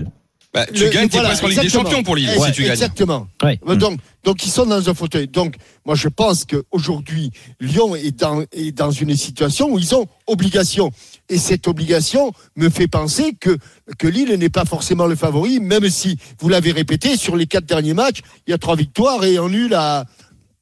Bah, 0.54 0.64
tu 0.72 0.84
Le- 0.84 0.90
gagnes, 0.90 1.08
t'es 1.08 1.18
voilà, 1.18 1.30
presque 1.30 1.44
en 1.44 1.48
Ligue 1.48 1.60
des. 1.62 1.68
Champions 1.68 2.02
pour 2.04 2.14
Lille, 2.14 2.30
si 2.30 2.52
tu 2.52 2.62
gagnes. 2.62 2.70
Exactement. 2.72 3.26
Ouais. 3.42 3.58
Euh, 3.68 3.74
Donc, 3.74 3.98
donc 4.22 4.46
ils 4.46 4.50
sont 4.50 4.64
dans 4.66 4.88
un 4.88 4.94
fauteuil. 4.94 5.26
Donc, 5.26 5.56
moi, 5.84 5.96
je 5.96 6.06
pense 6.06 6.44
qu'aujourd'hui, 6.44 7.32
Lyon 7.60 7.96
est 7.96 8.16
dans, 8.20 8.42
est 8.52 8.70
dans 8.70 8.92
une 8.92 9.16
situation 9.16 9.68
où 9.72 9.78
ils 9.80 9.94
ont 9.96 10.06
obligation. 10.28 10.92
Et 11.28 11.38
cette 11.38 11.66
obligation 11.66 12.32
me 12.56 12.68
fait 12.70 12.86
penser 12.86 13.34
que, 13.38 13.58
que 13.98 14.06
Lille 14.06 14.32
n'est 14.38 14.48
pas 14.48 14.64
forcément 14.64 15.06
le 15.06 15.16
favori, 15.16 15.58
même 15.58 15.90
si, 15.90 16.18
vous 16.38 16.48
l'avez 16.48 16.70
répété, 16.70 17.16
sur 17.16 17.34
les 17.34 17.46
quatre 17.46 17.66
derniers 17.66 17.94
matchs, 17.94 18.20
il 18.46 18.52
y 18.52 18.54
a 18.54 18.58
trois 18.58 18.76
victoires 18.76 19.24
et 19.24 19.36
un 19.38 19.48
nul 19.48 19.74
à, 19.74 20.04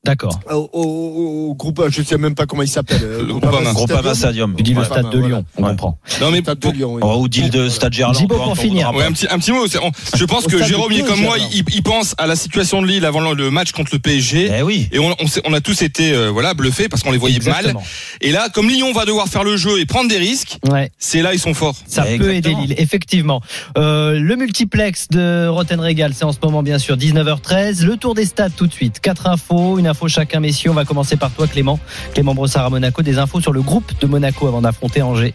D'accord. 0.05 0.41
au, 0.51 0.69
au- 0.73 1.51
au 1.51 1.55
groupe, 1.55 1.81
je 1.89 2.01
ne 2.01 2.05
sais 2.05 2.19
même 2.19 2.35
pas 2.35 2.45
comment 2.47 2.63
il 2.63 2.69
s'appelle. 2.69 3.01
euh, 3.05 3.21
Le 3.21 3.27
Groupama. 3.35 3.73
Groupama 3.73 4.15
Stadium. 4.15 4.55
Tu 4.57 4.65
dis 4.65 4.75
le 4.75 4.83
stade 4.85 5.11
de. 5.11 5.19
Lyon, 5.21 5.45
on 5.57 5.63
comprend. 5.63 5.97
Non 6.21 6.31
mais 6.33 6.41
Stade 6.41 6.59
de 6.59 6.71
Lyon, 6.71 6.99
ou 7.21 7.29
deal 7.29 7.51
de 7.51 7.69
Stade 7.69 7.93
Gerland. 7.93 8.27
Pour 8.29 8.57
finir. 8.59 8.93
Ouais, 8.95 9.05
un 9.05 9.13
petit, 9.13 9.29
un 9.31 9.39
petit 9.39 9.53
mot. 9.53 9.65
je 9.69 10.25
pense 10.25 10.47
que 10.49 10.63
Jérôme, 10.65 10.91
est 10.93 11.03
comme 11.07 11.21
moi, 11.21 11.37
il, 11.53 11.63
il 11.73 11.83
pense 11.85 12.15
à 12.19 12.27
la 12.27 12.35
situation 12.35 12.83
de 12.83 12.89
Lille 12.89 13.05
avant 13.05 13.21
le 13.33 13.51
match 13.53 13.71
contre 13.73 13.91
le 13.93 14.01
PSG. 14.01 14.51
Eh 14.59 14.63
oui. 14.63 14.89
Et 14.93 14.99
on, 14.99 15.15
on, 15.21 15.27
s'est- 15.29 15.43
on 15.45 15.53
a 15.53 15.61
tous 15.61 15.83
été 15.83 16.13
euh, 16.13 16.31
voilà 16.31 16.55
bluffés 16.55 16.89
parce 16.89 17.03
qu'on 17.05 17.13
les 17.13 17.19
voyait 17.19 17.39
mal. 17.41 17.75
Et 18.21 18.33
là, 18.33 18.49
comme 18.53 18.69
Lyon 18.69 18.93
va 18.93 19.05
devoir 19.05 19.29
faire 19.29 19.45
le 19.45 19.57
jeu 19.57 19.79
et 19.81 19.87
prendre 19.87 20.09
des 20.09 20.19
risques, 20.19 20.59
Ouais. 20.69 20.91
c'est 20.99 21.23
là 21.23 21.33
ils 21.33 21.39
sont 21.41 21.55
forts. 21.55 21.77
Ça 21.87 22.03
peut 22.03 22.09
exactement. 22.11 22.33
aider 22.63 22.67
Lille, 22.69 22.75
effectivement. 22.79 23.41
Euh, 23.79 24.19
le 24.19 24.35
multiplex 24.37 25.07
de 25.11 25.47
Rotten 25.47 25.79
Régal, 25.79 26.13
c'est 26.15 26.25
en 26.25 26.33
ce 26.33 26.39
moment 26.43 26.65
bien 26.65 26.79
sûr 26.81 26.97
19h13. 26.97 27.85
Le 27.85 27.97
tour 27.97 28.15
des 28.15 28.25
stades 28.27 28.53
tout 28.57 28.67
de 28.67 28.73
suite. 28.73 28.99
Quatre 29.01 29.29
infos, 29.29 29.79
une 29.79 29.87
info 29.93 30.09
chacun, 30.09 30.41
messieurs. 30.41 30.71
On 30.71 30.75
va 30.75 30.85
commencer 30.85 31.17
par 31.17 31.31
toi, 31.31 31.47
Clément. 31.47 31.79
Clément 32.15 32.35
Brossard 32.35 32.65
à 32.65 32.71
Monaco. 32.71 33.03
Des 33.03 33.19
infos 33.19 33.41
sur 33.41 33.53
le 33.53 33.63
groupe 33.63 33.93
de 34.01 34.07
Monaco 34.07 34.47
avant 34.49 34.63
d'affronter 34.63 35.03
Angers. 35.03 35.35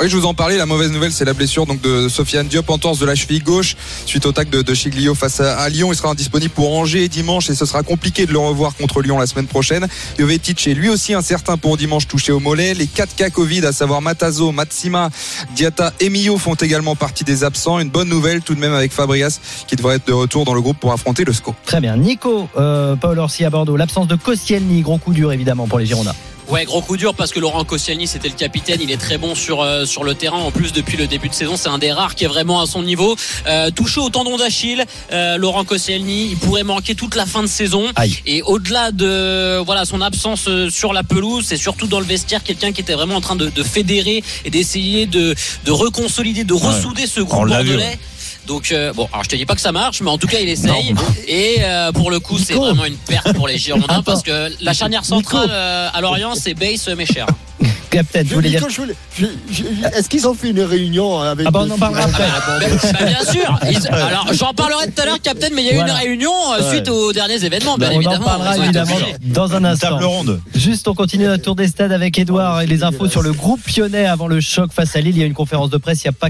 Oui, 0.00 0.08
je 0.08 0.16
vous 0.16 0.24
en 0.24 0.32
parlais. 0.32 0.56
La 0.56 0.64
mauvaise 0.64 0.90
nouvelle, 0.92 1.12
c'est 1.12 1.26
la 1.26 1.34
blessure 1.34 1.66
donc 1.66 1.82
de 1.82 2.08
Sofiane 2.08 2.48
Diop, 2.48 2.70
entorse 2.70 2.98
de 2.98 3.04
la 3.04 3.14
cheville 3.14 3.42
gauche 3.42 3.76
suite 4.06 4.24
au 4.24 4.32
tac 4.32 4.48
de, 4.48 4.62
de 4.62 4.74
Chiglio 4.74 5.14
face 5.14 5.40
à, 5.40 5.58
à 5.58 5.68
Lyon. 5.68 5.92
Il 5.92 5.96
sera 5.96 6.08
indisponible 6.08 6.54
pour 6.54 6.72
Angers 6.72 7.06
dimanche 7.08 7.50
et 7.50 7.54
ce 7.54 7.66
sera 7.66 7.82
compliqué 7.82 8.24
de 8.24 8.32
le 8.32 8.38
revoir 8.38 8.74
contre 8.74 9.02
Lyon 9.02 9.18
la 9.18 9.26
semaine 9.26 9.46
prochaine. 9.46 9.86
Jovetic 10.18 10.66
est 10.66 10.72
lui 10.72 10.88
aussi 10.88 11.12
incertain 11.12 11.58
pour 11.58 11.76
dimanche 11.76 12.08
touché 12.08 12.32
au 12.32 12.40
mollet. 12.40 12.72
Les 12.72 12.86
4 12.86 13.14
cas 13.14 13.28
Covid, 13.28 13.66
à 13.66 13.72
savoir 13.72 14.00
Matazo, 14.00 14.52
Matsima, 14.52 15.10
Diata 15.54 15.92
et 16.00 16.08
Mio 16.08 16.38
font 16.38 16.54
également 16.54 16.96
partie 16.96 17.24
des 17.24 17.44
absents. 17.44 17.78
Une 17.78 17.90
bonne 17.90 18.08
nouvelle 18.08 18.40
tout 18.40 18.54
de 18.54 18.60
même 18.60 18.72
avec 18.72 18.92
Fabrias 18.92 19.38
qui 19.66 19.76
devrait 19.76 19.96
être 19.96 20.06
de 20.06 20.14
retour 20.14 20.46
dans 20.46 20.54
le 20.54 20.62
groupe 20.62 20.78
pour 20.80 20.92
affronter 20.92 21.24
le 21.24 21.34
SCO. 21.34 21.54
Très 21.66 21.82
bien. 21.82 21.98
Nico, 21.98 22.48
euh, 22.56 22.96
Paul 22.96 23.18
Orsi 23.18 23.44
à 23.44 23.50
Bordeaux. 23.50 23.76
L'absence 23.76 24.08
de 24.08 24.16
Koscielny, 24.16 24.80
gros 24.80 24.96
coup 24.96 25.12
dur 25.12 25.30
évidemment 25.30 25.68
pour 25.68 25.78
les 25.78 25.84
Girondins. 25.84 26.14
Ouais, 26.50 26.64
gros 26.64 26.82
coup 26.82 26.96
dur 26.96 27.14
parce 27.14 27.30
que 27.30 27.38
Laurent 27.38 27.62
Koscielny 27.64 28.08
c'était 28.08 28.28
le 28.28 28.34
capitaine, 28.34 28.80
il 28.82 28.90
est 28.90 28.96
très 28.96 29.18
bon 29.18 29.36
sur 29.36 29.62
euh, 29.62 29.84
sur 29.84 30.02
le 30.02 30.14
terrain. 30.14 30.38
En 30.38 30.50
plus 30.50 30.72
depuis 30.72 30.96
le 30.96 31.06
début 31.06 31.28
de 31.28 31.34
saison, 31.34 31.56
c'est 31.56 31.68
un 31.68 31.78
des 31.78 31.92
rares 31.92 32.16
qui 32.16 32.24
est 32.24 32.28
vraiment 32.28 32.60
à 32.60 32.66
son 32.66 32.82
niveau. 32.82 33.14
Euh, 33.46 33.70
touché 33.70 34.00
au 34.00 34.10
tendon 34.10 34.36
d'Achille, 34.36 34.84
euh, 35.12 35.36
Laurent 35.36 35.64
Koscielny, 35.64 36.30
il 36.32 36.36
pourrait 36.36 36.64
manquer 36.64 36.96
toute 36.96 37.14
la 37.14 37.24
fin 37.24 37.42
de 37.42 37.48
saison. 37.48 37.84
Aïe. 37.94 38.16
Et 38.26 38.42
au-delà 38.42 38.90
de 38.90 39.58
voilà 39.58 39.84
son 39.84 40.00
absence 40.00 40.46
euh, 40.48 40.68
sur 40.70 40.92
la 40.92 41.04
pelouse, 41.04 41.44
c'est 41.46 41.56
surtout 41.56 41.86
dans 41.86 42.00
le 42.00 42.06
vestiaire 42.06 42.42
quelqu'un 42.42 42.72
qui 42.72 42.80
était 42.80 42.94
vraiment 42.94 43.14
en 43.14 43.20
train 43.20 43.36
de, 43.36 43.48
de 43.48 43.62
fédérer 43.62 44.24
et 44.44 44.50
d'essayer 44.50 45.06
de 45.06 45.36
de 45.64 45.70
reconsolider, 45.70 46.42
de 46.42 46.54
ressouder 46.54 47.06
ce 47.06 47.20
groupe 47.20 47.46
vu, 47.46 47.54
bordelais. 47.54 47.98
Donc 48.50 48.72
euh, 48.72 48.92
bon, 48.92 49.08
alors 49.12 49.22
je 49.22 49.28
te 49.28 49.36
dis 49.36 49.46
pas 49.46 49.54
que 49.54 49.60
ça 49.60 49.70
marche, 49.70 50.00
mais 50.02 50.10
en 50.10 50.18
tout 50.18 50.26
cas 50.26 50.38
il 50.40 50.48
essaye. 50.48 50.92
Et 51.28 51.58
euh, 51.60 51.92
pour 51.92 52.10
le 52.10 52.18
coup, 52.18 52.36
c'est 52.36 52.54
vraiment 52.54 52.84
une 52.84 52.96
perte 52.96 53.32
pour 53.34 53.46
les 53.46 53.56
Girondins 53.58 53.86
Attends. 53.88 54.02
parce 54.02 54.22
que 54.24 54.50
la 54.60 54.72
charnière 54.72 55.04
centrale 55.04 55.48
euh, 55.52 55.88
à 55.94 56.00
Lorient, 56.00 56.34
c'est 56.34 56.54
Base 56.54 56.88
Mécher. 56.96 57.26
Captain, 57.90 58.22
je 58.28 58.34
voulais 58.34 58.50
dire. 58.50 58.64
Est-ce 59.96 60.08
qu'ils 60.08 60.26
ont 60.28 60.34
fait 60.34 60.50
une 60.50 60.60
réunion 60.62 61.20
avec 61.20 61.46
Ah 61.46 61.50
bah, 61.50 61.64
on 61.68 61.70
en 61.72 61.78
parlera 61.78 62.02
après. 62.04 62.24
Bah, 62.92 63.04
bien 63.04 63.32
sûr. 63.32 63.58
Ils- 63.70 63.88
alors 63.88 64.26
j'en 64.32 64.52
parlerai 64.54 64.86
tout 64.90 65.02
à 65.02 65.06
l'heure, 65.06 65.20
Captain, 65.22 65.48
mais 65.54 65.62
il 65.62 65.66
y 65.66 65.70
a 65.70 65.72
eu 65.72 65.76
Voilà. 65.76 65.92
une 65.94 65.98
réunion 65.98 66.30
euh, 66.52 66.62
Ouais. 66.62 66.70
suite 66.70 66.88
aux 66.88 67.12
derniers 67.12 67.44
événements, 67.44 67.76
bien 67.76 67.88
on 67.90 67.96
en 67.96 68.00
évidemment. 68.00 68.24
parlera 68.24 68.56
évidemment 68.58 68.96
dans 69.22 69.52
un 69.54 69.64
instant. 69.64 69.88
table 69.90 70.04
ronde. 70.04 70.40
Juste, 70.54 70.86
on 70.88 70.94
continue 70.94 71.24
notre 71.26 71.42
tour 71.42 71.56
des 71.56 71.66
stades 71.68 71.92
avec 71.92 72.16
Edouard 72.18 72.60
et 72.62 72.66
les 72.66 72.82
infos 72.84 73.08
sur 73.08 73.22
le 73.22 73.32
groupe 73.32 73.60
Lyonnais 73.76 74.06
avant 74.06 74.28
le 74.28 74.40
choc 74.40 74.70
face 74.72 74.94
à 74.96 75.00
Lille. 75.00 75.16
Il 75.16 75.20
y 75.20 75.24
a 75.24 75.26
une 75.26 75.34
conférence 75.34 75.70
de 75.70 75.76
presse 75.76 76.02
il 76.02 76.06
y 76.06 76.08
a 76.08 76.12
pas 76.12 76.28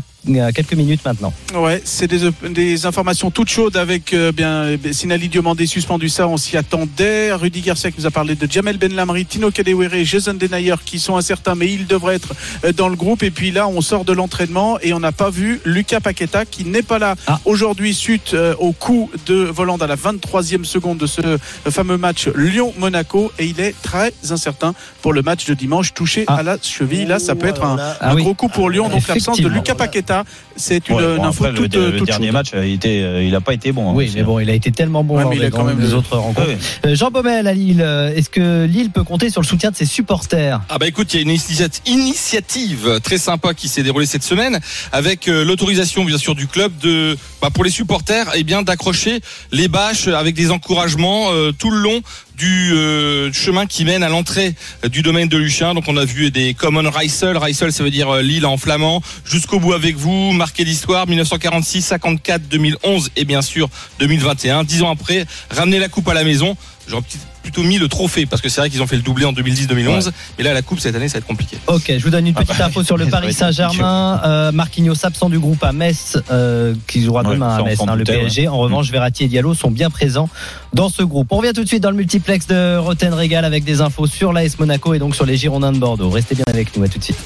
quelques 0.55 0.75
minutes 0.75 1.01
maintenant. 1.05 1.33
Ouais, 1.55 1.81
c'est 1.85 2.07
des, 2.07 2.31
des 2.51 2.87
informations 2.87 3.31
toutes 3.31 3.49
chaudes 3.49 3.77
avec 3.77 4.13
euh, 4.13 4.33
bien 4.33 4.67
Sinali 4.93 5.29
Diomandé 5.29 5.67
suspendu 5.67 6.09
ça, 6.09 6.29
on 6.29 6.37
s'y 6.37 6.57
attendait. 6.57 7.33
Rudy 7.33 7.61
Garcia 7.61 7.91
qui 7.91 8.01
nous 8.01 8.07
a 8.07 8.11
parlé 8.11 8.35
de 8.35 8.51
Jamel 8.51 8.77
Ben 8.79 8.95
Lamri, 8.95 9.25
Tino 9.27 9.51
Kadewere, 9.51 10.05
Jason 10.05 10.35
Denayer 10.35 10.75
qui 10.85 10.99
sont 10.99 11.17
incertains 11.17 11.55
mais 11.55 11.71
ils 11.73 11.87
devraient 11.87 12.17
être 12.17 12.35
euh, 12.65 12.73
dans 12.73 12.89
le 12.89 12.97
groupe. 12.97 13.23
Et 13.23 13.31
puis 13.31 13.51
là, 13.51 13.69
on 13.69 13.81
sort 13.81 14.05
de 14.05 14.13
l'entraînement 14.13 14.79
et 14.81 14.93
on 14.93 15.01
n'a 15.01 15.13
pas 15.13 15.31
vu 15.31 15.61
Lucas 15.65 16.01
Paqueta 16.01 16.45
qui 16.45 16.65
n'est 16.65 16.83
pas 16.83 16.99
là 16.99 17.15
Ah. 17.27 17.41
aujourd'hui 17.45 17.95
suite 17.95 18.35
euh, 18.35 18.55
au 18.59 18.73
coup 18.73 19.11
de 19.27 19.35
volant 19.35 19.77
à 19.77 19.87
la 19.87 19.97
23e 19.97 20.65
seconde 20.65 20.99
de 20.99 21.07
ce 21.07 21.21
euh, 21.23 21.39
fameux 21.71 21.97
match 21.99 22.29
Lyon-Monaco 22.35 23.33
et 23.39 23.47
il 23.47 23.61
est 23.61 23.75
très 23.83 24.13
incertain 24.31 24.75
pour 25.03 25.13
le 25.13 25.23
match 25.23 25.47
de 25.47 25.55
dimanche 25.55 25.95
touché 25.95 26.25
Ah. 26.27 26.37
à 26.37 26.43
la 26.43 26.57
cheville. 26.63 27.07
Là, 27.07 27.19
ça 27.19 27.35
peut 27.35 27.47
être 27.49 27.65
un, 27.65 27.77
Ah 28.01 28.11
un 28.11 28.15
oui. 28.15 28.23
gros 28.23 28.35
coup 28.35 28.49
pour 28.49 28.71
Lyon. 28.71 28.89
Donc 28.89 29.07
l'absence 29.09 29.41
de. 29.41 29.49
Lucas 29.49 29.75
Paqueta, 29.75 30.10
c'est 30.57 30.89
une, 30.89 30.97
Ouais, 30.97 31.03
une 31.03 31.17
bon, 31.17 31.25
info 31.25 31.45
après, 31.45 31.61
le, 31.61 31.69
toute, 31.69 31.75
le 31.77 32.01
dernier 32.03 32.31
match, 32.33 32.49
il 32.55 32.73
était, 32.75 33.01
euh, 33.03 33.23
il 33.25 33.35
a 33.35 33.41
pas 33.41 33.55
été 33.55 33.73
bon. 33.73 33.91
hein, 33.91 33.93
Oui, 33.95 34.07
aussi, 34.07 34.17
mais 34.17 34.23
bon, 34.23 34.39
il 34.41 34.51
a 34.51 34.55
été 34.55 34.71
tellement 34.73 35.03
bon 35.05 35.17
Ouais, 35.17 35.23
lors 35.23 35.31
mais 35.31 35.37
il 35.37 35.45
a 35.45 35.51
quand 35.51 35.65
même 35.65 35.79
des 35.79 35.87
le- 35.89 35.95
autres 35.95 36.17
rencontres. 36.17 36.49
Ouais. 36.49 36.59
Euh, 36.87 36.95
Jean 36.95 37.11
Baumel 37.11 37.47
à 37.47 37.55
Lille, 37.55 37.81
euh, 37.83 38.15
est-ce 38.15 38.29
que 38.31 38.65
Lille 38.67 38.91
peut 38.91 39.05
compter 39.05 39.31
sur 39.31 39.41
le 39.41 39.47
soutien 39.47 39.71
de 39.71 39.77
ses 39.77 39.87
supporters? 39.87 40.61
Ah 40.69 40.79
bah 40.79 40.87
écoute, 40.87 41.13
il 41.15 41.17
y 41.17 41.19
a 41.21 41.23
une 41.23 41.31
initiati- 41.37 41.81
initiative 41.87 43.01
très 43.03 43.19
sympa 43.19 43.55
qui 43.55 43.69
s'est 43.69 43.83
déroulée 43.83 44.07
cette 44.07 44.23
semaine 44.23 44.61
avec 44.93 45.29
euh, 45.29 45.45
l'autorisation 45.45 46.05
bien 46.05 46.19
sûr 46.19 46.35
du 46.35 46.47
club 46.47 46.73
de 46.83 47.17
bah, 47.41 47.49
pour 47.53 47.65
les 47.65 47.71
supporters 47.71 48.35
et 48.37 48.45
bien 48.45 48.63
d'accrocher 48.63 49.21
les 49.53 49.69
bâches 49.69 50.09
avec 50.09 50.35
des 50.35 50.51
encouragements 50.51 51.29
euh, 51.33 51.53
tout 51.53 51.71
le 51.71 51.79
long 51.79 52.01
du 52.41 52.73
euh, 52.73 53.31
chemin 53.35 53.67
qui 53.67 53.85
mène 53.85 54.03
à 54.03 54.09
l'entrée 54.09 54.55
du 54.91 55.03
domaine 55.03 55.29
de 55.29 55.37
Luchin. 55.37 55.75
Donc 55.75 55.85
on 55.89 55.97
a 55.99 56.07
vu 56.07 56.31
des 56.31 56.55
Common 56.55 56.89
Reisel, 56.89 57.37
Reisel 57.37 57.71
ça 57.71 57.85
veut 57.85 57.91
dire 57.91 58.09
euh, 58.09 58.23
Lille 58.23 58.47
en 58.47 58.57
flamand, 58.57 59.03
jusqu'au 59.27 59.61
bout 59.61 59.75
avec 59.75 59.97
vous, 59.97 60.33
marqué 60.33 60.65
l'histoire 60.65 61.07
1946, 61.07 61.83
54, 61.83 62.49
2011 62.49 63.11
et 63.17 63.27
bien 63.27 63.43
sûr 63.43 63.69
2021. 63.99 64.65
Dix 64.65 64.83
ans 64.83 64.91
après, 64.91 65.27
ramener 65.51 65.79
la 65.79 65.89
coupe 65.89 66.09
à 66.09 66.15
la 66.15 66.25
maison. 66.25 66.57
J'aurais 66.91 67.03
plutôt 67.43 67.63
mis 67.63 67.79
le 67.79 67.89
trophée 67.89 68.27
parce 68.27 68.43
que 68.43 68.49
c'est 68.49 68.61
vrai 68.61 68.69
qu'ils 68.71 68.83
ont 68.83 68.87
fait 68.87 68.97
le 68.97 69.03
doublé 69.03 69.25
en 69.25 69.33
2010-2011, 69.33 70.11
mais 70.37 70.45
là 70.45 70.53
la 70.53 70.63
coupe 70.63 70.81
cette 70.81 70.95
année 70.95 71.09
ça 71.09 71.15
va 71.15 71.19
être 71.19 71.27
compliqué. 71.27 71.57
Ok, 71.69 71.85
je 71.97 72.03
vous 72.03 72.11
donne 72.11 72.27
une 72.27 72.35
Ah 72.37 72.43
petite 72.43 72.59
bah, 72.59 72.67
info 72.67 72.83
sur 72.83 72.97
le 72.97 73.07
Paris 73.07 73.33
Saint-Germain. 73.33 74.21
Euh, 74.25 74.53
Marquinhos 74.53 75.05
absent 75.05 75.31
du 75.31 75.39
groupe 75.39 75.63
à 75.65 75.73
Metz, 75.73 76.19
euh, 76.31 76.75
qui 76.87 77.03
jouera 77.03 77.23
Ouais, 77.23 77.35
demain 77.35 77.57
à 77.57 77.63
Metz, 77.63 77.79
hein, 77.87 77.97
le 77.97 78.05
PSG. 78.05 78.49
En 78.49 78.59
revanche, 78.59 78.91
Verratti 78.91 79.25
et 79.25 79.29
Diallo 79.29 79.55
sont 79.55 79.71
bien 79.71 79.91
présents 79.91 80.29
dans 80.75 80.89
ce 80.89 81.03
groupe. 81.03 81.29
On 81.31 81.37
revient 81.37 81.53
tout 81.55 81.63
de 81.63 81.69
suite 81.69 81.83
dans 81.83 81.91
le 81.91 81.97
multiplex 81.97 82.47
de 82.47 82.77
Roten 82.77 83.15
Régal 83.15 83.45
avec 83.45 83.65
des 83.65 83.81
infos 83.81 84.07
sur 84.07 84.33
l'AS 84.33 84.59
Monaco 84.59 84.95
et 84.95 84.99
donc 84.99 85.15
sur 85.15 85.27
les 85.27 85.37
Girondins 85.37 85.73
de 85.73 85.79
Bordeaux. 85.79 86.11
Restez 86.11 86.35
bien 86.35 86.45
avec 86.49 86.77
nous, 86.77 86.83
à 86.85 86.89
tout 86.89 86.99
de 86.99 87.05
suite. 87.05 87.19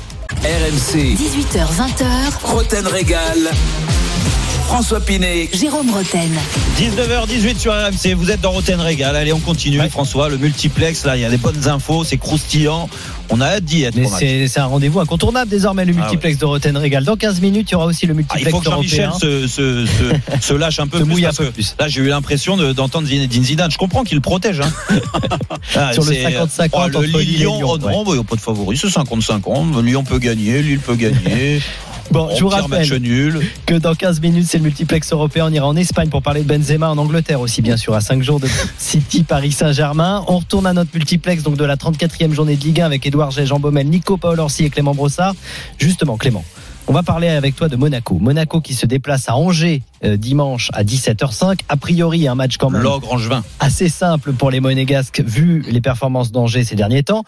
RMC, 0.43 1.15
18h20h, 1.17 2.05
Roten 2.45 2.87
Régal. 2.87 3.39
François 4.67 4.99
Pinet. 5.01 5.49
Jérôme 5.53 5.91
Roten. 5.91 6.31
19h18 6.79 7.59
sur 7.59 7.73
RMC, 7.73 8.15
vous 8.17 8.31
êtes 8.31 8.41
dans 8.41 8.51
Roten 8.51 8.81
Régal. 8.81 9.15
Allez, 9.15 9.33
on 9.33 9.39
continue, 9.39 9.79
Ouais. 9.79 9.89
François. 9.89 10.29
Le 10.29 10.37
multiplex, 10.39 11.05
là, 11.05 11.17
il 11.17 11.21
y 11.23 11.25
a 11.25 11.31
des 11.31 11.37
bonnes 11.37 11.69
infos, 11.69 12.03
c'est 12.03 12.17
croustillant. 12.17 12.89
On 13.31 13.41
a 13.41 13.47
hâte 13.47 13.65
d'y 13.65 13.85
être. 13.85 13.95
C'est 14.19 14.49
c'est 14.49 14.61
un 14.61 14.67
rendez-vous 14.67 15.01
incontournable 15.01 15.49
désormais, 15.51 15.85
le 15.85 15.95
Ah 15.97 16.01
multiplex 16.01 16.39
de 16.39 16.45
Roten 16.45 16.77
Régal. 16.77 17.05
Dans 17.05 17.17
15 17.17 17.41
minutes, 17.41 17.71
il 17.71 17.73
y 17.73 17.75
aura 17.77 17.87
aussi 17.87 18.07
le 18.07 18.13
Ah, 18.13 18.15
il 18.15 18.17
multiplex 18.45 18.51
faut 18.51 18.59
que 18.61 18.65
Jean-Michel 18.71 19.11
se, 19.21 19.47
se, 19.47 19.87
se, 19.87 20.41
se 20.41 20.55
lâche 20.55 20.81
un 20.81 20.87
peu 20.89 20.99
Se 20.99 21.05
plus. 21.05 21.11
mouille 21.13 21.25
un 21.25 21.29
parce 21.29 21.39
peu 21.39 21.45
que 21.47 21.51
plus. 21.51 21.75
Là, 21.79 21.87
j'ai 21.89 22.01
eu 22.01 22.09
l'impression 22.09 22.57
de- 22.57 22.73
d'entendre 22.73 23.07
Zinedine 23.07 23.45
Zidane. 23.45 23.71
Je 23.71 23.79
comprends 23.79 24.03
qu'il 24.03 24.17
le 24.17 24.23
protège. 24.23 24.61
Hein. 24.61 24.73
Ah, 25.77 25.93
Sur 25.93 26.05
le 26.05 26.13
c'est- 26.13 26.23
50-50 26.25 26.69
Oh, 26.73 27.01
le 27.01 27.07
Lyon, 27.07 27.57
Lyon, 27.59 27.79
non, 27.79 28.05
il 28.09 28.13
n'y 28.15 28.19
a 28.21 28.25
pas 28.25 28.37
de 28.37 28.41
favori. 28.41 28.77
C'est 28.77 28.89
50-50. 28.89 29.83
Lyon 29.83 30.05
peut 30.05 30.19
gagner, 30.19 30.63
Lille 30.63 30.79
peut 30.81 30.95
gagner. 30.97 31.61
Bon, 32.11 32.29
je 32.37 32.43
vous 32.43 32.49
rappelle 32.49 32.89
nul. 33.01 33.41
que 33.67 33.75
dans 33.75 33.95
15 33.95 34.21
minutes, 34.21 34.47
c'est 34.49 34.59
le 34.59 34.65
multiplex 34.65 35.13
européen. 35.13 35.47
On 35.49 35.53
ira 35.53 35.67
en 35.67 35.77
Espagne 35.77 36.09
pour 36.09 36.23
parler 36.23 36.43
de 36.43 36.49
Benzema, 36.49 36.91
en 36.91 36.99
Angleterre 36.99 37.41
aussi, 37.41 37.63
bien 37.63 37.77
sûr, 37.77 37.95
à 37.95 38.01
5 38.01 38.23
jours 38.23 38.41
de 38.41 38.49
City, 38.79 39.23
Paris 39.25 39.53
Saint-Germain. 39.53 40.25
On 40.29 40.39
retourne 40.39 40.67
à 40.67 40.73
notre 40.73 40.91
multiplex 40.95 41.43
donc 41.43 41.57
de 41.57 41.65
la 41.65 41.77
34e 41.77 42.33
journée 42.33 42.57
de 42.57 42.63
Ligue 42.63 42.81
1 42.81 42.87
avec 42.87 43.07
Édouard 43.07 43.31
Gay, 43.31 43.47
Jean 43.47 43.59
Baumel, 43.59 43.89
Nico 43.89 44.17
Paul 44.17 44.39
Orsi 44.41 44.65
et 44.65 44.71
Clément 44.71 44.95
Brossard. 44.95 45.35
Justement, 45.79 46.17
Clément. 46.17 46.45
On 46.87 46.93
va 46.93 47.03
parler 47.03 47.29
avec 47.29 47.57
toi 47.57 47.69
de 47.69 47.77
Monaco. 47.77 48.19
Monaco 48.19 48.61
qui 48.61 48.75
se 48.75 48.85
déplace 48.85 49.31
à 49.31 49.37
Angers 49.37 49.83
euh, 50.05 50.19
dimanche 50.19 50.71
à 50.75 50.85
17h05. 50.85 51.61
A 51.71 51.79
priori, 51.79 52.29
un 52.29 52.35
match 52.35 52.59
quand 52.59 52.69
même 52.69 52.87
angevin. 52.87 53.43
assez 53.59 53.89
simple 53.89 54.35
pour 54.35 54.51
les 54.51 54.61
Monégasques 54.61 55.23
vu 55.25 55.65
les 55.67 55.81
performances 55.81 56.31
d'Angers 56.31 56.63
ces 56.63 56.77
derniers 56.77 57.03
temps. 57.03 57.25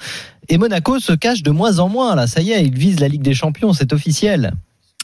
Et 0.50 0.58
Monaco 0.58 0.98
se 0.98 1.14
cache 1.14 1.42
de 1.42 1.50
moins 1.50 1.78
en 1.78 1.88
moins. 1.88 2.14
Là, 2.14 2.26
ça 2.26 2.42
y 2.42 2.52
est, 2.52 2.66
il 2.66 2.76
vise 2.76 3.00
la 3.00 3.08
Ligue 3.08 3.22
des 3.22 3.34
Champions, 3.34 3.72
c'est 3.72 3.94
officiel. 3.94 4.52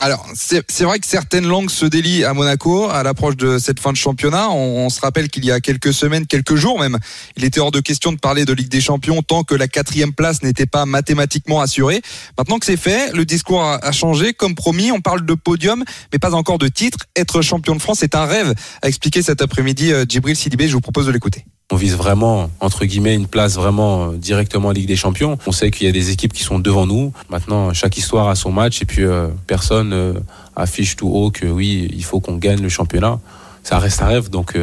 Alors, 0.04 0.26
c'est 0.34 0.82
vrai 0.82 0.98
que 0.98 1.06
certaines 1.06 1.46
langues 1.46 1.70
se 1.70 1.86
délient 1.86 2.24
à 2.24 2.34
Monaco 2.34 2.90
à 2.90 3.04
l'approche 3.04 3.36
de 3.36 3.58
cette 3.58 3.78
fin 3.78 3.92
de 3.92 3.96
championnat. 3.96 4.50
On, 4.50 4.90
se 4.90 5.00
rappelle 5.00 5.28
qu'il 5.28 5.44
y 5.44 5.52
a 5.52 5.60
quelques 5.60 5.94
semaines, 5.94 6.26
quelques 6.26 6.56
jours 6.56 6.80
même, 6.80 6.98
il 7.36 7.44
était 7.44 7.60
hors 7.60 7.70
de 7.70 7.78
question 7.78 8.10
de 8.10 8.18
parler 8.18 8.44
de 8.44 8.52
Ligue 8.52 8.68
des 8.68 8.80
Champions 8.80 9.22
tant 9.22 9.44
que 9.44 9.54
la 9.54 9.68
quatrième 9.68 10.12
place 10.12 10.42
n'était 10.42 10.66
pas 10.66 10.86
mathématiquement 10.86 11.60
assurée. 11.60 12.02
Maintenant 12.36 12.58
que 12.58 12.66
c'est 12.66 12.76
fait, 12.76 13.12
le 13.14 13.24
discours 13.24 13.62
a, 13.62 13.76
a 13.76 13.92
changé. 13.92 14.34
Comme 14.34 14.56
promis, 14.56 14.90
on 14.90 15.00
parle 15.00 15.24
de 15.24 15.34
podium, 15.34 15.84
mais 16.12 16.18
pas 16.18 16.34
encore 16.34 16.58
de 16.58 16.66
titre. 16.66 16.98
Être 17.14 17.40
champion 17.40 17.76
de 17.76 17.80
France 17.80 18.02
est 18.02 18.16
un 18.16 18.26
rêve, 18.26 18.54
a 18.82 18.88
expliqué 18.88 19.22
cet 19.22 19.40
après-midi 19.40 19.92
euh, 19.92 20.04
Djibril 20.08 20.34
Sidibé. 20.34 20.66
Je 20.66 20.72
vous 20.72 20.80
propose 20.80 21.06
de 21.06 21.12
l'écouter. 21.12 21.44
On 21.72 21.76
vise 21.76 21.96
vraiment, 21.96 22.50
entre 22.61 22.85
guillemets, 22.85 23.14
une 23.14 23.26
place 23.26 23.54
vraiment 23.54 24.11
euh, 24.11 24.16
directement 24.18 24.68
en 24.68 24.72
Ligue 24.72 24.87
des 24.87 24.94
Champions. 24.94 25.38
On 25.46 25.52
sait 25.52 25.70
qu'il 25.70 25.87
y 25.87 25.88
a 25.88 25.92
des 25.92 26.11
équipes 26.11 26.35
qui 26.35 26.42
sont 26.42 26.58
devant 26.58 26.85
nous. 26.85 27.14
Maintenant, 27.30 27.72
chaque 27.72 27.96
histoire 27.96 28.28
a 28.28 28.35
son 28.35 28.52
match 28.52 28.82
et 28.82 28.85
puis 28.85 29.04
euh, 29.04 29.28
personne 29.46 29.94
euh, 29.94 30.12
affiche 30.54 30.96
tout 30.96 31.08
haut 31.08 31.30
que 31.30 31.46
oui, 31.46 31.88
il 31.90 32.04
faut 32.04 32.20
qu'on 32.20 32.37
gagne 32.37 32.61
le 32.61 32.68
championnat. 32.68 33.20
Ça 33.62 33.78
reste 33.78 34.02
un 34.02 34.06
rêve, 34.06 34.28
donc 34.28 34.58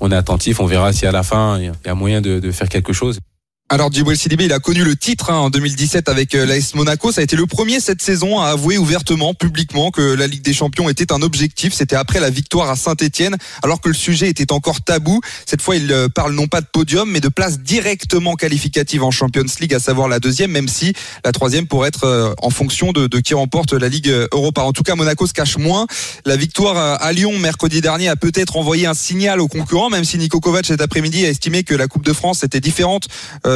on 0.00 0.10
est 0.10 0.16
attentif. 0.16 0.58
On 0.58 0.66
verra 0.66 0.92
si 0.92 1.06
à 1.06 1.12
la 1.12 1.22
fin 1.22 1.58
il 1.58 1.72
y 1.86 1.88
a 1.88 1.94
moyen 1.94 2.20
de 2.20 2.50
faire 2.50 2.68
quelque 2.68 2.92
chose. 2.92 3.18
Alors 3.72 3.90
Djibril 3.90 4.18
Sidibé, 4.18 4.44
il 4.44 4.52
a 4.52 4.58
connu 4.58 4.84
le 4.84 4.96
titre 4.96 5.30
hein, 5.30 5.38
en 5.38 5.48
2017 5.48 6.10
avec 6.10 6.34
euh, 6.34 6.44
l'AS 6.44 6.74
Monaco. 6.74 7.10
Ça 7.10 7.22
a 7.22 7.24
été 7.24 7.36
le 7.36 7.46
premier 7.46 7.80
cette 7.80 8.02
saison 8.02 8.38
à 8.38 8.48
avouer 8.48 8.76
ouvertement, 8.76 9.32
publiquement, 9.32 9.90
que 9.90 10.02
la 10.02 10.26
Ligue 10.26 10.42
des 10.42 10.52
Champions 10.52 10.90
était 10.90 11.10
un 11.10 11.22
objectif. 11.22 11.72
C'était 11.72 11.96
après 11.96 12.20
la 12.20 12.28
victoire 12.28 12.68
à 12.68 12.76
Saint-Etienne, 12.76 13.34
alors 13.62 13.80
que 13.80 13.88
le 13.88 13.94
sujet 13.94 14.28
était 14.28 14.52
encore 14.52 14.82
tabou. 14.82 15.22
Cette 15.46 15.62
fois, 15.62 15.76
il 15.76 15.90
euh, 15.90 16.10
parle 16.10 16.34
non 16.34 16.48
pas 16.48 16.60
de 16.60 16.66
podium, 16.70 17.10
mais 17.10 17.20
de 17.20 17.30
place 17.30 17.60
directement 17.60 18.34
qualificative 18.34 19.04
en 19.04 19.10
Champions 19.10 19.46
League, 19.58 19.72
à 19.72 19.80
savoir 19.80 20.06
la 20.06 20.20
deuxième, 20.20 20.50
même 20.50 20.68
si 20.68 20.92
la 21.24 21.32
troisième 21.32 21.66
pourrait 21.66 21.88
être 21.88 22.04
euh, 22.04 22.34
en 22.42 22.50
fonction 22.50 22.92
de, 22.92 23.06
qui 23.20 23.32
remporte 23.32 23.72
la 23.72 23.88
Ligue 23.88 24.14
Europa. 24.32 24.64
En 24.64 24.74
tout 24.74 24.82
cas, 24.82 24.96
Monaco 24.96 25.26
se 25.26 25.32
cache 25.32 25.56
moins. 25.56 25.86
La 26.26 26.36
victoire 26.36 26.76
à- 26.76 27.12
Lyon 27.14 27.38
mercredi 27.38 27.80
dernier 27.80 28.08
a 28.08 28.16
peut-être 28.16 28.58
envoyé 28.58 28.86
un 28.86 28.92
signal 28.92 29.40
aux 29.40 29.48
concurrents, 29.48 29.88
même 29.88 30.04
si 30.04 30.18
Nico 30.18 30.40
Kovac 30.40 30.66
cet 30.66 30.82
après-midi 30.82 31.24
a 31.24 31.30
estimé 31.30 31.64
que 31.64 31.74
la 31.74 31.86
Coupe 31.86 32.04
de 32.04 32.12
France 32.12 32.44
était 32.44 32.60
différente 32.60 33.08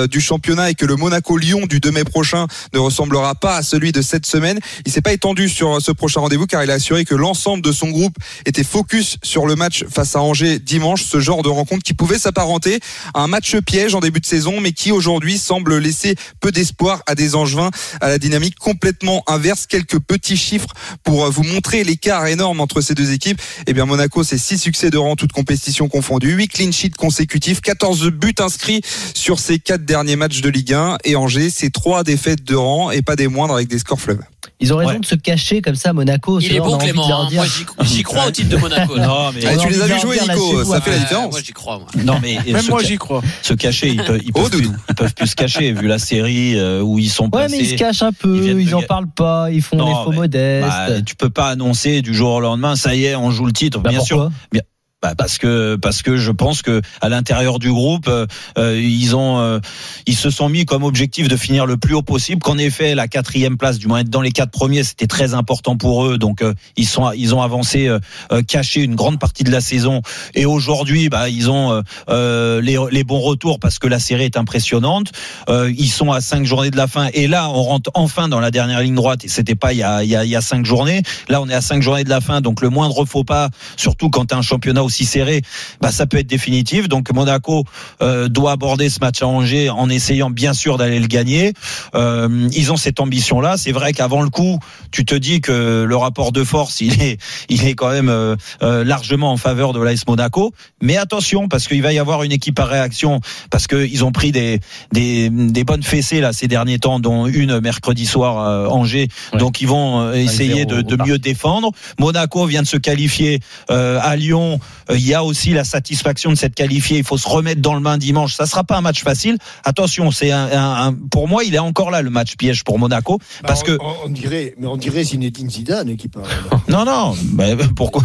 du 0.09 0.21
championnat 0.21 0.71
et 0.71 0.75
que 0.75 0.85
le 0.85 0.97
Monaco-Lyon 0.97 1.67
du 1.67 1.81
2 1.81 1.91
mai 1.91 2.05
prochain 2.05 2.47
ne 2.73 2.79
ressemblera 2.79 3.35
pas 3.35 3.57
à 3.57 3.63
celui 3.63 3.93
de 3.93 4.03
cette 4.03 4.27
semaine, 4.27 4.59
il 4.85 4.93
s'est 4.93 5.01
pas 5.01 5.13
étendu 5.13 5.49
sur 5.49 5.81
ce 5.81 5.93
prochain 5.93 6.21
rendez-vous 6.21 6.47
car 6.47 6.63
il 6.65 6.71
a 6.71 6.75
assuré 6.75 7.05
que 7.05 7.15
l'ensemble 7.15 7.63
de 7.63 7.73
son 7.73 7.91
groupe 7.91 8.17
était 8.45 8.65
focus 8.65 9.17
sur 9.23 9.47
le 9.47 9.57
match 9.57 9.85
face 9.89 10.17
à 10.17 10.21
Angers 10.21 10.59
dimanche, 10.59 11.05
ce 11.05 11.21
genre 11.21 11.43
de 11.43 11.49
rencontre 11.49 11.83
qui 11.83 11.95
pouvait 11.95 12.19
s'apparenter 12.19 12.81
à 13.15 13.21
un 13.21 13.29
match 13.29 13.57
piège 13.61 13.95
en 13.95 14.01
début 14.01 14.21
de 14.21 14.27
saison 14.27 14.61
mais 14.61 14.73
qui 14.73 14.93
aujourd'hui 14.93 15.39
semble 15.39 15.79
laisser 15.79 16.15
peu 16.41 16.53
d'espoir 16.53 17.03
à 17.07 17.15
des 17.15 17.35
Angevins 17.35 17.71
à 18.01 18.09
la 18.09 18.19
dynamique 18.19 18.57
complètement 18.59 19.23
inverse. 19.27 19.67
Quelques 19.67 19.99
petits 19.99 20.37
chiffres 20.37 20.69
pour 21.03 21.31
vous 21.31 21.43
montrer 21.43 21.85
l'écart 21.85 22.27
énorme 22.27 22.61
entre 22.61 22.81
ces 22.81 22.95
deux 22.95 23.13
équipes. 23.13 23.41
Eh 23.67 23.73
bien 23.73 23.87
Monaco 23.87 24.23
c'est 24.23 24.39
6 24.39 24.59
succès 24.59 24.91
de 24.91 24.99
rang 24.99 25.17
toutes 25.17 25.33
compétitions 25.33 25.89
confondues, 25.89 26.33
8 26.33 26.49
clean 26.49 26.73
sheets 26.73 26.97
consécutifs, 26.97 27.61
14 27.61 28.11
buts 28.11 28.35
inscrits 28.39 28.83
sur 29.15 29.39
ces 29.39 29.59
4 29.59 29.85
derniers 29.87 30.17
matchs 30.17 30.41
de 30.43 30.49
Ligue 30.51 30.75
1 30.75 30.99
et 31.05 31.17
Angers 31.17 31.51
c'est 31.51 31.71
3 31.71 32.05
défaites 32.05 32.45
de 32.45 32.55
rang 32.55 32.91
et 32.91 33.03
pas 33.03 33.17
des 33.17 33.29
moindres 33.29 33.55
avec 33.55 33.69
des 33.69 33.79
scores 33.79 34.01
fleuves. 34.01 34.21
Ils 34.59 34.73
ont 34.73 34.77
raison 34.77 34.99
de 35.01 35.05
se 35.05 35.15
cacher 35.17 35.61
comme 35.61 35.75
ça 35.75 35.91
à 35.91 35.93
Monaco. 35.93 36.41
Il 36.41 36.49
C'est 36.49 36.55
est 36.55 36.61
bon 36.61 36.79
Clément. 36.79 37.05
hein. 37.23 37.29
Moi 37.33 37.45
j'y- 37.85 38.03
crois 38.03 38.27
au 38.27 38.31
titre 38.31 38.49
de 38.49 38.57
Monaco. 38.57 38.97
Non, 38.99 39.31
mais 39.35 39.41
Ah, 39.47 39.57
tu 39.57 39.69
les 39.69 39.81
as 39.83 39.87
vus 39.87 40.01
jouer 40.01 40.19
Nico, 40.21 40.65
ça 40.65 40.81
fait 40.81 40.93
la 40.93 40.99
différence. 40.99 41.31
Moi 41.33 41.41
j'y 41.45 41.53
crois. 41.53 41.79
moi. 41.79 41.89
non 42.05 42.19
mais 42.23 42.39
Même 42.51 42.63
se 42.63 42.71
moi 42.71 42.83
j'y 42.83 42.97
crois. 42.97 43.23
se 43.43 43.53
cacher, 43.55 43.89
ils 43.91 44.03
peuvent, 44.03 44.21
ils 44.25 44.31
Oh, 44.35 44.49
plus, 44.49 44.63
Doudou. 44.63 44.75
ils 44.89 44.95
peuvent 44.95 45.15
plus 45.15 45.27
se 45.29 45.37
cacher 45.37 45.73
vu 45.73 45.87
la 45.87 45.99
série 45.99 46.57
euh, 46.59 46.81
où 46.81 46.99
ils 46.99 47.11
sont 47.11 47.25
Ouais, 47.25 47.31
placés. 47.31 47.57
mais 47.59 47.65
ils 47.65 47.71
se 47.71 47.75
cachent 47.75 48.03
un 48.03 48.13
peu, 48.13 48.35
Ils 48.37 48.43
viennent 48.43 48.61
ils, 48.61 48.71
de 48.71 48.75
en 48.75 48.81
ga- 48.81 48.87
parlent 48.87 49.11
pas, 49.15 49.49
ils 49.51 49.63
font 49.63 49.77
Non, 49.77 49.87
des 49.89 50.05
faux 50.05 50.11
mais- 50.11 50.17
modestes. 50.17 50.67
Bah, 50.69 51.03
tu 51.05 51.17
peux 51.17 51.31
pas 51.31 51.49
annoncer 51.49 52.01
du 52.03 52.15
jour 52.15 52.31
au 52.33 52.41
lendemain, 52.41 52.77
ça 52.77 52.95
y 52.95 53.05
est, 53.05 53.15
on 53.17 53.31
joue 53.31 53.45
le 53.47 53.53
titre. 53.53 53.81
Bah, 53.81 53.91
bien 53.91 54.01
sûr, 54.01 54.17
pourquoi? 54.53 54.63
Bah, 55.03 55.13
parce 55.15 55.37
que 55.37 55.77
parce 55.77 56.01
que 56.01 56.17
je 56.17 56.31
pense 56.31 56.63
que 56.63 56.81
à 57.03 57.11
l'intérieur 57.11 57.59
du 57.59 57.71
groupe 57.71 58.09
euh, 58.09 58.27
euh, 58.57 58.81
ils 58.81 59.15
ont 59.15 59.39
euh, 59.39 59.61
ils 60.07 60.17
se 60.17 60.31
sont 60.31 60.49
mis 60.49 60.65
comme 60.65 60.85
objectif 60.85 61.29
de 61.29 61.37
finir 61.37 61.67
le 61.67 61.77
plus 61.77 61.93
haut 61.93 62.01
possible 62.01 62.41
qu'en 62.41 62.57
effet 62.57 62.95
la 62.95 63.07
quatrième 63.07 63.59
place 63.59 63.77
du 63.77 63.89
moins 63.89 63.99
être 63.99 64.09
dans 64.09 64.23
les 64.23 64.33
quatre 64.33 64.51
premiers 64.51 64.85
c'était 64.85 65.07
très 65.07 65.35
important 65.35 65.77
pour 65.77 66.07
eux. 66.07 66.17
Donc 66.17 66.41
euh, 66.41 66.55
ils 66.79 66.87
sont 66.87 67.13
ils 67.13 67.35
ont 67.35 67.43
avancé 67.43 67.89
euh, 67.89 67.99
euh, 68.33 68.41
caché 68.43 68.81
une 68.81 68.95
grande 68.95 69.19
partie 69.19 69.45
de 69.45 69.51
la 69.51 69.61
saison. 69.61 70.01
Et 70.35 70.47
aujourd'hui 70.47 71.11
bah 71.11 71.29
ils 71.29 71.51
ont 71.51 71.83
les, 72.09 72.79
les 72.91 73.05
bons 73.05 73.21
retours 73.21 73.61
parce 73.61 73.79
que 73.79 73.89
la 73.89 73.99
série 73.99 74.25
est 74.25 74.39
impressionnante. 74.39 75.13
Ils 75.51 75.91
sont 75.91 76.11
à 76.11 76.23
cinq 76.23 76.47
journées 76.47 76.71
de 76.71 76.79
la 76.79 76.87
fin. 76.87 77.09
Et 77.13 77.29
là 77.29 77.51
on 77.51 77.63
rentre 77.63 77.91
enfin 77.93 78.29
dans 78.29 78.41
la 78.41 78.51
dernière 78.51 78.81
ligne 78.81 78.95
droite. 78.95 79.27
Et 79.27 79.29
c'était 79.29 79.57
pas 79.57 79.75
il 79.75 79.81
y 79.81 79.83
a 79.83 80.03
il 80.03 80.09
y 80.09 80.17
a, 80.17 80.25
il 80.25 80.31
y 80.31 80.37
a 80.37 80.41
cinq 80.41 80.65
journées. 80.65 81.03
Là 81.29 81.43
on 81.43 81.49
est 81.51 81.55
à 81.55 81.61
cinq 81.61 81.83
journées 81.83 82.05
de 82.05 82.09
la 82.09 82.23
fin. 82.23 82.41
Donc 82.41 82.63
le 82.63 82.71
moindre 82.71 83.05
faux 83.05 83.25
pas 83.25 83.51
surtout 83.77 84.09
quand 84.09 84.33
as 84.33 84.37
un 84.37 84.43
championnat 84.43 84.86
aussi 84.87 85.05
serré, 85.05 85.43
bah 85.81 85.93
ça 85.93 86.07
peut 86.07 86.17
être 86.19 86.27
définitif. 86.27 86.89
Donc 86.89 87.13
Monaco 87.13 87.65
euh, 88.03 88.29
doit 88.29 88.53
aborder 88.53 88.89
ce 88.89 89.01
match 89.01 89.23
à 89.23 89.27
Angers 89.27 89.71
en 89.71 89.89
essayant 89.89 90.31
bien 90.31 90.55
sûr 90.55 90.79
d'aller 90.79 90.99
le 90.99 91.07
gagner. 91.07 91.53
Euh, 91.95 92.49
ils 92.53 92.73
ont 92.73 92.77
cette 92.77 93.01
ambition-là. 93.01 93.57
C'est 93.57 93.73
vrai 93.73 93.93
qu'avant 93.93 94.23
le 94.23 94.31
coup, 94.31 94.59
tu 94.91 95.05
te 95.05 95.15
dis 95.15 95.41
que 95.41 95.85
le 95.85 95.97
rapport 95.97 96.33
de 96.33 96.45
force, 96.45 96.81
il 96.81 97.03
est, 97.03 97.19
il 97.49 97.67
est 97.67 97.75
quand 97.75 97.91
même 97.91 98.09
euh, 98.09 98.37
euh, 98.63 98.85
largement 98.85 99.33
en 99.33 99.37
faveur 99.37 99.73
de 99.73 99.81
l'AS 99.81 100.07
Monaco. 100.07 100.53
Mais 100.81 100.97
attention, 100.97 101.49
parce 101.49 101.69
qu'il 101.69 101.83
va 101.83 101.93
y 101.93 101.99
avoir 101.99 102.23
une 102.23 102.33
équipe 102.33 102.59
à 102.59 102.65
réaction, 102.65 103.21
parce 103.51 103.67
qu'ils 103.67 104.05
ont 104.05 104.13
pris 104.13 104.33
des, 104.33 104.61
des, 104.93 105.29
des 105.31 105.65
bonnes 105.65 105.83
fessées 105.83 106.21
là 106.21 106.33
ces 106.33 106.49
derniers 106.49 106.79
temps, 106.79 107.01
dont 107.01 107.27
une 107.27 107.61
mercredi 107.61 108.07
soir 108.07 108.39
à 108.39 108.71
Angers. 108.71 109.09
Ouais. 109.33 109.39
Donc 109.39 109.61
ils 109.61 109.69
vont 109.69 110.01
euh, 110.01 110.15
essayer 110.15 110.65
de, 110.65 110.83
de 110.83 111.03
mieux 111.03 111.19
défendre. 111.19 111.71
Monaco 111.99 112.47
vient 112.47 112.63
de 112.63 112.67
se 112.67 112.77
qualifier 112.77 113.41
euh, 113.71 113.99
à 114.03 114.17
Lyon. 114.17 114.61
Euh, 114.91 114.97
Il 114.97 115.07
y 115.07 115.15
a 115.15 115.25
aussi 115.25 115.51
la 115.53 115.65
satisfaction 115.65 116.31
de 116.31 116.37
s'être 116.37 116.55
qualifié. 116.55 116.99
Il 116.99 117.05
faut 117.05 117.19
se 117.19 117.29
remettre 117.29 117.61
dans 117.61 117.75
le 117.75 117.81
bain 117.81 117.99
dimanche. 117.99 118.35
Ça 118.35 118.47
sera 118.47 118.65
pas 118.65 118.77
un 118.77 118.81
match 118.81 119.03
facile. 119.03 119.39
Attention, 119.65 120.11
c'est 120.11 120.31
un, 120.33 120.47
un- 120.47 120.87
un- 120.89 120.93
pour 121.11 121.29
moi, 121.29 121.45
il 121.45 121.55
est 121.55 121.59
encore 121.59 121.91
là 121.91 122.03
le 122.03 122.11
match 122.11 122.37
piège 122.37 122.65
pour 122.65 122.79
Monaco 122.79 123.19
parce 123.43 123.63
que 123.63 123.79
on, 123.81 124.07
on 124.07 124.09
dirait, 124.09 124.55
mais 124.59 124.67
on 124.67 124.77
dirait 124.77 125.05
Zinedine 125.05 125.51
Zidane 125.51 125.97
qui 125.97 126.09
parle. 126.09 126.27
non 126.69 126.85
non, 126.85 127.15
bah, 127.33 127.45
pourquoi 127.75 128.03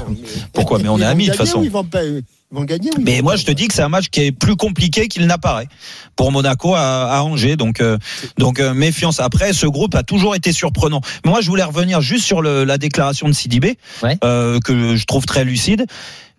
Pourquoi? 0.53 0.79
Mais 0.79 0.89
on 0.89 0.99
est 0.99 1.05
amis, 1.05 1.25
de 1.25 1.31
toute 1.31 1.37
façon. 1.39 1.61
Ils 1.63 1.71
vont, 1.71 1.83
pas- 1.83 2.03
ils 2.03 2.23
vont 2.51 2.63
gagner. 2.63 2.89
Mais 2.99 3.21
moi, 3.21 3.35
je 3.35 3.45
te 3.45 3.51
dis 3.51 3.67
que 3.67 3.73
c'est 3.73 3.81
un 3.81 3.89
match 3.89 4.09
qui 4.09 4.21
est 4.21 4.31
plus 4.31 4.55
compliqué 4.55 5.07
qu'il 5.07 5.25
n'apparaît 5.25 5.67
pour 6.15 6.31
Monaco 6.31 6.73
à, 6.75 7.11
à 7.17 7.21
Angers. 7.23 7.55
Donc, 7.55 7.79
euh, 7.81 7.97
donc 8.37 8.59
euh, 8.59 8.73
méfiance. 8.73 9.19
Après, 9.19 9.53
ce 9.53 9.65
groupe 9.67 9.95
a 9.95 10.03
toujours 10.03 10.35
été 10.35 10.51
surprenant. 10.51 11.01
Mais 11.25 11.31
moi, 11.31 11.41
je 11.41 11.47
voulais 11.47 11.63
revenir 11.63 12.01
juste 12.01 12.25
sur 12.25 12.41
le- 12.41 12.63
la 12.65 12.77
déclaration 12.77 13.27
de 13.27 13.33
Sidibé, 13.33 13.77
Ouais. 14.03 14.17
euh, 14.23 14.59
que 14.59 14.95
je 14.95 15.05
trouve 15.05 15.25
très 15.25 15.43
lucide. 15.45 15.85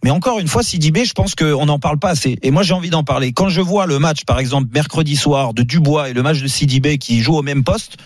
Mais 0.05 0.11
encore 0.11 0.41
une 0.41 0.49
fois, 0.49 0.63
Sidibé, 0.65 1.05
je 1.05 1.13
pense 1.13 1.35
qu'on 1.37 1.65
n'en 1.67 1.79
parle 1.79 1.99
pas 1.99 2.11
assez. 2.11 2.37
Et 2.43 2.51
moi, 2.51 2.63
j'ai 2.65 2.75
envie 2.75 2.91
d'en 2.91 3.05
parler. 3.05 3.33
Quand 3.33 3.49
je 3.49 3.61
vois 3.61 3.87
le 3.87 3.99
match, 4.01 4.25
par 4.25 4.41
exemple, 4.41 4.69
mercredi 4.75 5.15
soir 5.17 5.55
de 5.55 5.63
Dubois 5.63 6.09
et 6.11 6.13
le 6.13 6.23
match 6.23 6.41
de 6.43 6.49
Sidibé 6.49 6.99
qui 6.99 7.21
joue 7.21 7.37
au 7.37 7.43
même 7.43 7.63
poste, 7.63 7.97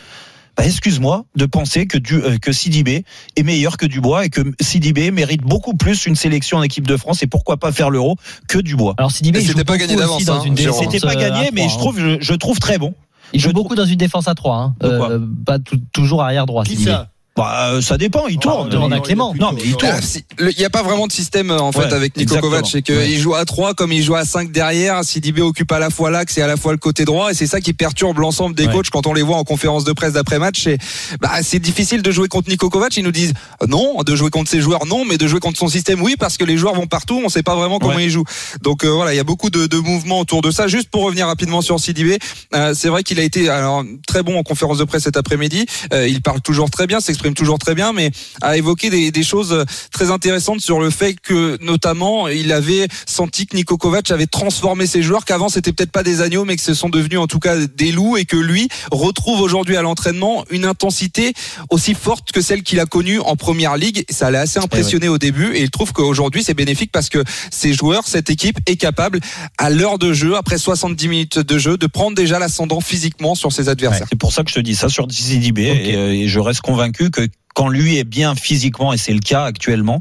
bah, 0.56 0.64
excuse-moi 0.64 1.24
de 1.34 1.46
penser 1.46 1.86
que, 1.86 1.98
du, 1.98 2.14
euh, 2.16 2.38
que 2.38 2.52
Sidibé 2.52 3.04
est 3.36 3.42
meilleur 3.42 3.76
que 3.76 3.86
Dubois 3.86 4.24
et 4.24 4.30
que 4.30 4.40
Sidibé 4.60 5.10
mérite 5.10 5.42
beaucoup 5.42 5.74
plus 5.76 6.06
une 6.06 6.16
sélection 6.16 6.58
en 6.58 6.62
équipe 6.62 6.86
de 6.86 6.96
France 6.96 7.22
et 7.22 7.26
pourquoi 7.26 7.56
pas 7.58 7.72
faire 7.72 7.90
l'euro 7.90 8.16
que 8.48 8.58
Dubois. 8.58 8.94
Alors 8.98 9.10
Sidibé, 9.12 9.40
joue 9.40 9.48
c'était 9.48 9.64
pas 9.64 9.74
beaucoup 9.74 9.86
gagné 9.86 9.96
d'avance, 9.96 10.28
hein, 10.28 10.42
C'était 10.80 11.00
pas 11.00 11.12
euh, 11.12 11.14
gagné, 11.14 11.50
mais 11.52 11.68
je 11.68 11.74
hein. 11.74 11.78
trouve, 11.78 11.98
je, 11.98 12.16
je 12.20 12.34
trouve 12.34 12.58
très 12.58 12.78
bon. 12.78 12.94
Il 13.32 13.40
joue 13.40 13.48
je 13.48 13.54
beaucoup 13.54 13.74
dans 13.74 13.84
une 13.84 13.96
défense 13.96 14.28
à 14.28 14.34
3 14.34 14.56
hein. 14.56 14.74
Euh, 14.82 15.26
pas 15.44 15.58
tout- 15.58 15.80
toujours 15.92 16.22
arrière 16.22 16.46
droit. 16.46 16.64
Qui 16.64 16.76
ça? 16.76 17.10
Bah, 17.36 17.70
euh, 17.72 17.80
ça 17.82 17.98
dépend, 17.98 18.26
il 18.28 18.38
tourne. 18.38 18.66
on 18.66 18.68
demande 18.68 18.92
à 18.94 19.00
Clément. 19.00 19.34
Non, 19.38 19.52
mais 19.52 19.60
il 19.64 19.76
tourne. 19.76 19.92
Ah, 19.94 20.42
Il 20.50 20.56
n'y 20.58 20.64
a 20.64 20.70
pas 20.70 20.82
vraiment 20.82 21.06
de 21.06 21.12
système 21.12 21.50
euh, 21.50 21.58
en 21.58 21.70
fait 21.70 21.80
Ouais, 21.80 21.92
avec 21.92 22.16
Nico 22.16 22.22
exactement. 22.34 22.50
Kovac, 22.52 22.66
c'est 22.70 22.80
qu'il 22.82 22.96
Ouais. 22.96 23.16
joue 23.16 23.34
à 23.34 23.44
3 23.44 23.74
comme 23.74 23.92
il 23.92 24.02
joue 24.02 24.14
à 24.14 24.24
5 24.24 24.50
derrière. 24.52 25.04
Sidibé 25.04 25.42
occupe 25.42 25.70
à 25.72 25.78
la 25.78 25.90
fois 25.90 26.10
l'axe 26.10 26.38
et 26.38 26.42
à 26.42 26.46
la 26.46 26.56
fois 26.56 26.72
le 26.72 26.78
côté 26.78 27.04
droit 27.04 27.30
et 27.30 27.34
c'est 27.34 27.46
ça 27.46 27.60
qui 27.60 27.74
perturbe 27.74 28.18
l'ensemble 28.18 28.54
des 28.54 28.66
Ouais. 28.66 28.72
coachs 28.72 28.88
quand 28.90 29.06
on 29.06 29.12
les 29.12 29.20
voit 29.22 29.36
en 29.36 29.44
conférence 29.44 29.84
de 29.84 29.92
presse 29.92 30.14
d'après 30.14 30.38
match. 30.38 30.62
C'est 30.64 30.78
bah, 31.20 31.30
c'est 31.42 31.58
difficile 31.58 32.00
de 32.02 32.10
jouer 32.10 32.28
contre 32.28 32.48
Nico 32.48 32.70
Kovac. 32.70 32.96
Ils 32.96 33.04
nous 33.04 33.12
disent 33.12 33.34
euh, 33.62 33.66
non, 33.66 34.02
de 34.02 34.16
jouer 34.16 34.30
contre 34.30 34.50
ses 34.50 34.60
joueurs 34.62 34.86
non, 34.86 35.04
mais 35.04 35.18
de 35.18 35.26
jouer 35.26 35.40
contre 35.40 35.58
son 35.58 35.68
système 35.68 36.00
oui 36.00 36.14
parce 36.18 36.38
que 36.38 36.44
les 36.44 36.56
joueurs 36.56 36.74
vont 36.74 36.86
partout. 36.86 37.20
On 37.22 37.28
sait 37.28 37.42
pas 37.42 37.54
vraiment 37.54 37.78
comment 37.78 37.96
Ouais. 37.96 38.04
ils 38.04 38.10
jouent. 38.10 38.24
Donc 38.62 38.84
euh, 38.84 38.88
voilà, 38.88 39.12
il 39.12 39.16
y 39.16 39.20
a 39.20 39.24
beaucoup 39.24 39.50
de, 39.50 39.66
de 39.66 39.76
mouvements 39.78 40.20
autour 40.20 40.40
de 40.40 40.50
ça. 40.50 40.68
Juste 40.68 40.88
pour 40.88 41.02
revenir 41.04 41.26
rapidement 41.26 41.60
sur 41.60 41.78
Sidibé, 41.80 42.18
euh, 42.54 42.72
c'est 42.74 42.88
vrai 42.88 43.02
qu'il 43.02 43.20
a 43.20 43.22
été 43.22 43.48
alors 43.50 43.84
très 44.06 44.22
bon 44.22 44.38
en 44.38 44.42
conférence 44.42 44.78
de 44.78 44.84
presse 44.84 45.02
cet 45.02 45.16
après-midi. 45.18 45.66
Euh, 45.92 46.08
il 46.08 46.22
parle 46.22 46.40
toujours 46.40 46.70
très 46.70 46.86
bien, 46.86 47.00
s'exprime 47.00 47.25
toujours 47.34 47.58
très 47.58 47.74
bien, 47.74 47.92
mais 47.92 48.10
a 48.40 48.56
évoqué 48.56 48.90
des, 48.90 49.10
des 49.10 49.22
choses 49.22 49.64
très 49.92 50.10
intéressantes 50.10 50.60
sur 50.60 50.80
le 50.80 50.90
fait 50.90 51.14
que 51.20 51.58
notamment 51.62 52.28
il 52.28 52.52
avait 52.52 52.88
senti 53.06 53.46
que 53.46 53.56
Niko 53.56 53.76
Kovac 53.76 54.10
avait 54.10 54.26
transformé 54.26 54.86
ses 54.86 55.02
joueurs, 55.02 55.24
qu'avant 55.24 55.48
c'était 55.48 55.72
peut-être 55.72 55.92
pas 55.92 56.02
des 56.02 56.20
agneaux, 56.20 56.44
mais 56.44 56.56
que 56.56 56.62
ce 56.62 56.74
sont 56.74 56.88
devenus 56.88 57.18
en 57.18 57.26
tout 57.26 57.38
cas 57.38 57.56
des 57.56 57.92
loups, 57.92 58.16
et 58.16 58.24
que 58.24 58.36
lui 58.36 58.68
retrouve 58.90 59.40
aujourd'hui 59.40 59.76
à 59.76 59.82
l'entraînement 59.82 60.44
une 60.50 60.64
intensité 60.64 61.32
aussi 61.70 61.94
forte 61.94 62.32
que 62.32 62.40
celle 62.40 62.62
qu'il 62.62 62.80
a 62.80 62.86
connue 62.86 63.20
en 63.20 63.36
première 63.36 63.76
ligue. 63.76 64.04
Ça 64.10 64.30
l'a 64.30 64.40
assez 64.40 64.58
impressionné 64.58 65.08
au 65.08 65.18
début, 65.18 65.54
et 65.54 65.62
il 65.62 65.70
trouve 65.70 65.92
qu'aujourd'hui 65.92 66.42
c'est 66.42 66.54
bénéfique 66.54 66.90
parce 66.92 67.08
que 67.08 67.22
ces 67.50 67.72
joueurs, 67.72 68.06
cette 68.06 68.30
équipe 68.30 68.58
est 68.66 68.76
capable 68.76 69.20
à 69.58 69.70
l'heure 69.70 69.98
de 69.98 70.12
jeu, 70.12 70.36
après 70.36 70.58
70 70.58 71.08
minutes 71.08 71.38
de 71.38 71.58
jeu, 71.58 71.76
de 71.76 71.86
prendre 71.86 72.16
déjà 72.16 72.38
l'ascendant 72.38 72.80
physiquement 72.80 73.34
sur 73.34 73.52
ses 73.52 73.68
adversaires. 73.68 74.06
C'est 74.08 74.18
pour 74.18 74.32
ça 74.32 74.42
que 74.44 74.50
je 74.50 74.54
te 74.56 74.60
dis 74.60 74.74
ça 74.74 74.88
sur 74.88 75.06
Sidibé 75.10 75.70
Ok. 75.70 75.76
et, 75.78 75.96
euh, 75.96 76.12
et 76.12 76.28
je 76.28 76.38
reste 76.40 76.60
convaincu 76.60 77.10
que 77.10 77.15
que 77.16 77.45
quand 77.56 77.68
lui 77.68 77.96
est 77.96 78.04
bien 78.04 78.34
physiquement 78.34 78.92
et 78.92 78.98
c'est 78.98 79.14
le 79.14 79.20
cas 79.20 79.44
actuellement, 79.44 80.00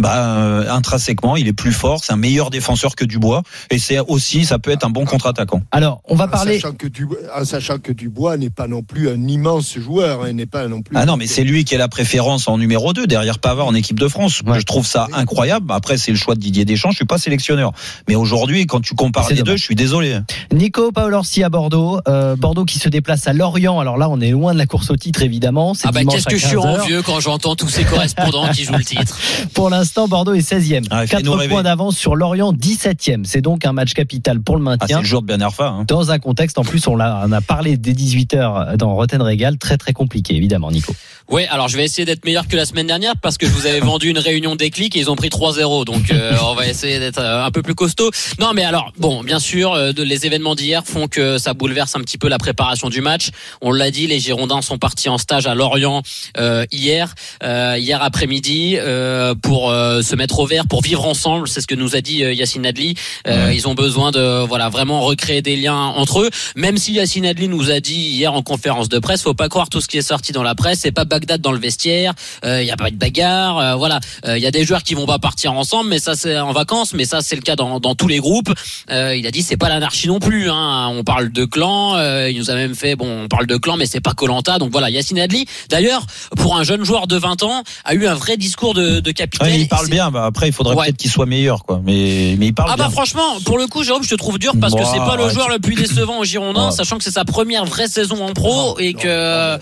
bah 0.00 0.38
euh, 0.38 0.68
intrinsèquement 0.68 1.36
il 1.36 1.46
est 1.46 1.52
plus 1.52 1.72
fort, 1.72 2.02
c'est 2.02 2.12
un 2.12 2.16
meilleur 2.16 2.50
défenseur 2.50 2.96
que 2.96 3.04
Dubois 3.04 3.42
et 3.70 3.78
c'est 3.78 4.00
aussi 4.00 4.44
ça 4.44 4.58
peut 4.58 4.72
être 4.72 4.84
un 4.84 4.90
bon 4.90 5.04
contre-attaquant. 5.04 5.62
Alors, 5.70 6.02
on 6.08 6.16
va 6.16 6.24
En 6.24 6.28
parler. 6.28 6.58
sachant 6.58 6.74
que 6.74 6.88
Dubois, 6.88 7.18
en 7.38 7.44
sachant 7.44 7.78
que 7.78 7.92
Dubois 7.92 8.36
n'est 8.36 8.50
pas 8.50 8.66
non 8.66 8.82
plus 8.82 9.08
un 9.08 9.28
immense 9.28 9.78
joueur, 9.78 10.24
hein, 10.24 10.32
n'est 10.32 10.46
pas 10.46 10.66
non 10.66 10.82
plus. 10.82 10.96
Ah 10.96 11.06
non 11.06 11.16
mais 11.16 11.28
c'est 11.28 11.44
lui 11.44 11.64
qui 11.64 11.76
est 11.76 11.78
la 11.78 11.86
préférence 11.88 12.48
en 12.48 12.58
numéro 12.58 12.92
2 12.92 13.06
derrière 13.06 13.38
Pavard 13.38 13.68
en 13.68 13.74
équipe 13.74 14.00
de 14.00 14.08
France. 14.08 14.42
Ouais. 14.44 14.58
Je 14.58 14.64
trouve 14.64 14.84
ça 14.86 15.06
incroyable. 15.12 15.66
Après 15.70 15.98
c'est 15.98 16.10
le 16.10 16.16
choix 16.18 16.34
de 16.34 16.40
Didier 16.40 16.64
Deschamps, 16.64 16.90
je 16.90 16.96
suis 16.96 17.04
pas 17.04 17.18
sélectionneur. 17.18 17.72
Mais 18.08 18.16
aujourd'hui 18.16 18.66
quand 18.66 18.80
tu 18.80 18.94
compares 18.94 19.30
les 19.30 19.42
deux, 19.42 19.56
je 19.56 19.62
suis 19.62 19.76
désolé. 19.76 20.18
Nico 20.52 20.90
Paolorsi 20.90 21.44
à 21.44 21.50
Bordeaux. 21.50 22.00
Euh, 22.08 22.34
Bordeaux 22.34 22.64
qui 22.64 22.80
se 22.80 22.88
déplace 22.88 23.28
à 23.28 23.32
Lorient. 23.32 23.78
Alors 23.78 23.96
là, 23.96 24.08
on 24.10 24.20
est 24.20 24.30
loin 24.30 24.52
de 24.52 24.58
la 24.58 24.66
course 24.66 24.90
au 24.90 24.96
titre, 24.96 25.22
évidemment. 25.22 25.74
C'est 25.74 25.86
Ah 25.86 25.92
bah 25.92 26.00
dimanche 26.00 26.16
qu'est-ce 26.16 26.28
à 26.28 26.30
que 26.30 26.36
je 26.36 26.46
suis 26.46 26.56
15 26.56 26.95
quand 27.02 27.20
j'entends 27.20 27.54
tous 27.56 27.68
ces 27.68 27.84
correspondants 27.84 28.48
qui 28.48 28.64
jouent 28.64 28.76
le 28.76 28.84
titre. 28.84 29.18
Pour 29.54 29.70
l'instant, 29.70 30.08
Bordeaux 30.08 30.34
est 30.34 30.48
16e. 30.48 30.86
Ah, 30.90 31.06
fais-nous 31.06 31.30
4 31.30 31.38
rêver. 31.38 31.52
points 31.52 31.62
d'avance 31.62 31.96
sur 31.96 32.16
Lorient, 32.16 32.52
17e. 32.52 33.24
C'est 33.24 33.40
donc 33.40 33.64
un 33.64 33.72
match 33.72 33.92
capital 33.94 34.40
pour 34.40 34.56
le 34.56 34.64
Ah, 34.66 34.72
c'est 34.72 34.80
maintien. 34.84 34.98
le 35.00 35.04
jour 35.04 35.22
de 35.22 35.40
Arfa. 35.40 35.68
Hein. 35.68 35.84
dans 35.86 36.10
un 36.10 36.18
contexte, 36.18 36.58
en 36.58 36.62
plus, 36.64 36.86
on, 36.86 36.96
l'a- 36.96 37.22
on 37.26 37.32
a 37.32 37.40
parlé 37.40 37.76
dès 37.76 37.92
18h 37.92 38.76
dans 38.76 38.94
Rotten 38.94 39.20
Régal, 39.22 39.58
très 39.58 39.76
très 39.76 39.92
compliqué, 39.92 40.34
évidemment, 40.36 40.70
Nico. 40.70 40.94
Oui, 41.28 41.42
alors 41.50 41.66
je 41.68 41.76
vais 41.76 41.84
essayer 41.84 42.04
d'être 42.04 42.24
meilleur 42.24 42.46
que 42.46 42.54
la 42.56 42.64
semaine 42.64 42.86
dernière 42.86 43.14
parce 43.20 43.36
que 43.36 43.46
je 43.46 43.52
vous 43.52 43.66
avais 43.66 43.80
vendu 43.92 44.08
une 44.10 44.18
réunion 44.18 44.54
déclic 44.54 44.96
et 44.96 45.00
ils 45.00 45.10
ont 45.10 45.16
pris 45.16 45.28
3-0. 45.28 45.84
Donc 45.84 46.10
euh, 46.12 46.32
on 46.44 46.54
va 46.54 46.68
essayer 46.68 46.98
d'être 47.00 47.18
euh, 47.18 47.44
un 47.44 47.50
peu 47.50 47.62
plus 47.62 47.74
costaud. 47.74 48.10
Non, 48.38 48.52
mais 48.54 48.62
alors 48.64 48.92
bon, 48.98 49.24
bien 49.24 49.40
sûr, 49.40 49.72
euh, 49.72 49.92
de- 49.92 50.04
les 50.04 50.24
événements 50.26 50.54
d'hier 50.54 50.82
font 50.86 51.08
que 51.08 51.38
ça 51.38 51.52
bouleverse 51.52 51.96
un 51.96 52.00
petit 52.00 52.16
peu 52.16 52.28
la 52.28 52.38
préparation 52.38 52.88
du 52.90 53.00
match. 53.00 53.30
On 53.60 53.72
l'a 53.72 53.90
dit, 53.90 54.06
les 54.06 54.20
Girondins 54.20 54.62
sont 54.62 54.78
partis 54.78 55.08
en 55.08 55.18
stage 55.18 55.46
à 55.46 55.54
Lorient 55.56 56.02
euh, 56.38 56.64
hier. 56.70 56.86
hier, 56.86 57.14
euh, 57.42 57.76
hier 57.78 58.02
après-midi, 58.02 58.76
euh, 58.78 59.34
pour 59.34 59.70
euh, 59.70 60.02
se 60.02 60.14
mettre 60.14 60.38
au 60.38 60.46
vert, 60.46 60.66
pour 60.68 60.80
vivre 60.82 61.04
ensemble. 61.06 61.48
C'est 61.48 61.60
ce 61.60 61.66
que 61.66 61.74
nous 61.74 61.96
a 61.96 62.00
dit 62.00 62.22
euh, 62.22 62.32
Yacine 62.32 62.64
Adli. 62.64 62.94
Euh, 63.26 63.52
Ils 63.52 63.66
ont 63.66 63.74
besoin 63.74 64.12
de 64.12 64.44
voilà 64.46 64.68
vraiment 64.68 65.00
recréer 65.02 65.42
des 65.42 65.56
liens 65.56 65.74
entre 65.74 66.20
eux. 66.20 66.30
Même 66.54 66.76
si 66.76 66.92
Yacine 66.92 67.26
Adli 67.26 67.48
nous 67.48 67.70
a 67.72 67.80
dit 67.80 67.94
hier 67.98 68.32
en 68.32 68.42
conférence 68.42 68.88
de 68.88 69.00
presse, 69.00 69.22
faut 69.22 69.34
pas 69.34 69.48
croire 69.48 69.68
tout 69.68 69.80
ce 69.80 69.88
qui 69.88 69.98
est 69.98 70.02
sorti 70.02 70.30
dans 70.32 70.44
la 70.44 70.54
presse. 70.54 70.80
C'est 70.82 70.92
pas 70.92 71.04
Bagdad 71.16 71.40
dans 71.40 71.52
le 71.52 71.58
vestiaire. 71.58 72.12
Il 72.44 72.62
y 72.64 72.70
a 72.70 72.76
pas 72.76 72.90
de 72.90 72.96
bagarre. 72.96 73.58
euh, 73.58 73.74
voilà, 73.76 74.00
il 74.26 74.36
y 74.38 74.46
a 74.46 74.50
des 74.50 74.64
joueurs 74.64 74.82
qui 74.82 74.94
vont 74.94 75.06
pas 75.06 75.18
partir 75.18 75.52
ensemble, 75.54 75.88
mais 75.88 75.98
ça 75.98 76.14
c'est 76.14 76.38
en 76.38 76.52
vacances. 76.52 76.92
Mais 76.92 77.04
ça 77.06 77.20
c'est 77.22 77.36
le 77.36 77.42
cas 77.42 77.56
dans, 77.56 77.80
dans 77.80 77.94
tous 77.94 78.08
les 78.08 78.18
groupes. 78.18 78.52
Euh, 78.90 79.16
il 79.16 79.26
a 79.26 79.30
dit 79.30 79.42
c'est 79.42 79.56
pas 79.56 79.68
l'anarchie 79.68 80.08
non 80.08 80.18
plus. 80.18 80.50
Hein. 80.50 80.88
On 80.92 81.04
parle 81.04 81.30
de 81.32 81.44
clan. 81.46 81.94
euh, 81.96 82.28
il 82.30 82.38
nous 82.38 82.50
a 82.50 82.54
même 82.54 82.74
fait 82.74 82.96
bon, 82.96 83.24
on 83.24 83.28
parle 83.28 83.46
de 83.46 83.56
clan, 83.56 83.76
mais 83.76 83.86
c'est 83.86 84.00
pas 84.00 84.12
Colanta. 84.12 84.58
Donc 84.58 84.70
voilà, 84.72 84.90
Yacine 84.90 85.18
Adli. 85.18 85.46
D'ailleurs, 85.70 86.04
pour 86.36 86.56
un 86.56 86.64
jeune 86.64 86.84
joueur 86.84 87.06
de 87.06 87.16
20 87.16 87.42
ans, 87.44 87.62
a 87.84 87.94
eu 87.94 88.06
un 88.06 88.14
vrai 88.14 88.36
discours 88.36 88.74
de, 88.74 89.00
de 89.00 89.10
capitaine. 89.10 89.48
Ouais, 89.48 89.60
il 89.60 89.68
parle 89.68 89.88
bien. 89.88 90.10
Bah, 90.10 90.26
après, 90.26 90.48
il 90.48 90.52
faudrait 90.52 90.74
Ouais. 90.76 90.86
peut-être 90.86 90.98
qu'il 90.98 91.10
soit 91.10 91.26
meilleur, 91.26 91.64
quoi. 91.64 91.80
Mais, 91.84 92.34
mais 92.38 92.46
il 92.48 92.54
parle 92.54 92.70
Ah 92.72 92.76
bien. 92.76 92.84
bah 92.86 92.90
franchement, 92.90 93.40
pour 93.44 93.56
le 93.58 93.66
coup, 93.66 93.82
Jérôme, 93.84 94.02
je 94.02 94.10
te 94.10 94.14
trouve 94.14 94.38
dur 94.38 94.52
parce 94.60 94.74
que 94.74 94.80
Bah, 94.80 94.88
c'est 94.92 94.98
pas 94.98 95.16
le 95.16 95.24
ouais, 95.24 95.32
joueur 95.32 95.46
tu- 95.46 95.52
le 95.54 95.58
plus 95.60 95.74
décevant 95.74 96.18
au 96.18 96.24
Girondin, 96.24 96.70
sachant 96.70 96.98
que 96.98 97.04
c'est 97.04 97.10
sa 97.10 97.24
première 97.24 97.64
vraie 97.64 97.88
saison 97.88 98.24
en 98.26 98.32
pro 98.34 98.78
et 98.78 98.92
que 98.94 99.56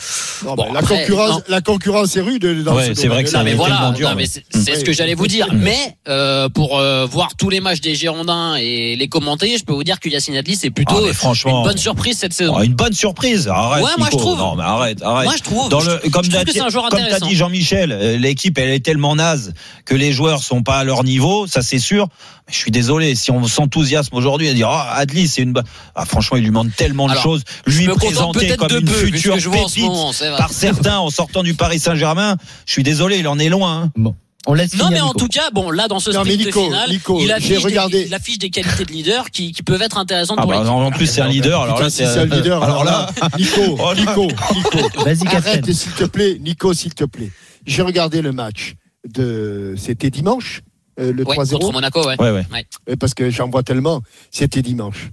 Non, 0.45 0.55
Bon, 0.57 0.73
la, 0.73 0.81
après, 0.81 1.01
concurrence, 1.03 1.31
non. 1.31 1.43
La 1.49 1.61
concurrence 1.61 2.17
est 2.17 2.21
rude 2.21 2.63
dans 2.65 2.75
Ouais, 2.77 2.89
ce 2.89 2.95
c'est 2.95 3.09
vrai 3.09 3.25
que 3.25 3.31
ça 3.31 3.43
mais 3.43 3.55
voilà, 3.55 3.93
c'est 4.27 4.45
c'est 4.51 4.77
ce 4.77 4.85
que 4.85 4.93
j'allais 4.93 5.15
vous 5.15 5.27
dire. 5.27 5.49
Mais 5.53 5.97
euh, 6.09 6.49
pour 6.49 6.79
euh, 6.79 7.07
voir 7.07 7.37
tous 7.37 7.51
les 7.51 7.61
matchs 7.61 7.81
des 7.81 7.95
Girondins 7.95 8.57
et 8.57 8.97
les 8.97 9.09
commenter, 9.09 9.57
je 9.59 9.65
peux 9.65 9.73
vous 9.73 9.85
dire 9.85 10.01
que 10.01 10.09
Yacine 10.09 10.37
Adli 10.37 10.57
c'est 10.57 10.71
plutôt 10.71 11.05
Ah, 11.09 11.13
franchement, 11.13 11.63
une 11.63 11.69
bonne 11.69 11.79
surprise 11.79 12.19
cette 12.19 12.33
saison. 12.33 12.55
Oh, 12.59 12.63
une 12.63 12.75
bonne 12.75 12.93
surprise. 12.93 13.49
Arrête. 13.49 13.85
Ouais, 13.85 13.91
moi, 13.99 14.09
je 14.13 14.17
trouve. 14.17 14.39
Non, 14.39 14.55
mais 14.57 14.63
arrête, 14.63 15.03
arrête. 15.03 15.25
Moi, 15.27 15.35
je 15.37 15.43
trouve. 15.43 15.69
Dans 15.69 15.81
Je- 15.81 15.91
le, 15.91 16.01
je 16.05 16.11
comme 16.11 16.23
trouve 16.23 16.35
t'as 16.35 16.45
que 16.45 16.53
c'est 16.53 16.61
un 16.61 16.69
joueur 16.69 16.89
comme 16.89 16.99
t'as 16.99 17.05
intéressant. 17.07 17.27
dit 17.27 17.35
Jean-Michel, 17.37 17.93
euh, 17.93 18.17
l'équipe 18.19 18.57
elle 18.59 18.71
est 18.71 18.85
tellement 18.85 19.17
naze 19.17 19.53
que 19.85 19.95
les 19.95 20.13
joueurs 20.13 20.43
sont 20.43 20.63
pas 20.63 20.79
à 20.79 20.85
leur 20.85 21.05
niveau, 21.05 21.47
ça 21.47 21.63
c'est 21.63 21.79
sûr. 21.79 22.09
Mais 22.47 22.53
je 22.53 22.59
suis 22.59 22.71
désolé, 22.71 23.15
si 23.15 23.31
on 23.31 23.47
s'enthousiasme 23.47 24.15
aujourd'hui 24.15 24.49
à 24.49 24.55
dire 24.55 24.69
oh, 24.71 24.79
Adli 24.93 25.27
c'est 25.29 25.41
une 25.43 25.53
bonne, 25.55 25.65
ah, 25.95 26.05
franchement 26.05 26.37
il 26.37 26.45
lui 26.45 26.51
manque 26.51 26.77
tellement 26.77 27.09
de 27.09 27.15
choses, 27.17 27.43
je 27.67 27.79
lui 27.79 27.87
présenter 27.89 28.41
peut-être 28.49 28.67
comme 28.69 28.79
une 28.81 28.87
future 28.87 29.37
pépite 29.37 29.91
par 30.37 30.51
certains 30.53 30.99
en 30.99 31.09
sortant 31.09 31.34
du 31.42 31.55
Paris 31.55 31.79
Saint-Germain. 31.79 32.37
Je 32.66 32.73
suis 32.73 32.83
désolé, 32.83 33.18
il 33.18 33.29
en 33.29 33.38
est 33.38 33.49
loin. 33.49 33.90
hein. 33.97 34.12
On 34.47 34.53
laisse 34.53 34.75
Non 34.77 34.90
mais 34.90 35.01
en 35.01 35.07
Nico. 35.07 35.20
tout 35.20 35.29
cas, 35.29 35.49
bon 35.55 35.70
là 35.70 35.88
dans 35.88 36.01
ce 36.01 36.11
Non, 36.11 36.20
sprint 36.20 36.44
Nico, 36.44 36.64
final, 36.64 36.90
Nico, 36.90 37.18
il, 37.18 37.33
affiche 37.33 37.64
regardé- 37.64 38.03
des, 38.03 38.07
il 38.09 38.14
affiche 38.14 38.37
des 38.38 38.51
qualités 38.51 38.85
de 38.85 38.92
leader 38.92 39.31
qui, 39.31 39.53
qui 39.53 39.62
peuvent 39.62 39.81
être 39.81 39.97
intéressantes 39.97 40.37
Ah 40.38 40.42
pour 40.42 40.51
bah, 40.51 40.59
l'équipe. 40.59 40.70
en 40.70 40.90
plus 40.90 41.07
c'est 41.07 41.23
un 41.23 41.29
leader, 41.29 41.62
alors 41.62 41.77
Putain, 41.77 41.85
là 41.85 41.90
si 41.90 41.97
c'est 41.97 42.18
un 42.18 42.25
leader. 42.27 42.62
alors 42.62 42.85
là, 42.85 43.09
Nico, 43.38 43.62
Oh, 43.81 43.94
Nico, 43.97 44.27
Nico. 44.55 45.03
Vas-y. 45.03 45.27
Arrête, 45.35 45.73
s'il 45.73 45.92
te 45.92 46.05
plaît, 46.05 46.37
Nico, 46.40 46.75
s'il 46.75 46.92
te 46.94 47.05
plaît. 47.05 47.31
J'ai 47.64 47.81
regardé 47.81 48.20
le 48.20 48.33
match 48.33 48.75
de. 49.11 49.75
C'était 49.79 50.11
dimanche, 50.11 50.61
euh, 51.01 51.11
le 51.11 51.25
Ouais, 51.25 51.37
3-0. 51.37 51.53
contre 51.53 51.73
Monaco, 51.73 52.07
ouais. 52.07 52.20
ouais 52.20 52.31
ouais. 52.31 52.47
Euh, 52.90 52.97
Parce 53.01 53.14
que 53.14 53.31
j'en 53.31 53.49
vois 53.49 53.62
tellement. 53.62 54.03
C'était 54.31 54.61
dimanche. 54.61 55.09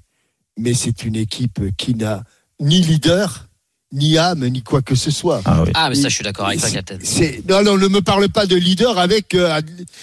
Mais 0.58 0.74
c'est 0.74 1.06
une 1.06 1.16
équipe 1.16 1.62
qui 1.78 1.96
n'a 1.96 2.24
ni 2.60 2.82
leader, 2.82 3.48
ni 3.94 4.18
âme, 4.18 4.48
ni 4.48 4.62
quoi 4.62 4.82
que 4.82 4.96
ce 4.96 5.12
soit. 5.12 5.42
Ah 5.46 5.64
oui. 5.66 5.72
Ah 5.74 5.90
mais 5.90 5.96
ça 5.96 6.08
je 6.10 6.16
suis 6.16 6.24
d'accord 6.24 6.48
avec 6.48 6.60
toi, 6.60 6.70
non, 7.50 7.64
non, 7.64 7.78
ne 7.78 7.88
me 7.88 8.02
parle 8.02 8.30
pas 8.30 8.46
de 8.46 8.56
leader 8.56 8.98
avec 8.98 9.36
euh, 9.36 9.60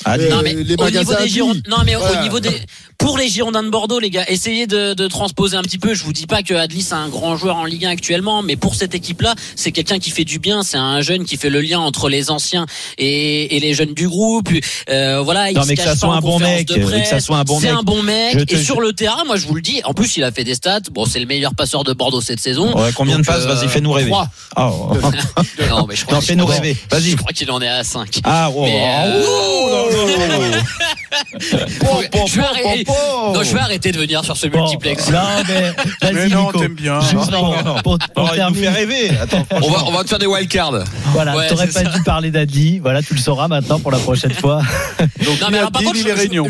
euh, 0.07 0.31
Non 0.31 0.43
mais 0.43 0.53
les 0.55 0.61
au 0.61 0.65
niveau 0.65 0.85
magasins. 0.85 1.25
des 1.25 1.31
non 1.69 1.79
mais 1.87 1.95
Voilà. 1.95 2.21
au 2.21 2.23
niveau 2.23 2.41
des 2.41 2.51
pour 2.99 3.17
les 3.17 3.29
Girondins 3.29 3.63
de 3.63 3.71
Bordeaux 3.71 4.01
les 4.01 4.11
gars, 4.11 4.25
essayez 4.29 4.67
de, 4.67 4.93
de 4.93 5.07
transposer 5.07 5.57
un 5.57 5.63
petit 5.63 5.79
peu. 5.79 5.95
Je 5.95 6.03
vous 6.03 6.13
dis 6.13 6.27
pas 6.27 6.43
que 6.43 6.53
Adli 6.55 6.83
c'est 6.83 6.95
un 6.95 7.09
grand 7.09 7.37
joueur 7.37 7.57
en 7.57 7.65
Ligue 7.65 7.85
1 7.87 7.91
actuellement, 7.91 8.43
mais 8.43 8.57
pour 8.57 8.75
cette 8.75 8.95
équipe 8.95 9.23
là, 9.23 9.35
c'est 9.57 9.71
quelqu'un 9.73 9.99
qui 9.99 10.11
fait 10.11 10.25
du 10.25 10.39
bien. 10.41 10.63
C'est 10.63 10.77
un 10.79 11.01
jeune 11.01 11.25
qui 11.25 11.37
fait 11.37 11.49
le 11.49 11.61
lien 11.61 11.79
entre 11.79 12.09
les 12.09 12.31
anciens 12.31 12.67
et, 12.99 13.57
et 13.57 13.61
les 13.61 13.73
jeunes 13.73 13.95
du 13.95 14.09
groupe. 14.09 14.49
Euh, 14.91 15.21
voilà, 15.23 15.51
il 15.51 15.55
Non, 15.57 15.63
se 15.63 15.69
mais 15.69 15.77
que 15.77 15.85
cache 15.85 15.97
ça 15.99 16.07
pas 16.07 16.13
en 16.15 16.21
bon 16.21 16.39
mec, 16.41 16.67
de 16.67 16.75
que 16.75 17.05
ça 17.07 17.21
soit 17.21 17.39
un 17.39 17.45
bon 17.45 17.61
C'est 17.61 17.69
mec. 17.71 17.77
un 17.79 17.83
bon 17.83 18.03
mec. 18.03 18.47
Te- 18.47 18.55
et 18.55 18.63
sur 18.63 18.81
le 18.81 18.93
terrain, 18.93 19.25
moi 19.25 19.37
je 19.37 19.47
vous 19.47 19.55
le 19.55 19.63
dis. 19.63 19.81
En 19.85 19.95
plus, 19.95 20.17
il 20.17 20.25
a 20.25 20.33
fait 20.33 20.45
des 20.45 20.55
stats. 20.55 20.81
Bon, 20.91 21.05
c'est 21.07 21.21
le 21.21 21.27
meilleur 21.27 21.55
passeur 21.55 21.85
de 21.85 21.93
Bordeaux 21.93 22.21
cette 22.21 22.41
saison. 22.41 22.77
Ouais, 22.77 22.91
combien 22.95 23.15
Donc, 23.17 23.27
de 23.27 23.31
passes 23.31 23.45
euh, 23.45 23.55
Vas-y, 23.55 23.69
fais-nous 23.69 23.93
rêver. 23.93 24.13
Ah, 24.57 24.71
oh. 24.73 24.93
Non, 25.71 25.87
mais 25.89 25.95
je 25.95 26.05
crois 26.07 26.21
fais-nous 26.21 26.47
rêver. 26.47 26.77
Vas-y. 26.91 27.11
Je 27.13 27.17
crois 27.17 27.33
qu'il 27.33 27.51
en 27.53 27.61
est 27.63 27.69
à 27.69 27.85
5. 27.85 28.21
Ah, 28.25 28.51
Mais, 28.53 28.57
oh, 28.57 28.65
euh, 29.07 29.25
oh, 29.29 29.89
non, 29.93 30.07
non, 30.09 30.29
non, 30.29 30.57
non. 30.57 32.27
je, 32.27 32.41
vais 32.41 32.45
arrêter, 32.89 33.33
non, 33.39 33.43
je 33.43 33.53
vais 33.55 33.61
arrêter 33.61 33.93
de 33.93 33.99
venir 33.99 34.25
sur 34.25 34.37
ce 34.37 34.47
Bon, 34.49 34.61
multiplex. 34.63 35.11
Non, 35.11 35.19
mais 35.49 35.73
Mais 36.13 36.29
non, 36.29 36.51
t'aimes 36.53 36.75
bien. 36.75 37.01
Juste 37.01 37.31
Non, 37.31 37.39
pour, 37.55 37.65
non. 37.65 37.75
pour- 37.83 37.99
pour 37.99 38.25
Oh, 38.25 38.29
il 38.37 38.45
nous 38.49 38.55
fait 38.55 38.69
rêver. 38.69 39.11
Attends, 39.19 39.47
On 39.51 39.71
va, 39.71 39.85
on 39.87 39.93
va 39.93 40.05
te 40.05 40.09
faire 40.09 40.19
des 40.19 40.27
wildcards. 40.27 40.85
Voilà, 41.13 41.37
Ouais, 41.37 41.49
t'aurais 41.49 41.67
pas 41.67 41.85
ça. 41.85 41.91
dû 41.91 42.03
parler 42.03 42.31
d'Adli. 42.31 42.79
Voilà, 42.79 43.03
tu 43.03 43.15
le 43.15 43.21
sauras 43.21 43.49
maintenant 43.49 43.79
pour 43.81 43.91
la 43.93 43.99
prochaine 43.99 44.33
fois. 44.35 44.63
Donc, 45.25 45.41
Non, 45.41 45.49
mais 45.51 45.59
alors, 45.59 45.71
par 45.73 45.83
contre, 45.83 45.97
il 45.97 46.03
je- 46.03 46.09
est 46.09 46.13
je- 46.17 46.21
réunion. 46.21 46.47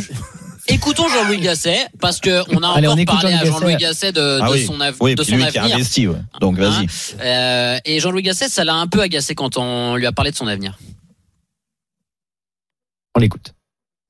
Écoutons 0.71 1.09
Jean-Louis 1.09 1.39
Gasset 1.39 1.87
parce 1.99 2.21
que 2.21 2.43
on 2.55 2.63
a 2.63 2.69
Allez, 2.75 2.89
on 2.89 2.91
encore 2.91 3.01
écoute 3.01 3.21
parlé 3.23 3.35
à 3.35 3.43
Jean-Louis 3.45 3.77
Gasset 3.77 4.13
de, 4.13 4.39
Ah 4.43 4.49
de 4.49 4.53
oui. 4.53 4.67
son, 4.67 4.79
av- 4.83 4.97
Oui, 5.01 5.15
de 5.15 5.23
son 5.23 5.37
lui 5.37 5.47
qui 5.47 5.57
a 5.57 5.63
avenir. 5.63 5.77
investi, 5.77 6.07
ouais. 6.07 6.19
Donc 6.43 6.59
Hein 6.59 6.69
vas-y. 6.71 6.87
Euh, 7.23 7.79
et 7.87 8.01
Jean-Louis 8.01 8.21
Gasset, 8.23 8.51
ça 8.51 8.65
l'a 8.65 8.75
un 8.75 8.87
peu 8.87 9.01
agacé 9.01 9.35
quand 9.35 9.57
on 9.57 9.97
lui 9.97 10.05
a 10.05 10.13
parlé 10.13 10.31
de 10.31 10.37
son 10.37 10.47
avenir. 10.47 10.77
On 13.15 13.21
l'écoute. 13.21 13.55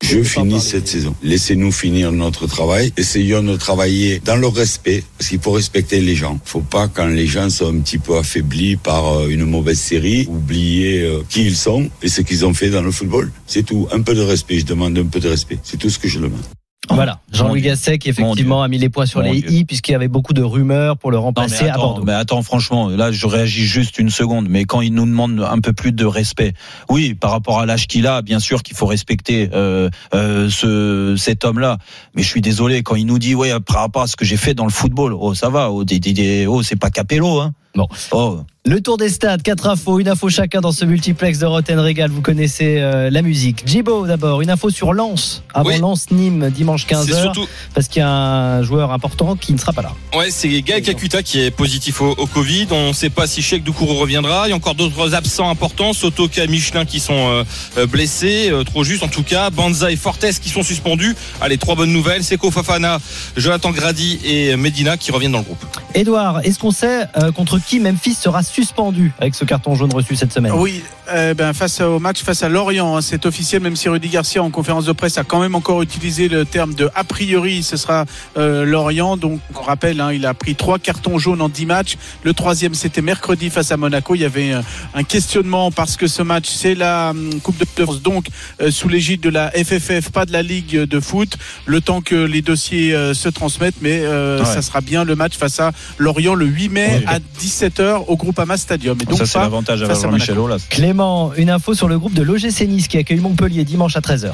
Je 0.08 0.22
finis 0.22 0.60
cette 0.60 0.88
saison. 0.88 1.14
Laissez-nous 1.22 1.72
finir 1.72 2.12
notre 2.12 2.46
travail. 2.46 2.92
Essayons 2.96 3.42
de 3.42 3.56
travailler 3.56 4.20
dans 4.20 4.36
le 4.36 4.46
respect, 4.46 5.02
parce 5.18 5.28
qu'il 5.28 5.40
faut 5.40 5.50
respecter 5.50 6.00
les 6.00 6.14
gens. 6.14 6.38
Faut 6.44 6.60
pas, 6.60 6.88
quand 6.88 7.06
les 7.06 7.26
gens 7.26 7.50
sont 7.50 7.74
un 7.74 7.80
petit 7.80 7.98
peu 7.98 8.16
affaiblis 8.16 8.76
par 8.76 9.18
euh, 9.18 9.28
une 9.28 9.44
mauvaise 9.44 9.78
série, 9.78 10.26
oublier 10.30 11.02
euh, 11.02 11.22
qui 11.28 11.44
ils 11.44 11.56
sont 11.56 11.90
et 12.02 12.08
ce 12.08 12.22
qu'ils 12.22 12.46
ont 12.46 12.54
fait 12.54 12.70
dans 12.70 12.82
le 12.82 12.90
football. 12.90 13.30
C'est 13.46 13.64
tout. 13.64 13.88
Un 13.92 14.00
peu 14.00 14.14
de 14.14 14.22
respect. 14.22 14.60
Je 14.60 14.66
demande 14.66 14.96
un 14.96 15.04
peu 15.04 15.20
de 15.20 15.28
respect. 15.28 15.58
C'est 15.62 15.76
tout 15.76 15.90
ce 15.90 15.98
que 15.98 16.08
je 16.08 16.20
demande. 16.20 16.44
Voilà, 16.90 17.20
Jean-Louis. 17.32 17.60
Gasset 17.60 17.98
qui 17.98 18.08
effectivement 18.08 18.62
a 18.62 18.68
mis 18.68 18.78
les 18.78 18.88
points 18.88 19.06
sur 19.06 19.20
Mon 19.20 19.30
les 19.30 19.40
Dieu. 19.40 19.50
i 19.50 19.64
puisqu'il 19.64 19.92
y 19.92 19.94
avait 19.94 20.08
beaucoup 20.08 20.32
de 20.32 20.42
rumeurs 20.42 20.96
pour 20.96 21.10
le 21.10 21.16
Non, 21.16 21.24
remplacer 21.24 21.68
à 21.68 21.76
Bordeaux. 21.76 22.04
mais 22.04 22.12
attends, 22.12 22.42
franchement, 22.42 22.88
là, 22.88 23.12
je 23.12 23.26
réagis 23.26 23.64
juste 23.64 23.98
une 23.98 24.10
seconde. 24.10 24.48
Mais 24.48 24.64
quand 24.64 24.80
il 24.80 24.94
nous 24.94 25.06
demande 25.06 25.46
un 25.48 25.60
peu 25.60 25.72
plus 25.72 25.92
de 25.92 26.04
respect, 26.04 26.54
oui, 26.88 27.14
par 27.14 27.30
rapport 27.30 27.60
à 27.60 27.66
l'âge 27.66 27.86
qu'il 27.86 28.06
a, 28.06 28.22
bien 28.22 28.40
sûr 28.40 28.62
qu'il 28.62 28.76
faut 28.76 28.86
respecter 28.86 29.50
euh, 29.52 29.90
euh, 30.14 30.48
ce 30.50 31.14
cet 31.16 31.44
homme-là. 31.44 31.78
Mais 32.14 32.22
je 32.22 32.28
suis 32.28 32.40
désolé 32.40 32.82
quand 32.82 32.96
il 32.96 33.06
nous 33.06 33.18
dit, 33.18 33.34
ouais, 33.34 33.52
par 33.60 33.80
rapport 33.80 34.02
à 34.02 34.06
ce 34.06 34.16
que 34.16 34.24
j'ai 34.24 34.36
fait 34.36 34.54
dans 34.54 34.64
le 34.64 34.70
football, 34.70 35.12
oh, 35.12 35.34
ça 35.34 35.48
va, 35.50 35.70
oh, 35.70 35.84
oh, 35.84 36.62
c'est 36.62 36.76
pas 36.76 36.90
Capello, 36.90 37.40
hein. 37.40 37.54
Bon. 37.74 37.86
Oh, 38.10 38.40
Le 38.64 38.80
tour 38.80 38.96
des 38.96 39.08
stades, 39.08 39.42
quatre 39.42 39.68
infos, 39.68 40.00
une 40.00 40.08
info 40.08 40.28
chacun 40.28 40.60
dans 40.60 40.72
ce 40.72 40.84
multiplex 40.84 41.38
de 41.38 41.46
Roten 41.46 41.78
Régal. 41.78 42.10
Vous 42.10 42.22
connaissez 42.22 42.78
euh, 42.80 43.08
la 43.10 43.22
musique. 43.22 43.62
Jibo 43.66 44.06
d'abord, 44.06 44.40
une 44.40 44.50
info 44.50 44.70
sur 44.70 44.92
Lens. 44.94 45.44
Avant 45.54 45.68
Oui. 45.70 45.78
Lens-Nîmes 45.78 46.50
dimanche 46.50 46.86
C'est 46.88 46.94
15h. 46.96 47.20
surtout, 47.22 47.46
Parce 47.74 47.86
qu'il 47.88 48.00
y 48.00 48.02
a 48.02 48.08
un 48.10 48.62
joueur 48.62 48.90
important 48.92 49.36
qui 49.36 49.52
ne 49.52 49.58
sera 49.58 49.72
pas 49.72 49.82
là. 49.82 49.92
ouais, 50.16 50.30
c'est 50.30 50.60
Gaël 50.62 50.82
Kakuta 50.82 51.22
qui 51.22 51.40
est 51.40 51.50
positif 51.52 52.00
au, 52.00 52.10
au 52.10 52.26
Covid. 52.26 52.66
On 52.72 52.88
ne 52.88 52.92
sait 52.92 53.10
pas 53.10 53.26
si 53.28 53.42
Cheikh 53.42 53.62
Doucourou 53.62 53.94
reviendra. 53.94 54.46
Il 54.48 54.50
y 54.50 54.52
a 54.52 54.56
encore 54.56 54.74
d'autres 54.74 55.14
absents 55.14 55.48
importants. 55.50 55.92
Sotoka, 55.92 56.46
Michelin 56.48 56.84
qui 56.84 56.98
sont 57.00 57.12
euh, 57.14 57.44
euh, 57.76 57.86
blessés, 57.86 58.48
euh, 58.50 58.64
trop 58.64 58.82
juste 58.82 59.02
en 59.04 59.08
tout 59.08 59.22
cas. 59.22 59.50
Banza 59.50 59.92
et 59.92 59.96
Fortes 59.96 60.24
qui 60.42 60.48
sont 60.48 60.62
suspendus. 60.64 61.14
Allez, 61.40 61.58
trois 61.58 61.76
bonnes 61.76 61.92
nouvelles. 61.92 62.24
Seko 62.24 62.50
Fafana, 62.50 62.98
Jonathan 63.36 63.70
Grady 63.70 64.18
et 64.24 64.56
Medina 64.56 64.96
qui 64.96 65.12
reviennent 65.12 65.32
dans 65.32 65.38
le 65.38 65.44
groupe. 65.44 65.64
Edouard, 65.94 66.40
est-ce 66.44 66.58
qu'on 66.58 66.70
sait 66.72 67.06
euh, 67.22 67.30
contre 67.58 67.68
qui 67.68 67.80
Memphis 67.80 68.14
sera 68.14 68.42
suspendu 68.42 69.12
avec 69.20 69.34
ce 69.34 69.44
carton 69.44 69.74
jaune 69.74 69.92
reçu 69.92 70.16
cette 70.16 70.32
semaine 70.32 70.52
Oui, 70.52 70.82
euh, 71.12 71.34
ben, 71.34 71.52
face 71.52 71.80
au 71.80 71.98
match 71.98 72.22
face 72.22 72.42
à 72.42 72.48
Lorient, 72.48 72.96
hein, 72.96 73.00
c'est 73.00 73.26
officiel, 73.26 73.62
même 73.62 73.76
si 73.76 73.88
Rudy 73.88 74.08
Garcia 74.08 74.42
en 74.42 74.50
conférence 74.50 74.84
de 74.84 74.92
presse 74.92 75.18
a 75.18 75.24
quand 75.24 75.40
même 75.40 75.54
encore 75.54 75.82
utilisé 75.82 76.28
le 76.28 76.44
terme 76.44 76.74
de 76.74 76.90
a 76.94 77.04
priori, 77.04 77.62
ce 77.62 77.76
sera 77.76 78.04
euh, 78.36 78.64
Lorient. 78.64 79.16
Donc 79.16 79.40
on 79.54 79.62
rappelle, 79.62 80.00
hein, 80.00 80.12
il 80.12 80.24
a 80.26 80.34
pris 80.34 80.54
trois 80.54 80.78
cartons 80.78 81.18
jaunes 81.18 81.40
en 81.40 81.48
dix 81.48 81.66
matchs. 81.66 81.96
Le 82.22 82.32
troisième, 82.32 82.74
c'était 82.74 83.02
mercredi 83.02 83.50
face 83.50 83.72
à 83.72 83.76
Monaco. 83.76 84.14
Il 84.14 84.20
y 84.20 84.24
avait 84.24 84.52
euh, 84.52 84.60
un 84.94 85.02
questionnement 85.02 85.70
parce 85.70 85.96
que 85.96 86.06
ce 86.06 86.22
match, 86.22 86.46
c'est 86.48 86.74
la 86.74 87.10
hum, 87.10 87.40
Coupe 87.40 87.58
de 87.58 87.82
France, 87.84 88.02
donc 88.02 88.26
euh, 88.60 88.70
sous 88.70 88.88
l'égide 88.88 89.20
de 89.20 89.30
la 89.30 89.50
FFF, 89.50 90.10
pas 90.10 90.26
de 90.26 90.32
la 90.32 90.42
Ligue 90.42 90.76
de 90.84 91.00
foot. 91.00 91.36
Le 91.66 91.80
temps 91.80 92.00
que 92.00 92.14
les 92.14 92.42
dossiers 92.42 92.94
euh, 92.94 93.14
se 93.14 93.28
transmettent, 93.28 93.80
mais 93.80 94.00
euh, 94.02 94.38
Ouais. 94.38 94.44
ça 94.44 94.62
sera 94.62 94.80
bien 94.80 95.04
le 95.04 95.16
match 95.16 95.36
face 95.36 95.58
à 95.60 95.72
Lorient 95.98 96.34
le 96.34 96.46
8 96.46 96.68
mai 96.68 96.78
Ouais. 96.88 97.04
à 97.06 97.18
17h 97.48 98.04
au 98.06 98.16
Groupama 98.16 98.56
Stadium. 98.56 98.98
Et 99.00 99.04
donc 99.04 99.18
ça 99.18 99.26
c'est 99.26 99.38
l'avantage 99.38 99.82
à 99.82 99.94
Jean-Michel. 99.94 100.36
Clément, 100.68 101.32
une 101.36 101.50
info 101.50 101.74
sur 101.74 101.88
le 101.88 101.98
groupe 101.98 102.14
de 102.14 102.22
l'OGC 102.22 102.66
Nice 102.68 102.88
qui 102.88 102.98
accueille 102.98 103.20
Montpellier 103.20 103.64
dimanche 103.64 103.96
à 103.96 104.00
13h. 104.00 104.32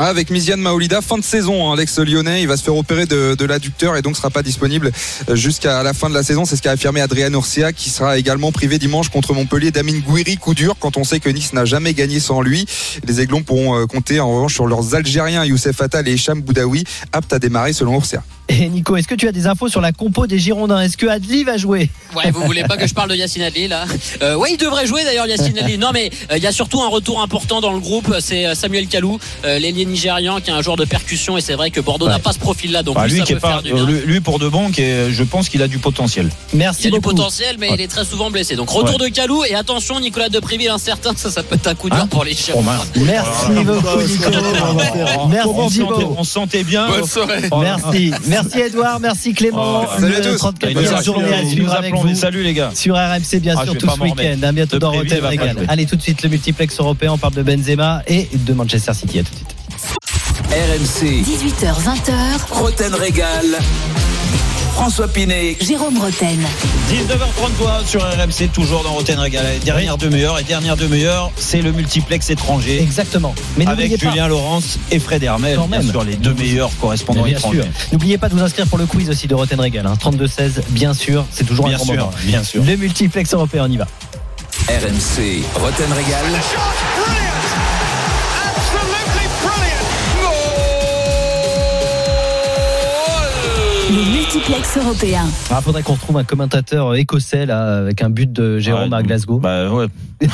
Ah, 0.00 0.06
Avec 0.06 0.30
Miziane 0.30 0.60
Maolida, 0.60 1.02
fin 1.02 1.18
de 1.18 1.22
saison, 1.22 1.70
hein, 1.70 1.76
l'ex 1.76 1.98
lyonnais, 1.98 2.40
il 2.40 2.48
va 2.48 2.56
se 2.56 2.62
faire 2.62 2.74
opérer 2.74 3.04
de, 3.04 3.34
de 3.34 3.44
l'adducteur 3.44 3.94
et 3.96 4.00
donc 4.00 4.16
sera 4.16 4.30
pas 4.30 4.42
disponible 4.42 4.90
euh, 5.28 5.36
jusqu'à 5.36 5.82
la 5.82 5.92
fin 5.92 6.08
de 6.08 6.14
la 6.14 6.22
saison. 6.22 6.46
C'est 6.46 6.56
ce 6.56 6.62
qu'a 6.62 6.70
affirmé 6.70 7.02
Adrien 7.02 7.30
Urcia, 7.32 7.74
qui 7.74 7.90
sera 7.90 8.16
également 8.16 8.52
privé 8.52 8.78
dimanche 8.78 9.10
contre 9.10 9.34
Montpellier 9.34 9.70
d'Amin 9.70 9.98
Gouiri, 9.98 10.38
coup 10.38 10.54
dur, 10.54 10.76
quand 10.80 10.96
on 10.96 11.04
sait 11.04 11.20
que 11.20 11.28
Nice 11.28 11.52
n'a 11.52 11.66
jamais 11.66 11.92
gagné 11.92 12.20
sans 12.20 12.40
lui. 12.40 12.64
Les 13.06 13.20
Aiglons 13.20 13.42
pourront 13.42 13.78
euh, 13.78 13.86
compter 13.86 14.18
en 14.18 14.32
revanche 14.34 14.54
sur 14.54 14.66
leurs 14.66 14.94
Algériens 14.94 15.44
Youssef 15.44 15.78
Attal 15.82 16.08
et 16.08 16.14
Hicham 16.14 16.40
Boudaoui, 16.40 16.84
aptes 17.12 17.34
à 17.34 17.38
démarrer 17.38 17.74
selon 17.74 17.96
Urcia. 17.96 18.22
Et 18.48 18.68
Nico, 18.68 18.96
est-ce 18.96 19.06
que 19.08 19.14
tu 19.14 19.28
as 19.28 19.32
des 19.32 19.46
infos 19.46 19.68
sur 19.68 19.80
la 19.80 19.92
compo 19.92 20.26
des 20.26 20.38
Girondins? 20.38 20.80
Est-ce 20.82 20.96
que 20.96 21.06
Adli 21.06 21.44
va 21.44 21.56
jouer? 21.56 21.88
Ouais, 22.14 22.30
vous 22.32 22.42
voulez 22.44 22.64
pas 22.64 22.76
que 22.76 22.86
je 22.86 22.92
parle 22.92 23.08
de 23.08 23.14
Yacine 23.14 23.42
Adli 23.42 23.68
là? 23.68 23.84
Euh, 24.20 24.34
Ouais, 24.34 24.50
il 24.52 24.56
devrait 24.58 24.86
jouer 24.86 25.04
d'ailleurs 25.04 25.26
Yacine 25.26 25.56
Adli. 25.58 25.78
Non, 25.78 25.90
mais 25.94 26.10
euh, 26.30 26.36
il 26.36 26.42
y 26.42 26.46
a 26.46 26.52
surtout 26.52 26.82
un 26.82 26.88
retour 26.88 27.22
important 27.22 27.60
dans 27.60 27.72
le 27.72 27.78
groupe. 27.78 28.14
C'est 28.20 28.44
euh, 28.46 28.54
Samuel 28.54 28.88
Kalou, 28.88 29.18
euh, 29.44 29.58
l'ailier 29.58 29.84
nigérian, 29.86 30.40
qui 30.40 30.50
est 30.50 30.52
un 30.52 30.60
joueur 30.60 30.76
de 30.76 30.84
percussion. 30.84 31.38
Et 31.38 31.40
c'est 31.40 31.54
vrai 31.54 31.70
que 31.70 31.80
Bordeaux 31.80 32.06
Ouais. 32.06 32.12
n'a 32.12 32.18
pas 32.18 32.32
ce 32.32 32.38
profil-là. 32.40 32.82
Donc 32.82 32.96
Bah, 32.96 33.06
lui, 33.06 33.12
lui, 33.14 33.18
ça 33.20 33.24
qui 33.26 33.32
est 33.32 33.36
peut 33.36 33.40
pas, 33.40 33.48
faire 33.48 33.62
du 33.62 33.72
bien. 33.72 33.86
lui, 33.86 34.20
pour 34.20 34.38
de 34.38 34.48
bon, 34.48 34.70
qui 34.70 34.82
est, 34.82 35.12
je 35.12 35.22
pense 35.22 35.48
qu'il 35.48 35.62
a 35.62 35.68
du 35.68 35.78
potentiel. 35.78 36.28
Merci 36.52 36.82
Il 36.82 36.86
a 36.88 36.90
du 36.90 37.00
beaucoup. 37.00 37.14
potentiel, 37.14 37.56
mais 37.58 37.70
il 37.72 37.80
est 37.80 37.88
très 37.88 38.04
souvent 38.04 38.30
blessé. 38.30 38.56
Donc 38.56 38.68
retour 38.70 38.98
de 38.98 39.06
Kalou 39.08 39.44
et 39.44 39.54
attention, 39.54 40.00
Nicolas 40.00 40.28
Depréville 40.28 40.68
incertain, 40.70 41.12
ça, 41.16 41.30
ça 41.30 41.42
peut 41.42 41.54
être 41.54 41.68
un 41.68 41.74
coup 41.74 41.88
dur 41.88 41.98
Hein 42.00 42.06
pour 42.08 42.24
les 42.24 42.32
Oh, 42.32 42.44
Girondins. 42.46 42.72
mince. 42.72 42.86
Merci 42.96 43.64
beaucoup, 43.64 44.00
Nico. 44.02 44.30
Merci, 45.28 45.82
on, 45.82 46.18
on 46.18 46.24
se 46.24 46.32
sentait 46.32 46.64
bien. 46.64 46.88
Bonne 46.88 47.06
soirée. 47.06 47.48
Merci. 47.60 48.10
Merci 48.32 48.60
Edouard, 48.60 48.98
merci 49.00 49.34
Clément. 49.34 49.82
Oh, 49.84 50.00
salut 50.00 50.14
à 50.16 50.20
tous. 50.20 50.36
34e 50.36 50.74
Merci 50.74 51.04
journée 51.04 51.34
à 51.34 51.42
vous. 51.42 51.48
suivre 51.50 51.66
Nous 51.66 51.72
avec 51.76 51.92
appelons 51.92 52.04
des 52.04 52.14
vous. 52.14 52.18
salut 52.20 52.42
les 52.42 52.54
gars. 52.54 52.70
Sur 52.74 52.94
RMC, 52.96 53.40
bien 53.40 53.54
Ah, 53.58 53.64
sûr, 53.64 53.76
tout 53.76 53.88
ce 53.88 54.00
week-end. 54.00 54.42
À 54.42 54.52
bientôt 54.52 54.76
De 54.76 54.80
dans 54.80 54.92
Rotten 54.92 55.24
Régal. 55.24 55.56
Allez, 55.68 55.84
tout 55.86 55.96
de 55.96 56.02
suite, 56.02 56.22
le 56.22 56.30
multiplex 56.30 56.78
européen. 56.80 57.12
On 57.12 57.18
parle 57.18 57.34
de 57.34 57.42
Benzema 57.42 58.02
et 58.06 58.28
de 58.32 58.52
Manchester 58.54 58.94
City. 58.94 59.18
À 59.18 59.22
tout 59.22 59.30
de 59.32 59.36
suite. 59.36 59.54
RMC, 60.50 61.22
18h20h, 61.22 62.12
Roten 62.50 62.94
Régal. 62.94 63.44
François 64.74 65.06
Pinet. 65.06 65.56
Jérôme 65.60 65.98
Roten. 65.98 66.38
19h33 66.90 67.86
sur 67.86 68.00
RMC, 68.02 68.48
toujours 68.52 68.82
dans 68.82 68.92
Roten 68.92 69.18
Régal. 69.18 69.44
Dernière 69.64 69.96
demi-heure 69.98 70.38
et 70.38 70.44
dernière 70.44 70.76
demi-heure, 70.76 71.30
c'est 71.36 71.60
le 71.62 71.72
multiplex 71.72 72.30
étranger. 72.30 72.80
Exactement. 72.82 73.34
Mais 73.56 73.64
n'oubliez 73.64 73.86
Avec 73.86 74.00
pas. 74.02 74.10
Julien 74.10 74.28
Laurence 74.28 74.78
et 74.90 74.98
Fred 74.98 75.22
Hermel, 75.22 75.56
bien 75.58 75.66
même. 75.68 75.82
sûr, 75.90 76.02
les 76.04 76.16
deux 76.16 76.34
meilleurs 76.34 76.70
correspondants 76.80 77.22
Bien 77.24 77.36
étrangers. 77.36 77.62
N'oubliez 77.92 78.18
pas 78.18 78.28
de 78.28 78.34
vous 78.34 78.42
inscrire 78.42 78.66
pour 78.66 78.78
le 78.78 78.86
quiz 78.86 79.08
aussi 79.10 79.26
de 79.28 79.34
Rotten 79.34 79.60
Régal. 79.60 79.86
Hein. 79.86 79.94
32-16, 80.02 80.62
bien 80.70 80.94
sûr. 80.94 81.26
C'est 81.30 81.44
toujours 81.44 81.66
Bien 81.66 81.74
un 81.74 81.78
grand 81.78 81.86
sûr, 81.86 81.96
moment. 81.96 82.10
bien 82.24 82.42
sûr. 82.42 82.64
Le 82.64 82.76
multiplex 82.76 83.34
européen, 83.34 83.66
on 83.68 83.70
y 83.70 83.76
va. 83.76 83.86
RMC, 84.68 85.42
Roten 85.54 85.92
Régal. 85.92 86.24
Le 93.94 94.10
multiplex 94.16 94.78
européen. 94.78 95.26
Il 95.50 95.56
faudrait 95.62 95.82
qu'on 95.82 95.92
retrouve 95.92 96.16
un 96.16 96.24
commentateur 96.24 96.94
écossais 96.94 97.44
là, 97.44 97.76
avec 97.80 98.00
un 98.00 98.08
but 98.08 98.32
de 98.32 98.58
Jérôme 98.58 98.90
Ouais, 98.90 98.96
à 98.96 99.02
Glasgow. 99.02 99.38
Bah 99.38 99.68
ouais. 99.70 99.86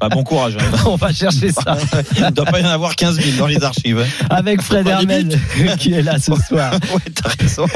bah, 0.00 0.08
bon 0.10 0.22
courage. 0.24 0.56
hein. 0.58 0.76
on 0.86 0.96
va 0.96 1.12
chercher 1.12 1.52
ça. 1.52 1.76
Il 2.16 2.22
ne 2.24 2.30
doit 2.30 2.46
pas 2.46 2.60
y 2.60 2.64
en 2.64 2.68
avoir 2.70 2.96
15 2.96 3.20
000 3.20 3.36
dans 3.36 3.46
les 3.46 3.62
archives. 3.62 3.98
hein. 3.98 4.26
Avec 4.30 4.62
Fred 4.62 4.86
Hermel 4.86 5.38
qui 5.78 5.92
est 5.92 6.02
là 6.02 6.18
ce 6.18 6.32
soir. 6.36 6.72
Ouais, 6.94 7.12
t'as 7.14 7.28
raison. 7.38 7.66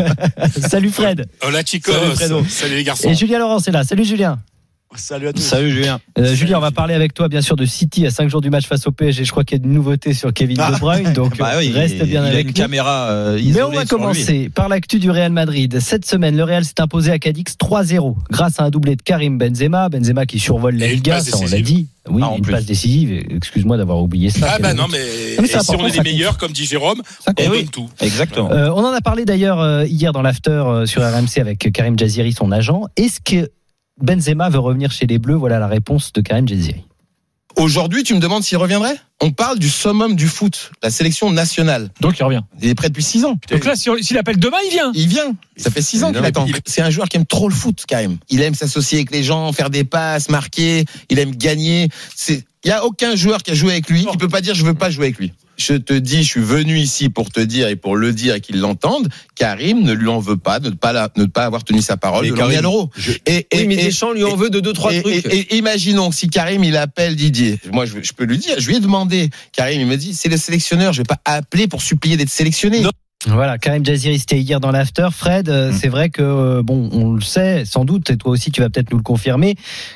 Salut 0.67 0.91
Fred. 0.91 1.27
Hola 1.47 1.63
chicos. 1.63 1.93
Salut, 1.93 2.15
Fredo. 2.17 2.45
Salut 2.49 2.77
les 2.77 2.85
garçons. 2.85 3.11
Et 3.11 3.15
Julien 3.15 3.39
Laurence 3.39 3.69
est 3.69 3.73
là. 3.73 3.85
Salut 3.85 4.05
Julien. 4.07 4.39
Salut 4.95 5.29
à 5.29 5.33
tous. 5.33 5.41
Salut 5.41 5.71
Julien. 5.71 6.01
Euh, 6.19 6.35
Julien, 6.35 6.59
on 6.59 6.61
va 6.61 6.71
parler 6.71 6.93
avec 6.95 7.15
toi 7.15 7.29
bien 7.29 7.41
sûr 7.41 7.57
de 7.57 7.65
City 7.65 8.07
à 8.07 8.11
5 8.11 8.29
jours 8.29 8.41
du 8.43 8.51
match 8.51 8.67
face 8.67 8.87
au 8.87 8.93
PSG. 8.93 9.25
Je 9.25 9.31
crois 9.31 9.43
qu'il 9.43 9.59
y 9.59 9.61
a 9.63 9.65
une 9.65 9.73
nouveauté 9.73 10.13
sur 10.13 10.33
Kevin 10.33 10.57
De 10.59 10.79
Bruyne, 10.79 11.13
donc 11.15 11.39
Bah 11.39 11.53
oui, 11.59 11.71
reste 11.73 11.97
il, 12.01 12.07
bien 12.07 12.23
il 12.23 12.27
a 12.27 12.29
avec 12.29 12.41
une 12.43 12.47
nous. 12.49 12.53
caméra 12.53 13.09
euh, 13.11 13.41
Mais 13.43 13.63
on 13.63 13.71
va 13.71 13.83
lui. 13.83 13.89
commencer 13.89 14.51
par 14.55 14.69
l'actu 14.69 14.99
du 14.99 15.11
Real 15.11 15.33
Madrid. 15.33 15.81
Cette 15.81 16.05
semaine, 16.05 16.37
le 16.37 16.45
Real 16.45 16.65
s'est 16.65 16.81
imposé 16.81 17.11
à 17.11 17.19
Cadix 17.19 17.55
3-0 17.59 18.17
grâce 18.31 18.61
à 18.61 18.65
un 18.65 18.71
doublé 18.71 18.97
de 18.97 19.03
Karim 19.03 19.39
Benzema. 19.39 19.89
Benzema 19.89 20.27
qui 20.27 20.39
survole 20.39 20.77
la 20.77 20.89
Liga, 20.89 21.21
ça 21.21 21.39
on 21.39 21.47
l'a 21.47 21.61
dit. 21.61 21.87
Oui, 22.11 22.21
Ah, 22.25 22.31
en 22.31 22.37
une 22.37 22.43
plus. 22.43 22.53
passe 22.53 22.67
décisive. 22.67 23.13
Excuse-moi 23.31 23.77
d'avoir 23.79 23.99
oublié 24.03 24.29
ça. 24.29 24.47
Ah 24.55 24.59
bah 24.59 24.75
non 24.75 24.87
mais, 24.91 24.99
et 24.99 25.47
si 25.47 25.57
on 25.77 25.87
est 25.87 25.97
les 25.97 26.01
meilleurs 26.03 26.37
comme 26.37 26.51
dit 26.53 26.65
Jérôme, 26.67 27.01
Ça 27.25 27.31
on 27.39 27.43
compte. 27.45 27.53
donne 27.55 27.69
tout. 27.69 27.89
Exactement. 28.01 28.51
Euh, 28.51 28.71
on 28.75 28.85
en 28.85 28.93
a 28.93 29.01
parlé 29.01 29.25
d'ailleurs 29.25 29.61
euh, 29.61 29.85
hier 29.87 30.13
dans 30.13 30.23
l'after 30.23 30.83
sur 30.87 31.01
RMC 31.03 31.39
avec 31.41 31.71
Karim 31.73 31.97
Jaziri, 31.99 32.33
son 32.33 32.51
agent. 32.53 32.83
Est-ce 32.97 33.21
que 33.21 33.49
Benzema 34.03 34.51
veut 34.51 34.59
revenir 34.59 34.91
chez 34.91 35.07
les 35.07 35.19
Bleus 35.19 35.37
Voilà 35.37 35.59
la 35.59 35.69
réponse 35.69 36.13
de 36.13 36.21
Karim 36.21 36.49
Jaziri. 36.49 36.85
Aujourd'hui, 37.57 38.03
tu 38.03 38.15
me 38.15 38.19
demandes 38.19 38.43
s'il 38.43 38.57
reviendrait? 38.59 38.97
On 39.21 39.31
parle 39.31 39.59
du 39.59 39.69
summum 39.69 40.17
du 40.17 40.27
foot, 40.27 40.73
la 40.83 40.91
sélection 40.91 41.31
nationale. 41.31 41.91
Donc 42.01 42.19
il 42.19 42.23
revient. 42.25 42.41
Il 42.61 42.69
est 42.69 42.75
prêt 42.75 42.89
depuis 42.89 43.03
6 43.03 43.25
ans. 43.27 43.39
Donc 43.51 43.65
là, 43.65 43.77
s'il 43.77 44.19
appelle 44.19 44.39
demain, 44.39 44.57
il 44.65 44.71
vient. 44.71 44.91
Il 44.95 45.07
vient. 45.07 45.37
Ça 45.57 45.71
fait 45.71 45.83
6 45.83 46.05
ans 46.05 46.13
qu'il 46.13 46.25
attend. 46.25 46.47
C'est 46.67 46.81
un 46.81 46.91
joueur 46.91 47.09
qui 47.09 47.19
aime 47.19 47.27
trop 47.27 47.49
le 47.49 47.55
foot, 47.55 47.85
quand 47.89 47.97
même. 47.97 48.17
Il 48.31 48.41
aime 48.41 48.55
s'associer 48.55 48.99
avec 48.99 49.11
les 49.11 49.23
gens, 49.23 49.53
faire 49.53 49.71
des 49.71 49.85
passes, 49.85 50.31
marquer. 50.31 50.87
Il 51.11 51.19
aime 51.19 51.37
gagner. 51.37 51.91
C'est, 52.17 52.45
il 52.65 52.69
y 52.69 52.73
a 52.73 52.85
aucun 52.85 53.15
joueur 53.15 53.43
qui 53.43 53.51
a 53.51 53.55
joué 53.55 53.73
avec 53.73 53.89
lui 53.89 54.07
qui 54.07 54.17
peut 54.17 54.29
pas 54.29 54.41
dire 54.41 54.55
je 54.55 54.65
veux 54.65 54.75
pas 54.75 54.91
jouer 54.91 55.07
avec 55.07 55.19
lui. 55.19 55.33
Je 55.63 55.75
te 55.75 55.93
dis, 55.93 56.25
je 56.25 56.29
suis 56.29 56.41
venu 56.41 56.77
ici 56.79 57.09
pour 57.09 57.31
te 57.31 57.39
dire 57.39 57.69
et 57.69 57.77
pour 57.77 57.95
le 57.97 58.13
dire 58.13 58.35
et 58.35 58.41
qu'il 58.41 58.59
l'entende. 58.59 59.09
Karim 59.37 59.83
ne 59.85 59.93
lui 59.93 60.09
en 60.09 60.19
veut 60.19 60.37
pas 60.37 60.59
de 60.59 60.71
ne 60.71 60.75
pas, 60.75 60.93
la- 60.93 61.09
ne 61.17 61.25
pas 61.27 61.45
avoir 61.45 61.63
tenu 61.63 61.81
sa 61.81 61.97
parole, 61.97 62.25
Mais 62.25 62.31
de 62.33 62.37
Karim, 62.37 62.61
l'euro. 62.63 62.91
je- 62.97 63.13
Et, 63.27 63.47
Oui, 63.55 63.67
mais 63.69 63.75
et- 63.75 63.85
Deschamps 63.85 64.13
lui 64.13 64.25
en 64.25 64.35
et- 64.35 64.37
veut 64.37 64.51
de 64.51 64.59
deux, 64.59 64.73
trois 64.73 64.93
et, 64.93 65.01
trucs. 65.03 65.25
et- 65.27 65.39
et 65.55 65.57
imaginons 65.57 66.11
que 66.11 66.17
si 66.17 66.29
Karim 66.29 66.65
il 66.65 66.77
appelle 66.77 67.15
Didier, 67.15 67.61
moi 67.73 67.87
je, 67.87 68.03
je 68.03 68.13
peux 68.13 68.25
lui 68.25 68.39
dire, 68.39 68.55
je 68.59 68.67
lui 68.67 68.77
ai 68.77 68.81
demandé, 68.81 69.31
Karim 69.53 69.81
il 69.81 69.87
me 69.87 69.97
dit 69.97 70.15
c'est 70.15 70.29
le 70.29 70.37
sélectionneur, 70.37 70.93
je 70.93 70.99
vais 70.99 71.05
pas 71.05 71.21
appeler 71.25 71.69
pour 71.69 71.81
supplier 71.81 72.17
d'être 72.17 72.29
sélectionné. 72.31 72.81
Non. 72.81 72.91
Voilà, 73.27 73.59
Karim 73.59 73.85
Jaziri, 73.85 74.19
c'était 74.19 74.41
hier 74.41 74.59
dans 74.59 74.73
l'after. 74.73 75.09
Fred, 75.13 75.49
euh, 75.49 75.71
Mm. 75.71 75.77
c'est 75.81 75.89
vrai 75.89 76.11
que, 76.11 76.23
euh, 76.23 76.63
bon, 76.63 76.89
on 76.93 77.13
le 77.13 77.21
sait, 77.21 77.65
sans 77.65 77.85
doute, 77.85 78.11
et 78.11 78.17
toi 78.17 78.33
aussi, 78.33 78.51
tu 78.51 78.61
vas 78.61 78.69
peut-être 78.69 78.91
nous 78.91 78.97
le 78.97 79.03
confirmer, 79.03 79.55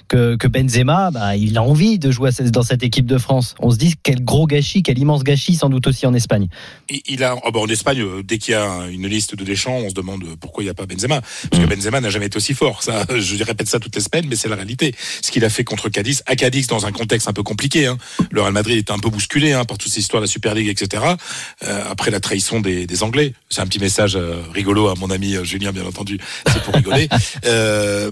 que, 0.09 0.37
que 0.37 0.47
Benzema, 0.47 1.11
bah, 1.11 1.37
il 1.37 1.59
a 1.59 1.63
envie 1.63 1.99
de 1.99 2.11
jouer 2.11 2.31
dans 2.53 2.63
cette 2.63 2.83
équipe 2.83 3.07
de 3.07 3.19
France. 3.19 3.55
On 3.61 3.71
se 3.71 3.77
dit 3.77 3.95
quel 4.03 4.25
gros 4.25 4.47
gâchis, 4.47 4.83
quel 4.83 4.99
immense 4.99 5.25
gâchis, 5.25 5.57
sans 5.57 5.69
doute 5.69 5.87
aussi 5.87 6.07
en 6.07 6.15
Espagne. 6.15 6.49
Il 6.89 7.01
il 7.09 7.25
a, 7.25 7.35
oh 7.45 7.51
bah, 7.51 7.61
en 7.61 7.67
Espagne, 7.67 8.01
euh, 8.01 8.23
dès 8.23 8.39
qu'il 8.39 8.53
y 8.53 8.55
a 8.55 8.87
une 8.91 9.07
liste 9.07 9.35
de 9.35 9.45
Deschamps, 9.45 9.79
on 9.85 9.89
se 9.89 9.95
demande 9.95 10.25
pourquoi 10.41 10.63
il 10.63 10.67
n'y 10.67 10.71
a 10.71 10.75
pas 10.75 10.87
Benzema. 10.87 11.21
Parce 11.51 11.63
que 11.63 11.69
Benzema 11.69 12.01
n'a 12.01 12.11
jamais 12.11 12.27
été 12.27 12.37
aussi 12.37 12.55
fort. 12.55 12.83
Ça, 12.83 13.05
je 13.19 13.43
répète 13.43 13.69
ça 13.69 13.81
toutes 13.81 13.95
les 13.97 14.03
semaines, 14.03 14.27
mais 14.29 14.37
c'est 14.37 14.49
la 14.49 14.57
réalité. 14.57 14.95
Ce 15.23 15.31
qu'il 15.31 15.45
a 15.45 15.51
fait 15.51 15.65
contre 15.65 15.89
Cadiz, 15.89 16.23
à 16.27 16.37
Cadiz, 16.37 16.67
dans 16.67 16.87
un 16.87 16.93
contexte 16.93 17.29
un 17.29 17.33
peu 17.33 17.43
compliqué. 17.43 17.87
Hein. 17.87 17.97
Le 18.31 18.43
Real 18.43 18.53
Madrid 18.53 18.77
était 18.77 18.93
un 18.93 18.99
peu 18.99 19.09
bousculé 19.09 19.53
hein, 19.53 19.65
par 19.65 19.79
toutes 19.79 19.91
ces 19.91 20.01
histoires 20.01 20.21
de 20.21 20.27
la 20.27 20.31
Super 20.31 20.55
League, 20.55 20.69
etc. 20.69 21.03
Euh, 21.65 21.83
après 21.91 22.11
la 22.11 22.21
trahison 22.21 22.61
des, 22.61 22.87
des 22.87 23.03
Anglais. 23.03 23.16
C'est 23.49 23.61
un 23.61 23.67
petit 23.67 23.79
message 23.79 24.17
euh, 24.17 24.43
rigolo 24.53 24.89
à 24.89 24.95
mon 24.95 25.11
ami 25.11 25.35
euh, 25.35 25.45
Julien, 25.45 25.73
bien 25.73 25.85
entendu. 25.87 26.19
C'est 26.47 26.63
pour 26.63 26.75
rigoler. 26.75 27.09
Euh, 27.45 28.11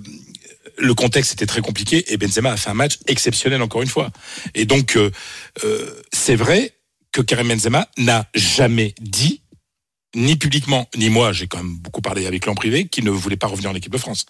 le 0.79 0.95
contexte 0.95 1.33
était 1.33 1.47
très 1.47 1.61
compliqué 1.61 2.12
et 2.12 2.17
Benzema 2.17 2.53
a 2.53 2.57
fait 2.57 2.71
un 2.71 2.75
match 2.75 2.99
exceptionnel 3.07 3.62
encore 3.62 3.83
une 3.83 3.88
fois. 3.88 4.11
Et 4.55 4.64
donc, 4.64 4.97
euh, 4.97 5.11
euh, 5.64 5.90
c'est 6.12 6.37
vrai 6.37 6.73
que 7.12 7.23
Karim 7.23 7.49
Benzema 7.49 7.88
n'a 7.99 8.27
jamais 8.35 8.95
dit, 9.01 9.43
ni 10.14 10.37
publiquement, 10.37 10.88
ni 10.97 11.11
moi, 11.11 11.33
j'ai 11.33 11.47
quand 11.47 11.59
même 11.59 11.77
beaucoup 11.77 12.01
parlé 12.01 12.27
avec 12.27 12.45
lui 12.45 12.51
en 12.51 12.55
privé, 12.55 12.87
qu'il 12.87 13.05
ne 13.05 13.11
voulait 13.11 13.37
pas 13.37 13.47
revenir 13.47 13.71
en 13.71 13.75
équipe 13.75 13.93
de 13.93 13.99
France. 13.99 14.27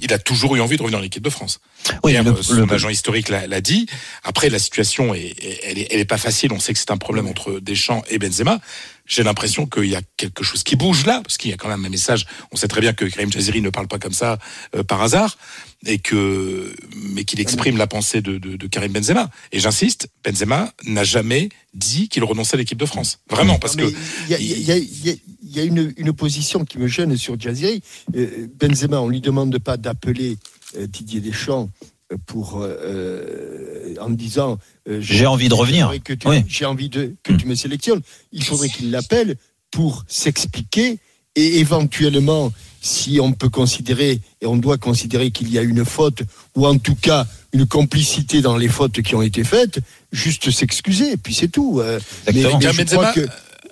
Il 0.00 0.12
a 0.12 0.18
toujours 0.18 0.54
eu 0.54 0.60
envie 0.60 0.76
de 0.76 0.82
revenir 0.82 1.00
en 1.00 1.02
équipe 1.02 1.22
de 1.22 1.30
France. 1.30 1.58
Oui, 2.04 2.12
Hier, 2.12 2.22
le- 2.22 2.30
euh, 2.30 2.42
son 2.42 2.54
le- 2.54 2.72
agent 2.72 2.88
historique 2.90 3.28
l'a 3.28 3.60
dit. 3.60 3.86
Après, 4.22 4.48
la 4.48 4.58
situation 4.60 5.14
est, 5.14 5.34
elle 5.64 5.78
est, 5.78 5.88
elle 5.90 5.98
est 6.00 6.04
pas 6.04 6.16
facile. 6.16 6.52
On 6.52 6.60
sait 6.60 6.72
que 6.72 6.78
c'est 6.78 6.92
un 6.92 6.96
problème 6.96 7.26
entre 7.26 7.58
Deschamps 7.58 8.02
et 8.08 8.18
Benzema. 8.18 8.60
J'ai 9.06 9.22
l'impression 9.24 9.66
qu'il 9.66 9.86
y 9.86 9.96
a 9.96 10.00
quelque 10.16 10.44
chose 10.44 10.62
qui 10.62 10.76
bouge 10.76 11.04
là, 11.04 11.20
parce 11.22 11.36
qu'il 11.38 11.50
y 11.50 11.54
a 11.54 11.56
quand 11.56 11.68
même 11.68 11.84
un 11.84 11.88
message. 11.90 12.24
On 12.52 12.56
sait 12.56 12.68
très 12.68 12.80
bien 12.80 12.92
que 12.92 13.04
Karim 13.04 13.30
Jaziri 13.32 13.60
ne 13.60 13.68
parle 13.70 13.88
pas 13.88 13.98
comme 13.98 14.14
ça 14.14 14.38
euh, 14.76 14.82
par 14.84 15.02
hasard, 15.02 15.36
et 15.84 15.98
que 15.98 16.74
mais 16.96 17.24
qu'il 17.24 17.40
exprime 17.40 17.76
la 17.76 17.86
pensée 17.88 18.22
de, 18.22 18.38
de, 18.38 18.56
de 18.56 18.66
Karim 18.68 18.92
Benzema. 18.92 19.28
Et 19.52 19.58
j'insiste, 19.60 20.08
Benzema 20.24 20.72
n'a 20.84 21.04
jamais 21.04 21.48
dit 21.74 22.08
qu'il 22.08 22.22
renonçait 22.24 22.54
à 22.54 22.58
l'équipe 22.58 22.78
de 22.78 22.86
France. 22.86 23.18
Vraiment, 23.28 23.58
parce 23.58 23.74
que 23.76 23.92
Il 24.26 24.30
y 24.30 24.34
a, 24.34 24.38
il 24.38 24.46
y 24.62 24.72
a- 24.72 24.76
il 24.76 25.06
y 25.06 25.10
a- 25.10 25.12
il 25.12 25.20
y 25.50 25.60
a 25.60 25.64
une, 25.64 25.92
une 25.96 26.12
position 26.12 26.64
qui 26.64 26.78
me 26.78 26.86
gêne 26.86 27.16
sur 27.16 27.38
Jaziri. 27.38 27.82
Euh, 28.16 28.46
Benzema, 28.60 29.00
on 29.00 29.06
ne 29.06 29.12
lui 29.12 29.20
demande 29.20 29.58
pas 29.58 29.76
d'appeler 29.76 30.36
euh, 30.78 30.86
Didier 30.86 31.20
Deschamps 31.20 31.70
euh, 32.12 32.16
pour, 32.26 32.60
euh, 32.62 33.94
en 34.00 34.10
disant 34.10 34.58
euh, 34.88 34.98
J'ai 35.00 35.26
envie 35.26 35.48
de 35.48 35.54
revenir. 35.54 35.86
j'aimerais 35.86 36.00
que 36.00 36.12
tu- 36.12 36.28
Oui. 36.28 36.44
J'ai 36.48 36.64
envie 36.64 36.88
de, 36.88 37.14
que 37.22 37.32
tu 37.32 37.46
me 37.46 37.54
sélectionnes. 37.54 38.00
Il 38.32 38.42
faudrait 38.44 38.68
qu'il 38.68 38.90
l'appelle 38.90 39.36
pour 39.70 40.04
s'expliquer 40.08 40.98
et 41.36 41.58
éventuellement, 41.58 42.52
si 42.80 43.18
on 43.20 43.32
peut 43.32 43.48
considérer, 43.48 44.20
et 44.40 44.46
on 44.46 44.56
doit 44.56 44.78
considérer 44.78 45.32
qu'il 45.32 45.50
y 45.50 45.58
a 45.58 45.62
une 45.62 45.84
faute, 45.84 46.22
ou 46.54 46.64
en 46.66 46.78
tout 46.78 46.94
cas 46.94 47.26
une 47.52 47.66
complicité 47.66 48.40
dans 48.40 48.56
les 48.56 48.68
fautes 48.68 49.02
qui 49.02 49.16
ont 49.16 49.22
été 49.22 49.42
faites, 49.42 49.80
juste 50.12 50.50
s'excuser, 50.52 51.12
et 51.12 51.16
puis 51.16 51.34
c'est 51.34 51.48
tout. 51.48 51.80
Euh, 51.80 51.98
mais, 52.26 52.34
mais 52.34 52.42
je 52.42 52.48
Benzema, 52.82 52.84
crois 52.84 53.12
que, 53.12 53.26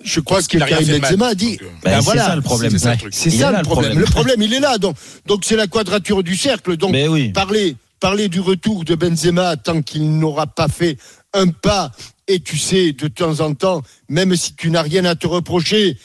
je 0.04 0.20
crois 0.20 0.42
que 0.42 0.46
qu'il 0.48 0.62
a 0.62 0.66
rien 0.66 0.78
Karim. 0.78 1.00
Benzema 1.00 1.26
a 1.28 1.34
dit. 1.34 1.58
Euh, 1.62 1.66
Ben, 1.82 1.90
ben 1.90 1.98
c'est 1.98 2.04
voilà, 2.04 2.26
ça 2.26 2.36
le 2.36 2.42
problème. 2.42 2.70
c'est 2.70 2.78
ça 2.78 2.94
le 2.94 3.02
Ouais. 3.04 3.10
Il 3.26 3.40
là, 3.40 3.52
le 3.58 3.62
problème. 3.62 3.98
Le 3.98 4.04
problème, 4.04 4.42
il 4.42 4.52
est 4.54 4.60
là. 4.60 4.78
Donc, 4.78 4.96
donc 5.26 5.44
c'est 5.44 5.56
la 5.56 5.66
quadrature 5.66 6.22
du 6.22 6.36
cercle. 6.36 6.76
Donc, 6.76 6.94
oui. 6.94 7.30
parler, 7.30 7.76
parler 8.00 8.28
du 8.28 8.40
retour 8.40 8.84
de 8.84 8.94
Benzema 8.94 9.56
tant 9.56 9.82
qu'il 9.82 10.18
n'aura 10.18 10.46
pas 10.46 10.68
fait 10.68 10.98
un 11.34 11.48
pas. 11.48 11.92
Et 12.28 12.40
tu 12.40 12.56
sais, 12.56 12.92
de 12.92 13.08
temps 13.08 13.40
en 13.40 13.54
temps, 13.54 13.82
même 14.08 14.36
si 14.36 14.54
tu 14.54 14.70
n'as 14.70 14.82
rien 14.82 15.04
à 15.04 15.14
te 15.14 15.26
reprocher, 15.26 15.98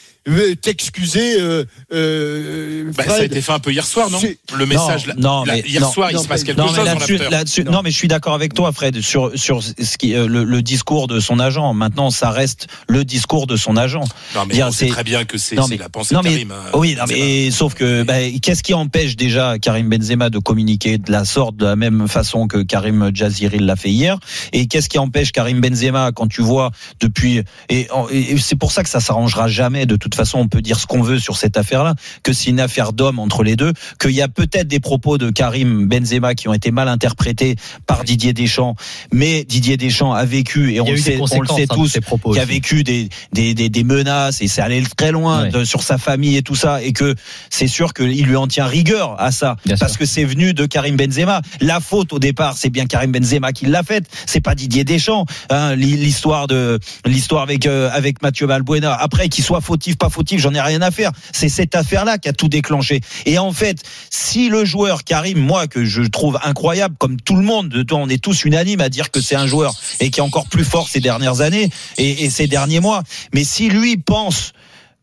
t'excuser. 0.54 1.40
Euh, 1.40 1.64
euh, 1.92 2.90
Bah, 2.96 3.04
ça 3.06 3.14
a 3.14 3.24
été 3.24 3.40
fait 3.40 3.52
un 3.52 3.58
peu 3.58 3.72
hier 3.72 3.86
soir, 3.86 4.10
non 4.10 4.20
Le 4.54 4.66
message, 4.66 5.06
là, 5.06 5.14
non, 5.16 5.44
là, 5.44 5.54
mais 5.54 5.60
hier 5.66 5.80
non. 5.82 5.90
soir, 5.92 6.10
il 6.10 6.16
Non, 6.16 6.22
se 6.22 6.28
passe 6.28 6.40
mais- 6.40 6.46
quelque 6.48 6.58
Non, 6.58 6.68
chose 6.68 6.78
mais 6.78 7.30
là-dessus, 7.30 7.64
non, 7.64 7.80
mais 7.82 7.90
je 7.90 7.96
suis 7.96 8.08
d'accord 8.08 8.34
avec 8.34 8.54
toi, 8.54 8.72
Fred, 8.72 9.00
sur 9.00 9.30
sur 9.34 9.62
ce 9.62 9.98
qui 9.98 10.14
euh, 10.14 10.26
le, 10.26 10.44
le 10.44 10.62
discours 10.62 11.06
de 11.06 11.20
son 11.20 11.38
agent. 11.38 11.72
Maintenant, 11.74 12.10
ça 12.10 12.30
reste 12.30 12.66
le 12.88 13.04
discours 13.04 13.46
de 13.46 13.56
son 13.56 13.76
agent. 13.76 14.04
Non, 14.34 14.44
mais 14.46 14.54
Dire, 14.54 14.66
on 14.68 14.72
sait 14.72 14.86
c'est- 14.86 14.92
très 14.92 15.04
bien 15.04 15.24
que 15.24 15.38
c'est 15.38 15.56
Non, 15.56 15.66
mais- 15.68 15.76
la 15.76 15.88
pensée 15.88 16.14
non, 16.14 16.20
de 16.20 16.26
mais- 16.28 16.32
Karim. 16.34 16.50
hein, 16.52 16.70
Oui, 16.74 16.94
non, 16.94 17.02
Benzema. 17.04 17.18
mais 17.18 17.50
sauf 17.50 17.74
que 17.74 18.02
bah, 18.02 18.14
qu'est-ce 18.42 18.62
qui 18.62 18.74
empêche 18.74 19.16
déjà 19.16 19.58
Karim 19.58 19.88
Benzema 19.88 20.30
de 20.30 20.38
communiquer 20.38 20.98
de 20.98 21.10
la 21.12 21.24
sorte, 21.24 21.56
de 21.56 21.64
la 21.66 21.76
même 21.76 22.08
façon 22.08 22.46
que 22.48 22.62
Karim 22.62 23.10
Jaziril 23.14 23.64
l'a 23.66 23.76
fait 23.76 23.90
hier? 23.90 24.18
Et 24.52 24.66
qu'est-ce 24.66 24.88
qui 24.88 24.98
empêche 24.98 25.32
Karim 25.32 25.60
Benzema 25.60 26.12
quand 26.12 26.26
tu 26.28 26.42
vois 26.42 26.70
depuis 27.00 27.42
et, 27.68 27.88
et 28.10 28.38
c'est 28.38 28.56
pour 28.56 28.72
ça 28.72 28.82
que 28.82 28.88
ça 28.88 29.00
s'arrangera 29.00 29.48
jamais. 29.48 29.86
De 29.86 29.96
toute 29.96 30.14
façon, 30.18 30.38
on 30.38 30.48
peut 30.48 30.60
dire 30.60 30.78
ce 30.78 30.86
qu'on 30.86 31.00
veut 31.02 31.18
sur 31.18 31.36
cette 31.38 31.56
affaire-là, 31.56 31.94
que 32.22 32.32
c'est 32.34 32.50
une 32.50 32.60
affaire 32.60 32.92
d'homme 32.92 33.18
entre 33.18 33.42
les 33.42 33.56
deux, 33.56 33.72
qu'il 33.98 34.10
y 34.10 34.20
a 34.22 34.28
peut-être 34.28 34.68
des 34.68 34.80
propos 34.80 35.16
de 35.18 35.30
Karim 35.30 35.86
Benzema 35.88 36.34
qui 36.34 36.48
ont 36.48 36.52
été 36.54 36.70
mal 36.70 36.88
interprétés 36.88 37.56
par 37.86 38.04
Didier 38.04 38.32
Deschamps, 38.32 38.74
mais 39.12 39.44
Didier 39.44 39.76
Deschamps 39.76 40.12
a 40.12 40.24
vécu 40.24 40.74
et 40.74 40.80
on 40.80 40.90
le 40.90 40.96
sait, 40.96 41.12
on 41.12 41.24
le 41.40 41.46
conséquences, 41.46 41.56
sait 41.56 41.98
hein, 42.02 42.08
tous, 42.18 42.32
qui 42.34 42.38
a 42.40 42.44
vécu 42.44 42.84
des, 42.84 43.08
des, 43.32 43.54
des, 43.54 43.68
des 43.70 43.84
menaces 43.84 44.42
et 44.42 44.48
c'est 44.48 44.60
allé 44.62 44.82
très 44.96 45.12
loin 45.12 45.42
Ouais. 45.44 45.50
de- 45.50 45.64
sur 45.64 45.82
sa 45.82 45.98
famille 45.98 46.36
et 46.36 46.42
tout 46.42 46.54
ça 46.56 46.82
et 46.82 46.92
que 46.92 47.14
c'est 47.50 47.68
sûr 47.68 47.92
qu'il 47.94 48.24
lui 48.24 48.36
en 48.36 48.46
tient 48.46 48.66
rigueur 48.66 49.20
à 49.20 49.30
ça 49.30 49.56
Bien 49.66 49.76
parce 49.76 49.92
sûr. 49.92 50.00
que 50.00 50.06
c'est 50.06 50.24
venu 50.24 50.54
de 50.54 50.64
Karim 50.66 50.96
Benzema. 50.96 51.42
La 51.60 51.80
faute 51.80 52.12
au 52.12 52.18
départ, 52.18 52.56
c'est 52.56 52.70
bien 52.70 52.86
Karim 52.86 53.12
Benzema 53.12 53.52
qui 53.52 53.66
l'a 53.66 53.82
faite, 53.82 54.04
c'est 54.26 54.40
pas 54.40 54.54
Didier 54.54 54.84
Deschamps. 54.84 55.26
Hein, 55.50 55.76
l'histoire 55.76 56.46
de 56.46 56.78
l'histoire 57.04 57.42
avec 57.42 57.66
euh, 57.66 57.90
avec 57.92 58.22
Mathieu 58.22 58.46
Valbuena. 58.46 58.94
Après 58.94 59.28
qu'il 59.28 59.44
soit 59.44 59.60
fautif 59.60 59.96
pas 59.98 60.08
fautif, 60.08 60.40
j'en 60.40 60.54
ai 60.54 60.60
rien 60.60 60.80
à 60.82 60.90
faire. 60.90 61.12
C'est 61.32 61.48
cette 61.48 61.74
affaire-là 61.74 62.18
qui 62.18 62.28
a 62.28 62.32
tout 62.32 62.48
déclenché. 62.48 63.00
Et 63.26 63.38
en 63.38 63.52
fait, 63.52 63.82
si 64.10 64.48
le 64.48 64.64
joueur 64.64 65.04
Karim, 65.04 65.38
moi 65.38 65.66
que 65.66 65.84
je 65.84 66.02
trouve 66.02 66.38
incroyable, 66.42 66.94
comme 66.98 67.20
tout 67.20 67.36
le 67.36 67.42
monde, 67.42 67.68
de 67.68 67.84
on 67.94 68.08
est 68.08 68.22
tous 68.22 68.44
unanimes 68.44 68.80
à 68.80 68.88
dire 68.88 69.10
que 69.10 69.20
c'est 69.20 69.34
un 69.34 69.46
joueur 69.46 69.74
et 70.00 70.10
qui 70.10 70.20
est 70.20 70.22
encore 70.22 70.46
plus 70.48 70.64
fort 70.64 70.88
ces 70.88 71.00
dernières 71.00 71.40
années 71.40 71.70
et, 71.96 72.24
et 72.24 72.30
ces 72.30 72.46
derniers 72.46 72.80
mois. 72.80 73.02
Mais 73.34 73.44
si 73.44 73.68
lui 73.68 73.96
pense 73.96 74.52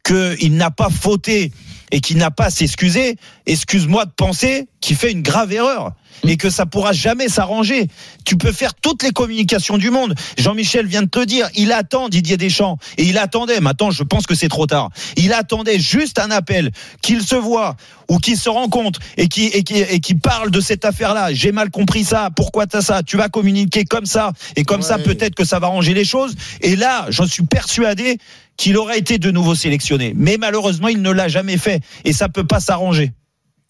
qu'il 0.03 0.55
n'a 0.55 0.71
pas 0.71 0.89
fauté 0.89 1.51
et 1.91 1.99
qu'il 1.99 2.17
n'a 2.17 2.31
pas 2.31 2.45
à 2.45 2.49
s'excuser, 2.49 3.17
excuse-moi 3.45 4.05
de 4.05 4.11
penser 4.11 4.67
qu'il 4.81 4.95
fait 4.95 5.11
une 5.11 5.21
grave 5.21 5.51
erreur 5.51 5.93
et 6.23 6.37
que 6.37 6.49
ça 6.49 6.65
pourra 6.65 6.93
jamais 6.93 7.29
s'arranger. 7.29 7.87
Tu 8.25 8.37
peux 8.37 8.51
faire 8.51 8.73
toutes 8.73 9.03
les 9.03 9.11
communications 9.11 9.77
du 9.77 9.89
monde. 9.89 10.15
Jean-Michel 10.37 10.87
vient 10.87 11.03
de 11.03 11.07
te 11.07 11.23
dire, 11.23 11.49
il 11.55 11.71
attend 11.71 12.09
Didier 12.09 12.37
Deschamps 12.37 12.77
et 12.97 13.03
il 13.03 13.17
attendait. 13.17 13.59
Maintenant, 13.59 13.91
je 13.91 14.03
pense 14.03 14.25
que 14.25 14.35
c'est 14.35 14.49
trop 14.49 14.67
tard. 14.67 14.89
Il 15.17 15.33
attendait 15.33 15.79
juste 15.79 16.19
un 16.19 16.31
appel, 16.31 16.71
qu'il 17.01 17.21
se 17.21 17.35
voit 17.35 17.75
ou 18.07 18.19
qu'il 18.19 18.37
se 18.37 18.49
rencontre 18.49 18.99
et 19.17 19.27
qui 19.27 19.45
et 19.47 19.63
qui 19.63 19.79
et 19.79 19.99
qui 19.99 20.15
parle 20.15 20.51
de 20.51 20.61
cette 20.61 20.85
affaire-là. 20.85 21.33
J'ai 21.33 21.51
mal 21.51 21.69
compris 21.69 22.03
ça. 22.03 22.29
Pourquoi 22.35 22.67
t'as 22.67 22.81
ça? 22.81 23.03
Tu 23.03 23.17
vas 23.17 23.29
communiquer 23.29 23.85
comme 23.85 24.05
ça 24.05 24.31
et 24.55 24.63
comme 24.63 24.81
ça 24.81 24.97
peut-être 24.97 25.35
que 25.35 25.45
ça 25.45 25.59
va 25.59 25.67
ranger 25.67 25.93
les 25.93 26.05
choses. 26.05 26.35
Et 26.61 26.75
là, 26.75 27.05
j'en 27.09 27.27
suis 27.27 27.43
persuadé 27.43 28.17
qu'il 28.57 28.77
aurait 28.77 28.99
été 28.99 29.17
de 29.17 29.31
nouveau 29.31 29.55
sélectionné. 29.55 30.13
Mais 30.15 30.37
malheureusement, 30.37 30.87
il 30.87 31.01
ne 31.01 31.11
l'a 31.11 31.27
jamais 31.27 31.57
fait 31.57 31.81
et 32.03 32.13
ça 32.13 32.29
peut 32.29 32.45
pas 32.45 32.59
s'arranger. 32.59 33.11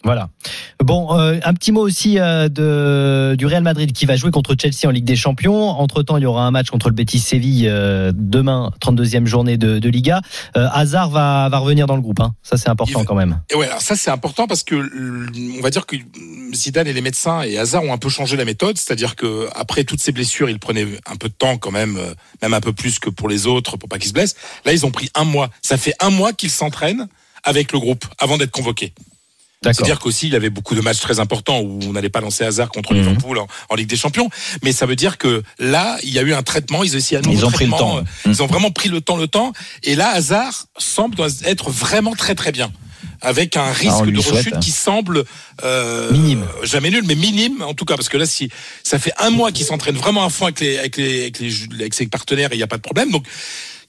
Voilà. 0.05 0.29
Bon, 0.83 1.17
euh, 1.17 1.39
un 1.43 1.53
petit 1.55 1.71
mot 1.71 1.81
aussi 1.81 2.19
euh, 2.19 2.47
de, 2.47 3.35
du 3.35 3.47
Real 3.47 3.63
Madrid 3.63 3.91
qui 3.91 4.05
va 4.05 4.15
jouer 4.15 4.29
contre 4.29 4.55
Chelsea 4.59 4.87
en 4.87 4.91
Ligue 4.91 5.03
des 5.03 5.15
Champions. 5.15 5.69
Entre-temps, 5.69 6.17
il 6.17 6.23
y 6.23 6.25
aura 6.27 6.45
un 6.45 6.51
match 6.51 6.69
contre 6.69 6.89
le 6.89 6.95
Betis 6.95 7.17
Séville 7.17 7.67
euh, 7.67 8.11
demain, 8.13 8.71
32e 8.81 9.25
journée 9.25 9.57
de, 9.57 9.79
de 9.79 9.89
Liga. 9.89 10.21
Hazard 10.53 11.09
va, 11.09 11.49
va 11.49 11.57
revenir 11.57 11.87
dans 11.87 11.95
le 11.95 12.03
groupe. 12.03 12.19
Hein. 12.19 12.35
Ça, 12.43 12.55
c'est 12.55 12.69
important 12.69 13.03
quand 13.03 13.15
même. 13.15 13.41
Et 13.49 13.55
ouais, 13.55 13.65
alors 13.65 13.81
ça 13.81 13.95
c'est 13.95 14.11
important 14.11 14.45
parce 14.45 14.63
que 14.63 14.75
on 15.57 15.61
va 15.61 15.71
dire 15.71 15.87
que 15.87 15.95
Zidane 16.53 16.85
et 16.85 16.93
les 16.93 17.01
médecins 17.01 17.41
et 17.41 17.57
Hazard 17.57 17.83
ont 17.83 17.91
un 17.91 17.97
peu 17.97 18.09
changé 18.09 18.37
la 18.37 18.45
méthode, 18.45 18.77
c'est-à-dire 18.77 19.15
que 19.15 19.47
après 19.55 19.85
toutes 19.85 20.01
ces 20.01 20.11
blessures, 20.11 20.51
il 20.51 20.59
prenait 20.59 20.85
un 21.07 21.15
peu 21.15 21.29
de 21.29 21.33
temps 21.33 21.57
quand 21.57 21.71
même, 21.71 21.99
même 22.43 22.53
un 22.53 22.61
peu 22.61 22.73
plus 22.73 22.99
que 22.99 23.09
pour 23.09 23.27
les 23.27 23.47
autres, 23.47 23.77
pour 23.77 23.89
pas 23.89 23.97
qu'ils 23.97 24.09
se 24.09 24.13
blessent. 24.13 24.35
Là, 24.65 24.73
ils 24.73 24.85
ont 24.85 24.91
pris 24.91 25.09
un 25.15 25.23
mois. 25.23 25.49
Ça 25.63 25.77
fait 25.77 25.95
un 25.99 26.11
mois 26.11 26.31
qu'ils 26.31 26.51
s'entraînent 26.51 27.07
avec 27.43 27.71
le 27.71 27.79
groupe 27.79 28.05
avant 28.19 28.37
d'être 28.37 28.51
convoqués. 28.51 28.93
C'est-à-dire 29.73 29.99
qu'aussi, 29.99 30.27
il 30.27 30.35
avait 30.35 30.49
beaucoup 30.49 30.75
de 30.75 30.81
matchs 30.81 30.99
très 30.99 31.19
importants 31.19 31.59
où 31.59 31.79
on 31.83 31.93
n'allait 31.93 32.09
pas 32.09 32.21
lancer 32.21 32.43
Hazard 32.43 32.69
contre 32.69 32.93
Mhm. 32.93 32.99
Liverpool 32.99 33.37
en, 33.39 33.47
en 33.69 33.75
Ligue 33.75 33.87
des 33.89 33.95
Champions. 33.97 34.29
Mais 34.63 34.71
ça 34.71 34.85
veut 34.85 34.95
dire 34.95 35.17
que 35.17 35.43
là, 35.59 35.97
il 36.03 36.13
y 36.13 36.19
a 36.19 36.21
eu 36.21 36.33
un 36.33 36.43
traitement. 36.43 36.83
Ils, 36.83 36.95
aussi, 36.95 37.15
Ils 37.29 37.45
ont 37.45 37.51
pris 37.51 37.65
le 37.65 37.71
temps. 37.71 37.97
euh, 37.97 38.01
Ils 38.25 38.41
ont 38.43 38.47
vraiment 38.47 38.71
pris 38.71 38.89
le 38.89 39.01
temps, 39.01 39.17
le 39.17 39.27
temps. 39.27 39.53
Et 39.83 39.95
là, 39.95 40.09
Hazard 40.09 40.65
semble 40.77 41.17
être 41.45 41.69
vraiment 41.71 42.13
très 42.15 42.35
très 42.35 42.51
bien. 42.51 42.71
Avec 43.21 43.55
un 43.55 43.71
risque 43.71 43.95
Ah, 44.01 44.05
lui 44.05 44.17
de 44.17 44.21
souhaite, 44.21 44.37
rechute 44.37 44.55
hein. 44.55 44.59
qui 44.59 44.71
semble 44.71 45.23
euh, 45.63 46.11
Minime. 46.11 46.45
jamais 46.63 46.89
nul, 46.89 47.03
mais 47.07 47.15
minime 47.15 47.61
en 47.61 47.73
tout 47.73 47.85
cas, 47.85 47.95
parce 47.95 48.09
que 48.09 48.17
là, 48.17 48.25
si 48.25 48.49
ça 48.83 48.99
fait 48.99 49.13
un 49.19 49.29
mois 49.29 49.51
qu'il 49.51 49.65
s'entraîne 49.65 49.95
vraiment 49.95 50.25
à 50.25 50.29
fond 50.29 50.45
avec 50.45 50.59
les 50.59 50.77
avec 50.77 50.97
les 50.97 51.21
avec, 51.23 51.39
les, 51.39 51.53
avec 51.79 51.93
ses 51.93 52.07
partenaires, 52.07 52.49
il 52.51 52.57
n'y 52.57 52.63
a 52.63 52.67
pas 52.67 52.75
de 52.77 52.81
problème. 52.81 53.11
Donc, 53.11 53.25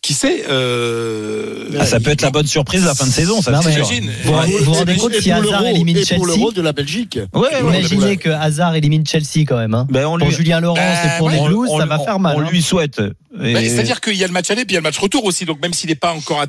qui 0.06 0.14
sait 0.14 0.44
euh, 0.48 1.68
Ah, 1.80 1.84
ça 1.84 1.98
peut 1.98 2.10
être 2.10 2.22
la 2.22 2.30
bonne 2.30 2.46
surprise 2.46 2.82
de 2.82 2.86
la 2.86 2.94
fin 2.94 3.06
de 3.06 3.10
saison, 3.10 3.42
ça. 3.42 3.58
J'imagine. 3.60 4.08
Vous 4.22 4.32
vous 4.32 4.64
vous 4.64 4.72
rendez 4.74 4.96
compte 4.96 5.14
si 5.14 5.30
pour 5.30 5.38
Hazard 5.42 5.66
élimine 5.66 5.96
et 5.96 6.00
pour 6.00 6.06
Chelsea 6.26 6.26
l'Euro 6.38 6.52
de 6.52 6.62
la 6.62 6.72
Belgique. 6.72 7.18
Ouais, 7.34 7.40
ouais, 7.60 7.60
Imaginez 7.80 8.16
que 8.16 8.28
Hazard 8.28 8.76
élimine 8.76 9.04
Chelsea 9.04 9.44
quand 9.46 9.56
même. 9.58 9.74
Hein. 9.74 9.86
Ben, 9.90 10.06
on 10.06 10.16
Pour 10.18 10.28
lui- 10.28 10.34
Julien 10.34 10.60
Laurent 10.60 10.76
Ben, 10.76 10.94
et 11.14 11.18
pour 11.18 11.26
ouais. 11.26 11.34
les 11.40 11.48
Blues, 11.48 11.68
on- 11.70 11.78
ça 11.80 11.86
va 11.86 11.98
faire 11.98 12.20
mal. 12.20 12.36
On 12.36 12.42
hein. 12.42 12.48
lui 12.50 12.62
souhaite. 12.62 13.00
Et- 13.00 13.52
Bah, 13.52 13.60
C'est-à-dire 13.60 14.00
qu'il 14.00 14.14
y 14.14 14.22
a 14.24 14.26
le 14.28 14.32
match 14.32 14.48
aller, 14.50 14.64
puis 14.64 14.72
il 14.72 14.74
y 14.74 14.78
a 14.78 14.80
le 14.80 14.84
match 14.84 14.98
retour 14.98 15.24
aussi. 15.24 15.44
Donc 15.44 15.60
même 15.60 15.74
s'il 15.74 15.90
n'est 15.90 15.96
pas 15.96 16.12
encore 16.12 16.40
à- 16.40 16.46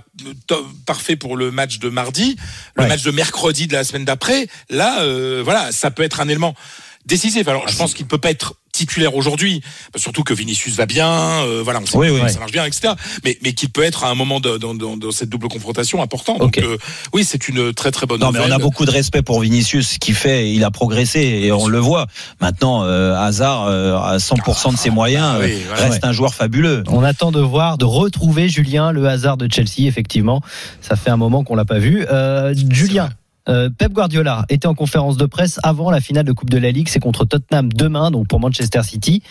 parfait 0.85 1.15
pour 1.15 1.35
le 1.35 1.49
match 1.51 1.79
de 1.79 1.89
mardi, 1.89 2.35
le 2.75 2.83
Ouais. 2.83 2.89
match 2.89 3.01
de 3.03 3.11
mercredi 3.11 3.67
de 3.67 3.73
la 3.73 3.83
semaine 3.83 4.05
d'après, 4.05 4.47
là, 4.69 5.01
euh, 5.01 5.41
voilà, 5.43 5.71
ça 5.71 5.89
peut 5.91 6.03
être 6.03 6.21
un 6.21 6.27
élément 6.27 6.53
décisif. 7.07 7.47
Alors 7.47 7.67
je 7.67 7.75
pense 7.77 7.93
qu'il 7.93 8.05
ne 8.05 8.09
peut 8.09 8.17
pas 8.17 8.29
être 8.31 8.55
titulaire 8.73 9.15
aujourd'hui, 9.15 9.61
surtout 9.95 10.23
que 10.23 10.35
Vinicius 10.35 10.75
va 10.75 10.85
bien, 10.85 11.09
euh, 11.09 11.61
voilà, 11.63 11.79
on 11.81 11.85
sait 11.87 11.97
Oui, 11.97 12.09
que 12.09 12.13
oui. 12.23 12.29
ça 12.29 12.37
marche 12.37 12.51
bien, 12.51 12.63
etc. 12.63 12.93
Mais, 13.25 13.35
mais 13.41 13.53
qu'il 13.53 13.69
peut 13.71 13.81
être 13.81 14.03
à 14.03 14.09
un 14.09 14.13
moment 14.13 14.39
de- 14.39 14.57
dans, 14.57 14.75
dans- 14.75 14.97
dans 14.97 15.09
cette 15.09 15.29
double 15.29 15.47
confrontation 15.47 15.99
important. 16.03 16.37
Euh, 16.59 16.77
oui, 17.11 17.23
c'est 17.23 17.47
une 17.47 17.73
très 17.73 17.89
très 17.89 18.05
bonne 18.05 18.19
Non, 18.19 18.31
mais 18.31 18.39
on 18.39 18.51
a 18.51 18.59
beaucoup 18.59 18.85
de 18.85 18.91
respect 18.91 19.23
pour 19.23 19.39
Vinicius, 19.39 19.93
ce 19.93 19.97
qu'il 19.99 20.13
fait, 20.13 20.51
il 20.53 20.63
a 20.63 20.69
progressé 20.69 21.21
et 21.21 21.51
on 21.51 21.67
le 21.67 21.79
voit. 21.79 22.05
Maintenant, 22.39 22.83
euh, 22.83 23.15
Hazard, 23.17 23.63
euh, 23.65 23.97
à 23.97 24.17
100% 24.19 24.73
de 24.73 24.77
ses 24.77 24.91
moyens, 24.91 25.25
Ah, 25.37 25.39
oui, 25.41 25.53
euh, 25.53 25.59
voilà. 25.69 25.89
reste 25.89 26.03
un 26.03 26.11
joueur 26.11 26.35
fabuleux. 26.35 26.83
On 26.87 27.03
attend 27.03 27.31
de 27.31 27.39
voir, 27.41 27.79
de 27.79 27.85
retrouver 27.85 28.47
Julien, 28.47 28.91
le 28.91 29.07
hasard 29.07 29.37
de 29.37 29.51
Chelsea, 29.51 29.87
effectivement. 29.87 30.41
Ça 30.81 30.95
fait 30.95 31.09
un 31.09 31.17
moment 31.17 31.43
qu'on 31.43 31.55
l'a 31.55 31.65
pas 31.65 31.79
vu. 31.79 32.05
Euh, 32.11 32.53
Julien. 32.69 33.09
Euh, 33.49 33.69
Pep 33.69 33.93
Guardiola 33.93 34.45
était 34.49 34.67
en 34.67 34.75
conférence 34.75 35.17
de 35.17 35.25
presse 35.25 35.59
avant 35.63 35.91
la 35.91 36.01
finale 36.01 36.25
de 36.25 36.31
Coupe 36.31 36.49
de 36.49 36.57
la 36.57 36.71
Ligue. 36.71 36.89
C'est 36.89 36.99
contre 36.99 37.25
Tottenham 37.25 37.71
demain, 37.71 38.11
donc 38.11 38.27
pour 38.27 38.39
Manchester 38.39 38.83
City. 38.83 39.21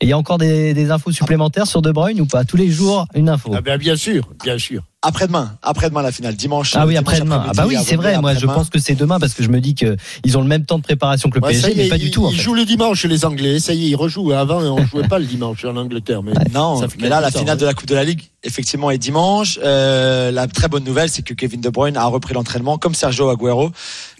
Et 0.00 0.06
il 0.06 0.08
y 0.08 0.12
a 0.12 0.18
encore 0.18 0.38
des, 0.38 0.74
des 0.74 0.90
infos 0.90 1.12
supplémentaires 1.12 1.66
sur 1.66 1.80
De 1.80 1.92
Bruyne 1.92 2.20
ou 2.20 2.26
pas? 2.26 2.44
Tous 2.44 2.56
les 2.56 2.70
jours, 2.70 3.06
une 3.14 3.28
info. 3.28 3.52
Ah 3.54 3.60
ben, 3.60 3.78
bien 3.78 3.96
sûr, 3.96 4.28
bien 4.42 4.58
sûr. 4.58 4.82
Après-demain, 5.04 5.56
après-demain 5.62 6.00
la 6.02 6.12
finale, 6.12 6.36
dimanche. 6.36 6.72
Ah 6.76 6.86
oui, 6.86 6.96
après-demain. 6.96 7.44
Ah 7.48 7.52
bah 7.56 7.64
oui, 7.66 7.76
c'est 7.84 7.96
vrai. 7.96 8.20
Moi, 8.20 8.34
je 8.34 8.46
pense 8.46 8.70
que 8.70 8.78
c'est 8.78 8.94
demain 8.94 9.18
parce 9.18 9.34
que 9.34 9.42
je 9.42 9.48
me 9.48 9.60
dis 9.60 9.74
que 9.74 9.96
ils 10.24 10.38
ont 10.38 10.42
le 10.42 10.46
même 10.46 10.64
temps 10.64 10.78
de 10.78 10.84
préparation 10.84 11.28
que 11.28 11.40
le 11.40 11.44
Ouais, 11.44 11.54
ça 11.54 11.66
PSG, 11.66 11.76
y 11.76 11.80
est, 11.80 11.84
mais 11.84 11.88
pas 11.90 11.98
du 11.98 12.06
ils- 12.06 12.10
tout. 12.12 12.24
En 12.24 12.30
Ils 12.30 12.36
fait. 12.36 12.42
jouent 12.42 12.54
le 12.54 12.64
dimanche, 12.64 13.04
les 13.04 13.24
Anglais. 13.24 13.58
Ça 13.58 13.74
y 13.74 13.84
est, 13.84 13.88
ils 13.88 13.96
rejouent. 13.96 14.30
Avant, 14.30 14.60
on 14.62 14.86
jouait 14.86 15.08
pas 15.08 15.18
le 15.18 15.24
dimanche 15.26 15.64
en 15.64 15.76
Angleterre. 15.76 16.22
Mais 16.22 16.32
Non, 16.54 16.80
ça 16.80 16.88
fait 16.88 16.98
mais 17.00 17.08
là, 17.08 17.20
la 17.20 17.32
finale 17.32 17.58
de 17.58 17.66
la 17.66 17.74
Coupe 17.74 17.88
de 17.88 17.96
la 17.96 18.04
Ligue, 18.04 18.22
effectivement, 18.44 18.92
est 18.92 18.98
dimanche. 18.98 19.58
Euh, 19.64 20.30
la 20.30 20.46
très 20.46 20.68
bonne 20.68 20.84
nouvelle, 20.84 21.08
c'est 21.08 21.22
que 21.22 21.34
Kevin 21.34 21.60
De 21.60 21.68
Bruyne 21.68 21.96
a 21.96 22.06
repris 22.06 22.32
l'entraînement, 22.34 22.78
comme 22.78 22.94
Sergio 22.94 23.28
Agüero. 23.28 23.72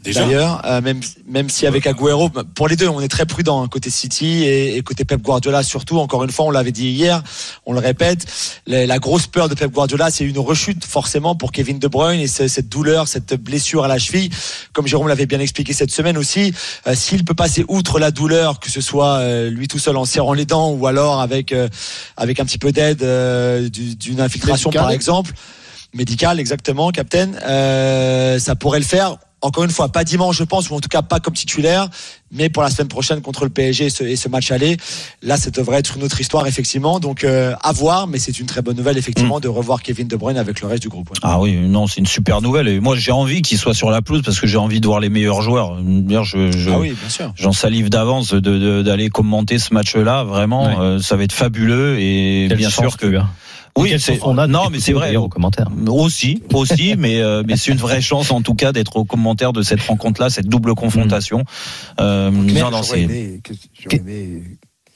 Déjà 0.02 0.24
D'ailleurs, 0.24 0.62
euh, 0.64 0.80
même 0.80 0.98
même 1.28 1.48
si 1.48 1.64
avec 1.64 1.86
Agüero, 1.86 2.28
pour 2.56 2.66
les 2.66 2.74
deux, 2.74 2.88
on 2.88 3.00
est 3.00 3.06
très 3.06 3.24
prudent 3.24 3.62
hein, 3.62 3.68
côté 3.68 3.88
City 3.88 4.42
et, 4.42 4.76
et 4.76 4.82
côté 4.82 5.04
Pep 5.04 5.22
Guardiola 5.22 5.62
surtout. 5.62 5.98
Encore 6.00 6.24
une 6.24 6.30
fois, 6.32 6.46
on 6.46 6.50
l'avait 6.50 6.72
dit 6.72 6.88
hier, 6.88 7.22
on 7.66 7.72
le 7.72 7.78
répète, 7.78 8.26
la, 8.66 8.84
la 8.84 8.98
grosse 8.98 9.28
peur 9.28 9.48
de 9.48 9.54
Pep 9.54 9.70
Guardiola, 9.70 10.10
c'est 10.10 10.24
une 10.24 10.40
rechute 10.40 10.71
forcément 10.84 11.34
pour 11.34 11.52
Kevin 11.52 11.78
De 11.78 11.88
Bruyne 11.88 12.20
et 12.20 12.26
ce- 12.26 12.48
cette 12.48 12.68
douleur, 12.68 13.08
cette 13.08 13.34
blessure 13.34 13.84
à 13.84 13.88
la 13.88 13.98
cheville, 13.98 14.30
comme 14.72 14.86
Jérôme 14.86 15.08
l'avait 15.08 15.26
bien 15.26 15.40
expliqué 15.40 15.72
cette 15.72 15.90
semaine 15.90 16.16
aussi. 16.18 16.52
euh, 16.86 16.94
S'il 16.94 17.24
peut 17.24 17.34
passer 17.34 17.64
outre 17.68 17.98
la 17.98 18.10
douleur, 18.10 18.60
que 18.60 18.70
ce 18.70 18.80
soit 18.80 19.16
euh, 19.18 19.50
lui 19.50 19.68
tout 19.68 19.78
seul 19.78 19.96
en 19.96 20.04
serrant 20.04 20.32
les 20.32 20.44
dents 20.46 20.70
ou 20.72 20.86
alors 20.86 21.20
avec 21.20 21.52
euh, 21.52 21.68
avec 22.16 22.40
un 22.40 22.44
petit 22.44 22.58
peu 22.58 22.72
d'aide 22.72 22.98
du- 23.70 23.96
d'une 23.96 24.20
infiltration 24.20 24.70
Médicale. 24.70 24.82
par 24.84 24.90
exemple 24.92 25.32
médical 25.94 26.40
exactement, 26.40 26.90
Captain. 26.90 27.32
Ça 28.38 28.54
pourrait 28.56 28.78
le 28.78 28.84
faire. 28.84 29.16
Encore 29.42 29.64
une 29.64 29.70
fois, 29.70 29.88
pas 29.88 30.04
dimanche, 30.04 30.36
je 30.38 30.44
pense, 30.44 30.70
ou 30.70 30.74
en 30.74 30.80
tout 30.80 30.88
cas 30.88 31.02
pas 31.02 31.18
comme 31.20 31.34
titulaire, 31.34 31.88
mais 32.30 32.48
pour 32.48 32.62
la 32.62 32.70
semaine 32.70 32.88
prochaine 32.88 33.20
contre 33.20 33.42
le 33.44 33.50
PSG 33.50 33.86
et 33.86 33.90
ce, 33.90 34.04
et 34.04 34.14
ce 34.16 34.28
match 34.28 34.50
aller. 34.52 34.76
Là, 35.20 35.36
ça 35.36 35.50
devrait 35.50 35.78
être 35.78 35.96
une 35.96 36.04
autre 36.04 36.20
histoire, 36.20 36.46
effectivement. 36.46 37.00
Donc, 37.00 37.24
euh, 37.24 37.52
à 37.60 37.72
voir, 37.72 38.06
mais 38.06 38.18
c'est 38.18 38.38
une 38.38 38.46
très 38.46 38.62
bonne 38.62 38.76
nouvelle, 38.76 38.96
effectivement, 38.98 39.40
de 39.40 39.48
revoir 39.48 39.82
Kevin 39.82 40.06
De 40.06 40.14
Bruyne 40.16 40.38
avec 40.38 40.60
le 40.60 40.68
reste 40.68 40.82
du 40.82 40.88
groupe. 40.88 41.10
ouais. 41.10 41.16
Ah 41.22 41.40
oui, 41.40 41.56
non, 41.56 41.86
c'est 41.88 41.98
une 42.00 42.06
super 42.06 42.40
nouvelle. 42.40 42.68
Et 42.68 42.78
moi, 42.80 42.94
j'ai 42.96 43.10
envie 43.12 43.42
qu'il 43.42 43.58
soit 43.58 43.74
sur 43.74 43.90
la 43.90 44.00
pelouse 44.00 44.22
parce 44.24 44.38
que 44.40 44.46
j'ai 44.46 44.58
envie 44.58 44.80
de 44.80 44.86
voir 44.86 45.00
les 45.00 45.08
meilleurs 45.08 45.42
joueurs. 45.42 45.76
D'ailleurs, 45.82 46.24
je, 46.24 46.50
je- 46.52 46.70
Ah 46.70 46.78
oui, 46.78 46.94
bien 46.98 47.08
sûr. 47.10 47.32
j'en 47.36 47.52
salive 47.52 47.90
d'avance 47.90 48.32
de- 48.32 48.38
de- 48.40 48.82
d'aller 48.82 49.08
commenter 49.10 49.58
ce 49.58 49.74
match-là. 49.74 50.22
Vraiment, 50.24 50.66
Ouais. 50.66 50.76
euh, 50.78 50.98
ça 51.00 51.16
va 51.16 51.24
être 51.24 51.32
fabuleux 51.32 51.98
et 51.98 52.48
bien 52.56 52.70
sûr 52.70 52.96
que. 52.96 53.18
Oui, 53.78 53.98
son 53.98 54.34
note 54.34 54.50
non, 54.50 54.68
mais 54.70 54.80
c'est 54.80 54.92
vrai. 54.92 55.06
d'ailleurs 55.08 55.24
aux 55.24 55.28
commentaires. 55.28 55.68
Aussi, 55.88 56.42
aussi, 56.52 56.94
mais 56.98 57.20
euh, 57.20 57.42
mais 57.46 57.56
c'est 57.56 57.72
une 57.72 57.78
vraie 57.78 58.00
chance 58.02 58.30
en 58.30 58.42
tout 58.42 58.54
cas 58.54 58.72
d'être 58.72 58.96
au 58.96 59.04
commentaire 59.04 59.52
de 59.52 59.62
cette 59.62 59.80
rencontre-là, 59.82 60.28
cette 60.30 60.46
double 60.48 60.74
confrontation. 60.74 61.44
Euh, 62.00 62.30
non, 62.30 62.82
c'est. 62.82 63.40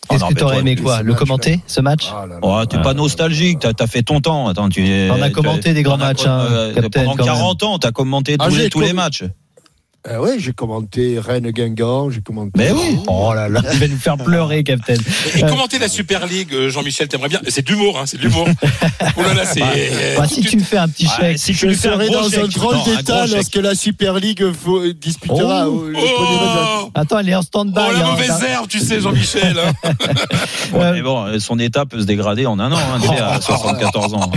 Qu'est-ce 0.09 0.23
que 0.25 0.29
mais 0.29 0.35
t'aurais 0.35 0.61
aimé 0.61 0.77
quoi 0.77 1.03
Le 1.03 1.15
commenter 1.15 1.61
ce 1.67 1.81
match 1.81 2.09
Ah. 2.13 2.27
Oh, 2.43 2.63
t'es 2.65 2.81
pas 2.81 2.95
nostalgique, 2.95 3.59
t'as 3.61 3.73
as 3.79 3.87
fait 3.89 4.03
ton 4.03 4.21
temps. 4.21 4.47
Attends, 4.47 4.69
tu 4.69 4.87
es- 4.87 5.11
On 5.11 5.21
a 5.21 5.31
commenté 5.31 5.75
des 5.75 5.83
grands 5.83 5.97
on 5.97 6.01
a- 6.01 6.07
matchs, 6.09 6.27
hein, 6.27 6.47
euh, 6.49 6.75
Captain, 6.75 7.01
pendant 7.01 7.17
quand 7.17 7.25
même. 7.25 7.35
40 7.35 7.63
ans, 7.65 7.79
t'as 7.79 7.91
commenté 7.91 8.37
Ah, 8.39 8.49
tous, 8.71 8.81
les, 8.81 8.93
matchs. 8.93 9.25
Ah 10.09 10.21
ouais, 10.21 10.37
j'ai 10.39 10.53
commenté 10.53 11.19
Rennes 11.19 11.51
Guingamp, 11.51 12.11
j'ai 12.11 12.21
commenté. 12.21 12.51
Mais 12.57 12.71
oui. 12.71 12.99
Oh 13.09 13.33
là 13.35 13.49
là, 13.49 13.61
il 13.73 13.79
va 13.81 13.89
nous 13.89 13.97
faire 13.99 14.17
pleurer, 14.17 14.63
Captain. 14.63 14.95
Et 15.35 15.43
Euh, 15.43 15.49
commenter 15.49 15.79
la 15.81 15.89
Super 15.89 16.27
League, 16.27 16.53
euh, 16.55 16.71
Jean-Michel, 16.71 17.09
t'aimerais 17.09 17.29
bien 17.29 17.41
C'est 17.49 17.67
de 17.67 17.73
l'humour, 17.73 17.99
hein, 17.99 18.05
c'est 18.07 18.17
de 18.19 18.23
l'humour. 18.23 18.47
oh 19.17 19.23
là 19.23 19.35
là, 19.35 19.45
c'est. 19.45 19.61
bah, 20.17 20.29
si 20.29 20.43
tu 20.43 20.57
me 20.59 20.63
fais 20.63 20.77
un 20.79 20.89
petit 20.89 21.07
Ouais, 21.07 21.31
chèque. 21.33 21.39
si 21.39 21.53
tu 21.55 21.59
Je 21.59 21.67
un 21.69 21.75
serai 21.75 22.07
gros 22.07 22.21
dans 22.21 22.27
un 22.27 22.31
chèque. 22.31 22.51
drôle 22.51 22.77
un 22.77 22.85
d'état 22.85 23.03
gros 23.17 23.27
chèque. 23.27 23.35
lorsque 23.35 23.57
la 23.57 23.75
Super 23.75 24.15
League 24.15 24.45
faut- 24.53 24.87
disputera 24.93 25.69
Oh. 25.69 25.87
Oh, 25.97 26.91
Attends, 26.95 27.19
elle 27.19 27.29
est 27.31 27.35
en 27.35 27.43
stand-by. 27.43 27.81
oh, 27.89 27.93
la 27.93 28.07
hein, 28.07 28.11
mauvaise 28.13 28.29
ça- 28.39 28.49
herbe, 28.49 28.69
tu 28.69 28.79
sais, 28.79 29.01
Jean-Michel. 29.01 29.57
hein. 29.59 29.91
Ouais, 30.73 30.93
mais 30.93 31.03
bon, 31.03 31.25
euh, 31.27 31.39
son 31.39 31.59
état 31.59 31.85
peut 31.87 32.01
se 32.01 32.07
dégrader 32.07 32.47
en 32.47 32.59
un 32.59 32.71
an, 32.73 32.77
hein, 32.77 32.99
tu 33.01 33.09
sais, 33.09 33.19
à 33.21 33.41
74 33.41 34.15
ans. 34.15 34.31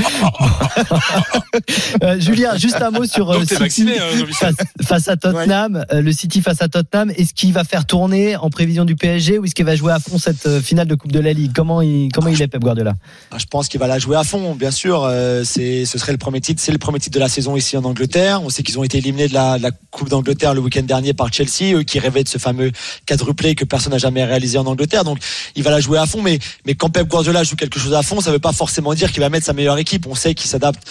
Euh, 2.03 2.19
Julien, 2.19 2.55
juste 2.57 2.81
un 2.81 2.91
mot 2.91 3.05
sur 3.05 3.29
euh, 3.31 3.35
Donc 3.39 3.47
t'es 3.47 3.55
City 3.55 3.61
vacciné, 3.63 3.99
hein, 3.99 4.03
Jean-Michel. 4.17 4.55
face, 4.55 4.87
face 4.87 5.07
à 5.07 5.15
Tottenham. 5.17 5.58
Euh, 5.91 6.01
le 6.01 6.11
City 6.11 6.41
face 6.41 6.61
à 6.61 6.67
Tottenham. 6.67 7.11
Est-ce 7.11 7.33
qu'il 7.33 7.53
va 7.53 7.63
faire 7.63 7.85
tourner 7.85 8.35
en 8.35 8.49
prévision 8.49 8.85
du 8.85 8.95
PSG 8.95 9.39
ou 9.39 9.45
est-ce 9.45 9.55
qu'il 9.55 9.65
va 9.65 9.75
jouer 9.75 9.91
à 9.91 9.99
fond 9.99 10.17
cette 10.17 10.45
euh, 10.45 10.61
finale 10.61 10.87
de 10.87 10.95
Coupe 10.95 11.11
de 11.11 11.19
la 11.19 11.33
Ligue? 11.33 11.51
Comment 11.53 11.81
il 11.81 12.09
comment 12.13 12.29
il 12.29 12.41
est 12.41 12.47
Pep 12.47 12.61
Guardiola? 12.61 12.93
Ah, 13.31 13.37
Je 13.37 13.45
pense 13.45 13.67
qu'il 13.67 13.79
va 13.79 13.87
la 13.87 13.99
jouer 13.99 14.15
à 14.15 14.23
fond, 14.23 14.55
bien 14.55 14.71
sûr. 14.71 15.03
Euh, 15.03 15.43
c'est, 15.43 15.85
ce 15.85 15.97
serait 15.97 16.11
le 16.11 16.17
premier 16.17 16.41
titre. 16.41 16.61
C'est 16.63 16.71
le 16.71 16.77
premier 16.77 16.99
titre 16.99 17.15
de 17.15 17.19
la 17.19 17.29
saison 17.29 17.55
ici 17.55 17.75
en 17.77 17.83
Angleterre. 17.83 18.41
On 18.43 18.49
sait 18.49 18.63
qu'ils 18.63 18.79
ont 18.79 18.83
été 18.83 18.99
éliminés 18.99 19.27
de 19.27 19.33
la, 19.33 19.57
de 19.57 19.63
la 19.63 19.71
Coupe 19.91 20.09
d'Angleterre 20.09 20.53
le 20.53 20.61
week-end 20.61 20.83
dernier 20.83 21.13
par 21.13 21.31
Chelsea, 21.33 21.75
eux 21.75 21.83
qui 21.83 21.99
rêvaient 21.99 22.23
de 22.23 22.29
ce 22.29 22.37
fameux 22.37 22.71
quadruplé 23.05 23.55
que 23.55 23.65
personne 23.65 23.91
n'a 23.91 23.99
jamais 23.99 24.23
réalisé 24.23 24.57
en 24.57 24.65
Angleterre. 24.65 25.03
Donc, 25.03 25.19
il 25.55 25.63
va 25.63 25.71
la 25.71 25.79
jouer 25.79 25.97
à 25.97 26.05
fond. 26.05 26.21
Mais, 26.21 26.39
mais 26.65 26.75
quand 26.75 26.89
Pep 26.89 27.07
Guardiola 27.07 27.43
joue 27.43 27.55
quelque 27.55 27.79
chose 27.79 27.93
à 27.93 28.03
fond, 28.03 28.21
ça 28.21 28.31
veut 28.31 28.39
pas 28.39 28.53
forcément 28.53 28.93
dire 28.93 29.11
qu'il 29.11 29.21
va 29.21 29.29
mettre 29.29 29.45
sa 29.45 29.53
meilleure 29.53 29.77
équipe. 29.77 30.07
On 30.07 30.15
sait 30.15 30.33
qu'il 30.33 30.49
s'adapte 30.49 30.81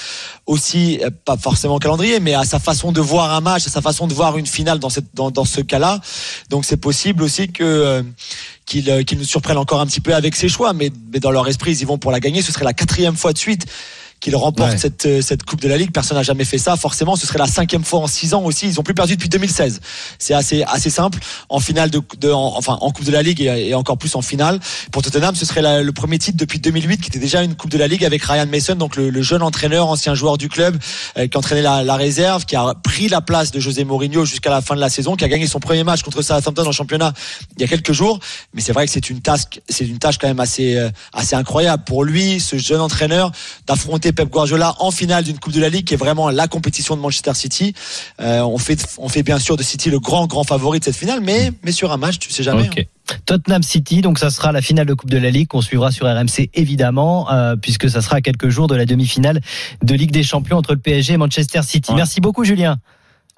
aussi, 0.47 1.01
pas 1.25 1.37
forcément 1.37 1.77
au 1.77 1.79
calendrier, 1.79 2.21
mais 2.21 2.35
à 2.35 2.45
sa 2.45 2.59
façon 2.59 2.93
de 2.93 3.01
voir 3.01 3.33
un 3.33 3.41
match, 3.41 3.67
à 3.67 3.71
sa 3.71 3.81
façon 3.81 4.07
de 4.07 4.15
voir 4.15 4.37
une 4.37 4.47
finale 4.47 4.58
dans 4.65 5.45
ce 5.45 5.61
cas-là. 5.61 6.01
Donc, 6.51 6.65
c'est 6.65 6.77
possible 6.77 7.23
aussi 7.23 7.49
que, 7.49 7.65
euh, 7.65 8.03
qu'ils 8.67 8.91
euh, 8.91 9.03
nous 9.17 9.25
surprennent 9.25 9.59
encore 9.59 9.81
un 9.81 9.87
petit 9.87 10.01
peu 10.01 10.15
avec 10.15 10.37
ses 10.37 10.49
choix, 10.49 10.73
mais, 10.73 10.91
mais 11.13 11.21
dans 11.21 11.31
leur 11.31 11.49
esprit, 11.49 11.73
ils 11.73 11.83
y 11.83 11.85
vont 11.85 11.99
pour 11.99 12.11
la 12.11 12.21
gagner. 12.21 12.43
Ce 12.43 12.53
serait 12.53 12.65
la 12.65 12.73
quatrième 12.73 13.17
fois 13.17 13.33
de 13.33 13.39
suite 13.39 13.67
qu'ils 14.21 14.37
remportent 14.37 14.73
Ouais. 14.73 14.79
cette, 14.79 15.07
euh, 15.07 15.21
cette 15.23 15.43
Coupe 15.45 15.61
de 15.61 15.69
la 15.69 15.77
Ligue. 15.77 15.93
Personne 15.93 16.17
n'a 16.17 16.23
jamais 16.23 16.45
fait 16.45 16.59
ça. 16.59 16.77
Forcément, 16.77 17.17
ce 17.17 17.27
serait 17.27 17.39
la 17.39 17.47
cinquième 17.47 17.85
fois 17.85 18.01
en 18.01 18.07
six 18.07 18.35
ans 18.35 18.43
aussi. 18.45 18.67
Ils 18.67 18.81
ont 18.81 18.83
plus 18.83 18.95
perdu 18.95 19.15
depuis 19.17 19.29
2016. 19.29 19.81
C'est 20.19 20.35
assez, 20.35 20.63
assez 20.65 20.91
simple. 20.91 21.19
En 21.49 21.61
finale 21.61 21.91
de, 21.91 22.01
de 22.21 22.31
en- 22.31 22.57
enfin, 22.57 22.79
en 22.81 22.91
Coupe 22.91 23.05
de 23.05 23.13
la 23.13 23.23
Ligue 23.23 23.41
et, 23.41 23.69
et 23.69 23.75
encore 23.75 23.99
plus 23.99 24.15
en 24.17 24.23
finale. 24.23 24.59
Pour 24.93 25.03
Tottenham, 25.03 25.35
ce 25.35 25.45
serait 25.47 25.63
la- 25.63 25.83
le 25.83 25.93
premier 25.93 26.19
titre 26.19 26.37
depuis 26.37 26.59
2008 26.59 27.01
qui 27.01 27.09
était 27.09 27.19
déjà 27.19 27.43
une 27.43 27.55
Coupe 27.55 27.71
de 27.71 27.79
la 27.79 27.87
Ligue 27.87 28.05
avec 28.05 28.23
Ryan 28.25 28.47
Mason, 28.47 28.75
donc 28.75 28.97
le, 28.97 29.11
le 29.11 29.23
jeune 29.23 29.43
entraîneur, 29.43 29.89
ancien 29.89 30.15
joueur 30.15 30.39
du 30.39 30.49
club, 30.49 30.79
euh, 31.17 31.27
qui 31.29 31.37
entraînait 31.37 31.63
la, 31.63 31.83
la 31.85 31.97
réserve, 31.97 32.45
qui 32.45 32.57
a 32.57 32.75
pris 32.83 33.09
la 33.09 33.21
place 33.21 33.51
de 33.51 33.61
José 33.61 33.85
Mourinho 33.85 34.25
jusqu'à 34.25 34.51
la 34.51 34.61
fin 34.61 34.75
de 34.75 34.81
la 34.81 34.89
saison, 34.91 35.17
qui 35.17 35.25
a 35.25 35.29
gagné 35.29 35.47
son 35.47 35.61
premier 35.61 35.85
match 35.85 36.03
contre 36.03 36.23
Southampton 36.23 36.67
en 36.67 36.73
championnat 36.73 37.13
il 37.57 37.63
y 37.63 37.65
a 37.65 37.69
quelques 37.69 37.93
jours. 37.93 38.19
Mais 38.55 38.61
c'est 38.63 38.73
vrai 38.73 38.87
que 38.87 38.93
c'est 38.93 39.11
une 39.11 39.21
tâche, 39.21 39.43
c'est 39.69 39.87
une 39.87 39.99
tâche 39.99 40.19
quand 40.19 40.29
même 40.29 40.41
assez, 40.41 40.77
euh, 40.77 40.91
assez 41.13 41.37
incroyable 41.37 41.85
pour 41.85 42.05
lui, 42.05 42.41
ce 42.41 42.57
jeune 42.59 42.81
entraîneur, 42.81 43.31
d'affronter 43.67 44.08
Pep 44.13 44.29
Guardiola 44.29 44.75
en 44.79 44.91
finale 44.91 45.25
d'une 45.25 45.39
Coupe 45.39 45.53
de 45.53 45.61
la 45.61 45.69
Ligue, 45.69 45.87
qui 45.87 45.95
est 45.95 45.99
vraiment 45.99 46.31
la 46.31 46.49
compétition 46.49 46.97
de 46.97 47.01
Manchester 47.01 47.35
City. 47.35 47.75
Euh, 48.21 48.41
on 48.41 48.59
fait, 48.59 48.79
on 48.99 49.09
fait 49.09 49.23
bien 49.23 49.39
sûr 49.39 49.57
de 49.57 49.63
City 49.63 49.91
le 49.91 50.01
grand, 50.01 50.27
grand 50.27 50.45
favori 50.45 50.79
de 50.79 50.85
cette 50.85 50.97
finale, 50.97 51.21
mais, 51.23 51.53
mais 51.63 51.73
sur 51.73 51.93
un 51.93 51.97
match, 51.97 52.19
tu 52.19 52.31
sais 52.31 52.43
jamais. 52.43 52.69
Ok. 52.69 52.87
Tottenham 53.25 53.63
City, 53.63 54.03
donc 54.03 54.19
ça 54.19 54.31
sera 54.31 54.53
la 54.53 54.61
finale 54.61 54.87
de 54.87 54.95
Coupe 54.95 55.11
de 55.11 55.19
la 55.19 55.31
Ligue 55.31 55.49
qu'on 55.49 55.63
suivra 55.63 55.91
sur 55.91 56.07
RMC 56.07 56.51
évidemment, 56.55 57.31
euh, 57.33 57.57
puisque 57.57 57.89
ça 57.89 58.03
sera 58.03 58.17
à 58.17 58.21
quelques 58.21 58.49
jours 58.49 58.67
de 58.67 58.75
la 58.75 58.85
demi-finale 58.85 59.41
de 59.83 59.95
Ligue 59.95 60.11
des 60.11 60.23
Champions 60.23 60.59
entre 60.59 60.75
le 60.75 60.79
PSG 60.79 61.15
et 61.15 61.17
Manchester 61.17 61.63
City. 61.63 61.91
Ouais. 61.93 61.97
Merci 61.97 62.21
beaucoup 62.21 62.45
Julien. 62.45 62.77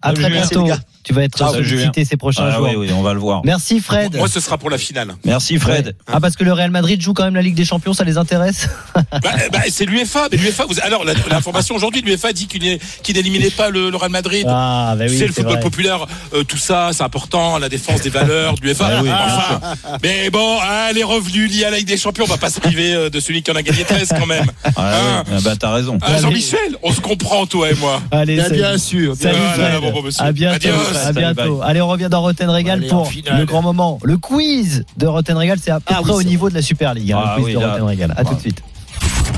À 0.03 0.13
très 0.13 0.31
bientôt. 0.31 0.67
Tu 1.03 1.15
vas 1.15 1.23
être 1.25 1.39
sollicité 1.39 2.05
ces 2.05 2.17
prochains 2.19 2.45
Ah, 2.47 2.57
jours. 2.59 2.69
oui, 2.69 2.77
oui, 2.77 2.91
on 2.95 3.03
va 3.03 3.15
le 3.15 3.21
voir. 3.21 3.41
Merci 3.45 3.81
Fred. 3.81 4.17
Moi, 4.17 4.29
ce 4.29 4.39
sera 4.39 4.59
pour 4.59 4.69
la 4.69 4.77
finale. 4.77 5.15
Merci 5.25 5.59
Fred. 5.59 5.97
Ah 6.07 6.21
parce 6.21 6.37
que 6.37 6.45
le 6.45 6.53
Real 6.53 6.71
Madrid 6.71 7.01
joue 7.01 7.15
quand 7.15 7.25
même 7.25 7.35
la 7.35 7.41
Ligue 7.43 7.55
des 7.55 7.65
Champions, 7.65 7.95
ça 7.95 8.05
les 8.05 8.19
intéresse 8.19 8.69
Bah, 8.95 9.21
bah, 9.51 9.61
c'est 9.71 9.87
l'UEFA. 9.87 10.29
Vous... 10.69 10.75
alors 10.83 11.05
la- 11.05 11.15
l'information 11.31 11.75
aujourd'hui, 11.75 12.03
l'UEFA 12.03 12.33
dit 12.35 12.47
qu'il 12.47 12.79
qu'il 13.03 13.17
n'éliminait 13.17 13.51
pas 13.51 13.71
le, 13.71 13.89
le 13.91 13.97
Real 13.97 14.11
Madrid. 14.11 14.45
Ah 14.49 14.95
bah 14.97 15.05
oui, 15.09 15.17
c'est 15.19 15.27
le 15.27 15.33
football 15.33 15.55
vrai. 15.55 15.63
populaire, 15.63 16.07
euh, 16.35 16.45
tout 16.45 16.59
ça, 16.59 16.91
c'est 16.93 17.03
important, 17.03 17.57
la 17.59 17.69
défense 17.71 18.03
des 18.03 18.11
valeurs 18.11 18.55
de 18.55 18.61
l'UEFA. 18.61 18.85
Ah 18.91 19.03
oui, 19.03 19.11
enfin, 19.11 19.61
mais 20.03 20.29
bon, 20.31 20.59
hein, 20.63 20.93
les 20.95 21.03
revenus 21.05 21.51
liés 21.51 21.65
à 21.65 21.71
la 21.71 21.79
Ligue 21.79 21.89
des 21.89 21.97
Champions, 21.97 22.25
on 22.25 22.31
va 22.31 22.37
pas 22.37 22.51
se 22.51 22.61
priver 22.61 22.93
euh, 22.95 23.09
de 23.11 23.21
celui 23.21 23.43
qui 23.43 23.51
en 23.51 23.55
a 23.57 23.63
gagné 23.63 23.85
13 23.85 24.11
quand 24.19 24.27
même. 24.27 24.45
Ah, 24.77 24.93
Hein 24.95 25.25
oui. 25.29 25.35
Ah, 25.37 25.41
bah 25.43 25.55
t'as 25.59 25.73
raison. 25.73 25.99
Ah, 26.03 26.19
Jean-Michel, 26.21 26.77
on 26.83 26.93
se 26.93 27.01
comprend, 27.01 27.47
toi 27.47 27.71
et 27.71 27.75
moi. 27.75 28.01
Allez, 28.11 28.37
Bien, 28.51 28.77
sûr. 28.79 29.15
Salut 29.17 29.37
Fred. 29.55 29.90
Bon, 29.93 30.03
monsieur. 30.03 30.25
à 30.25 30.33
bientôt. 30.33 30.57
Adios. 30.69 30.99
À 31.07 31.13
bientôt. 31.13 31.61
Allez, 31.63 31.81
on 31.81 31.89
revient 31.89 32.09
dans 32.11 32.23
Rotten 32.23 32.49
Régal 32.51 32.87
pour 32.89 33.11
le 33.37 33.45
grand 33.45 33.63
moment. 33.63 33.99
Le 34.03 34.17
quiz 34.19 34.85
de 34.97 35.07
Rotten 35.07 35.37
Régal, 35.37 35.59
c'est 35.63 35.71
à 35.71 35.81
peu 35.81 35.95
Ah 35.97 36.01
près 36.03 36.13
oui, 36.13 36.17
au 36.19 36.23
niveau 36.23 36.49
de 36.51 36.55
la 36.55 36.63
Super 36.63 36.95
League. 36.95 37.13
hein, 37.13 37.21
Ah 37.25 37.35
le 37.37 37.43
quiz 37.43 37.55
oui, 37.55 37.61
de 37.61 37.65
là. 37.67 37.73
Rotten 37.73 37.87
Régal. 37.87 38.15
À 38.17 38.25
tout 38.25 38.35
de 38.35 38.41
suite. 38.41 38.63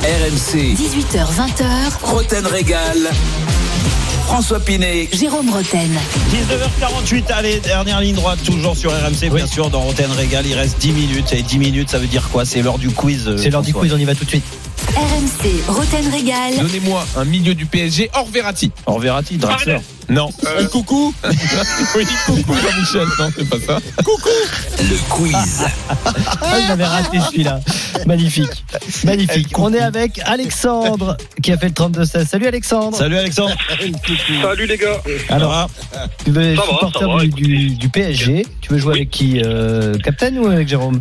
RMC, 0.02 0.74
18h20h, 0.74 1.64
Roten 2.02 2.46
Régal. 2.46 2.96
François 4.26 4.60
Pinet, 4.60 5.08
Jérôme 5.12 5.50
Roten. 5.50 5.90
19h48, 6.30 7.24
allez, 7.32 7.60
dernière 7.60 8.00
ligne 8.00 8.14
droite, 8.14 8.38
toujours 8.44 8.76
sur 8.76 8.90
RMC, 8.90 9.30
bien 9.34 9.46
sûr, 9.46 9.68
dans 9.68 9.80
Roten 9.80 10.10
Régal. 10.12 10.46
Il 10.46 10.54
reste 10.54 10.78
10 10.80 10.92
minutes. 10.92 11.32
Et 11.32 11.42
10 11.42 11.58
minutes, 11.58 11.90
ça 11.90 11.98
veut 11.98 12.06
dire 12.06 12.28
quoi? 12.30 12.44
C'est 12.44 12.62
l'heure 12.62 12.78
du 12.78 12.88
quiz. 12.90 13.28
euh, 13.28 13.36
C'est 13.36 13.50
l'heure 13.50 13.62
du 13.62 13.74
quiz, 13.74 13.92
on 13.92 13.98
y 13.98 14.04
va 14.04 14.14
tout 14.14 14.24
de 14.24 14.30
suite. 14.30 14.44
RMC, 14.90 15.62
Roten 15.68 16.10
Régal. 16.10 16.54
Donnez-moi 16.60 17.04
un 17.16 17.24
milieu 17.24 17.54
du 17.54 17.64
PSG 17.66 18.10
hors 18.14 18.28
Verratti. 18.28 18.70
Hors 18.86 18.98
Verratti, 18.98 19.36
Draxler. 19.38 19.78
Non. 20.08 20.28
Un 20.58 20.64
coucou 20.66 21.14
oui, 21.96 22.04
coucou 22.26 22.54
Jean-Michel. 22.54 23.06
Non, 23.18 23.30
c'est 23.36 23.48
pas 23.48 23.58
ça. 23.60 23.78
le 23.96 25.08
quiz. 25.08 25.64
Ah, 26.42 26.58
j'avais 26.66 26.84
raté 26.84 27.18
celui-là. 27.20 27.60
Magnifique. 28.06 28.64
Magnifique. 29.04 29.58
On 29.58 29.72
est 29.72 29.80
avec 29.80 30.20
Alexandre 30.26 31.16
qui 31.42 31.52
a 31.52 31.56
fait 31.58 31.68
le 31.68 31.72
32-16. 31.72 32.26
Salut 32.26 32.46
Alexandre. 32.46 32.96
Salut 32.96 33.16
Alexandre. 33.16 33.56
Salut 34.42 34.66
les 34.66 34.76
gars. 34.76 35.00
Alors, 35.30 35.70
tu 36.24 36.32
veux 36.32 36.54
supporter 36.56 37.28
du, 37.28 37.30
du, 37.30 37.70
du 37.70 37.88
PSG. 37.88 38.46
Tu 38.60 38.72
veux 38.72 38.78
jouer 38.78 38.96
avec 38.96 39.10
qui 39.10 39.40
euh, 39.42 39.96
Captain 39.98 40.36
ou 40.36 40.46
avec 40.48 40.68
Jérôme? 40.68 41.00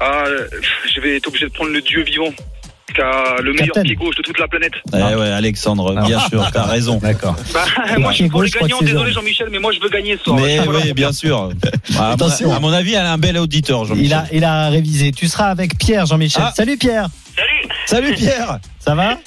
Ah, 0.00 0.24
euh, 0.26 0.46
je 0.94 1.00
vais 1.00 1.16
être 1.16 1.26
obligé 1.26 1.46
de 1.46 1.52
prendre 1.52 1.70
le 1.70 1.80
dieu 1.80 2.02
vivant, 2.04 2.28
qui 2.94 3.00
a 3.00 3.40
le 3.42 3.52
meilleur 3.52 3.66
Captain. 3.74 3.82
pied 3.82 3.94
gauche 3.96 4.16
de 4.16 4.22
toute 4.22 4.38
la 4.38 4.46
planète. 4.48 4.72
Eh 4.92 4.96
ouais, 4.96 5.30
Alexandre, 5.30 6.04
bien 6.06 6.20
sûr, 6.28 6.48
t'as 6.52 6.62
raison. 6.64 6.98
D'accord. 6.98 7.34
Bah, 7.52 7.64
moi 7.98 8.12
je 8.12 8.16
suis 8.16 8.28
pour 8.28 8.42
les 8.42 8.48
je 8.48 8.58
gagnants, 8.58 8.78
désolé. 8.80 9.12
Jean-Michel, 9.12 9.48
mais 9.50 9.58
moi 9.58 9.72
je 9.72 9.80
veux 9.80 9.88
gagner 9.88 10.16
ce 10.18 10.24
soir. 10.24 10.36
Mais 10.40 10.58
Voilà. 10.58 10.80
oui, 10.84 10.92
bien 10.92 11.12
sûr. 11.12 11.50
À, 11.98 12.10
Attention. 12.12 12.52
à 12.54 12.60
mon 12.60 12.72
avis, 12.72 12.92
elle 12.94 13.06
a 13.06 13.12
un 13.12 13.18
bel 13.18 13.36
auditeur, 13.38 13.82
Il 13.84 13.88
Jean-Michel. 13.88 14.12
a, 14.12 14.26
il 14.32 14.44
a 14.44 14.68
révisé. 14.68 15.12
Tu 15.12 15.26
seras 15.28 15.46
avec 15.46 15.76
Pierre, 15.78 16.06
Jean-Michel. 16.06 16.44
Ah. 16.46 16.52
Salut 16.56 16.76
Pierre. 16.76 17.08
Salut. 17.36 17.68
Salut 17.86 18.14
Pierre. 18.14 18.58
Ça 18.78 18.94
va 18.94 19.18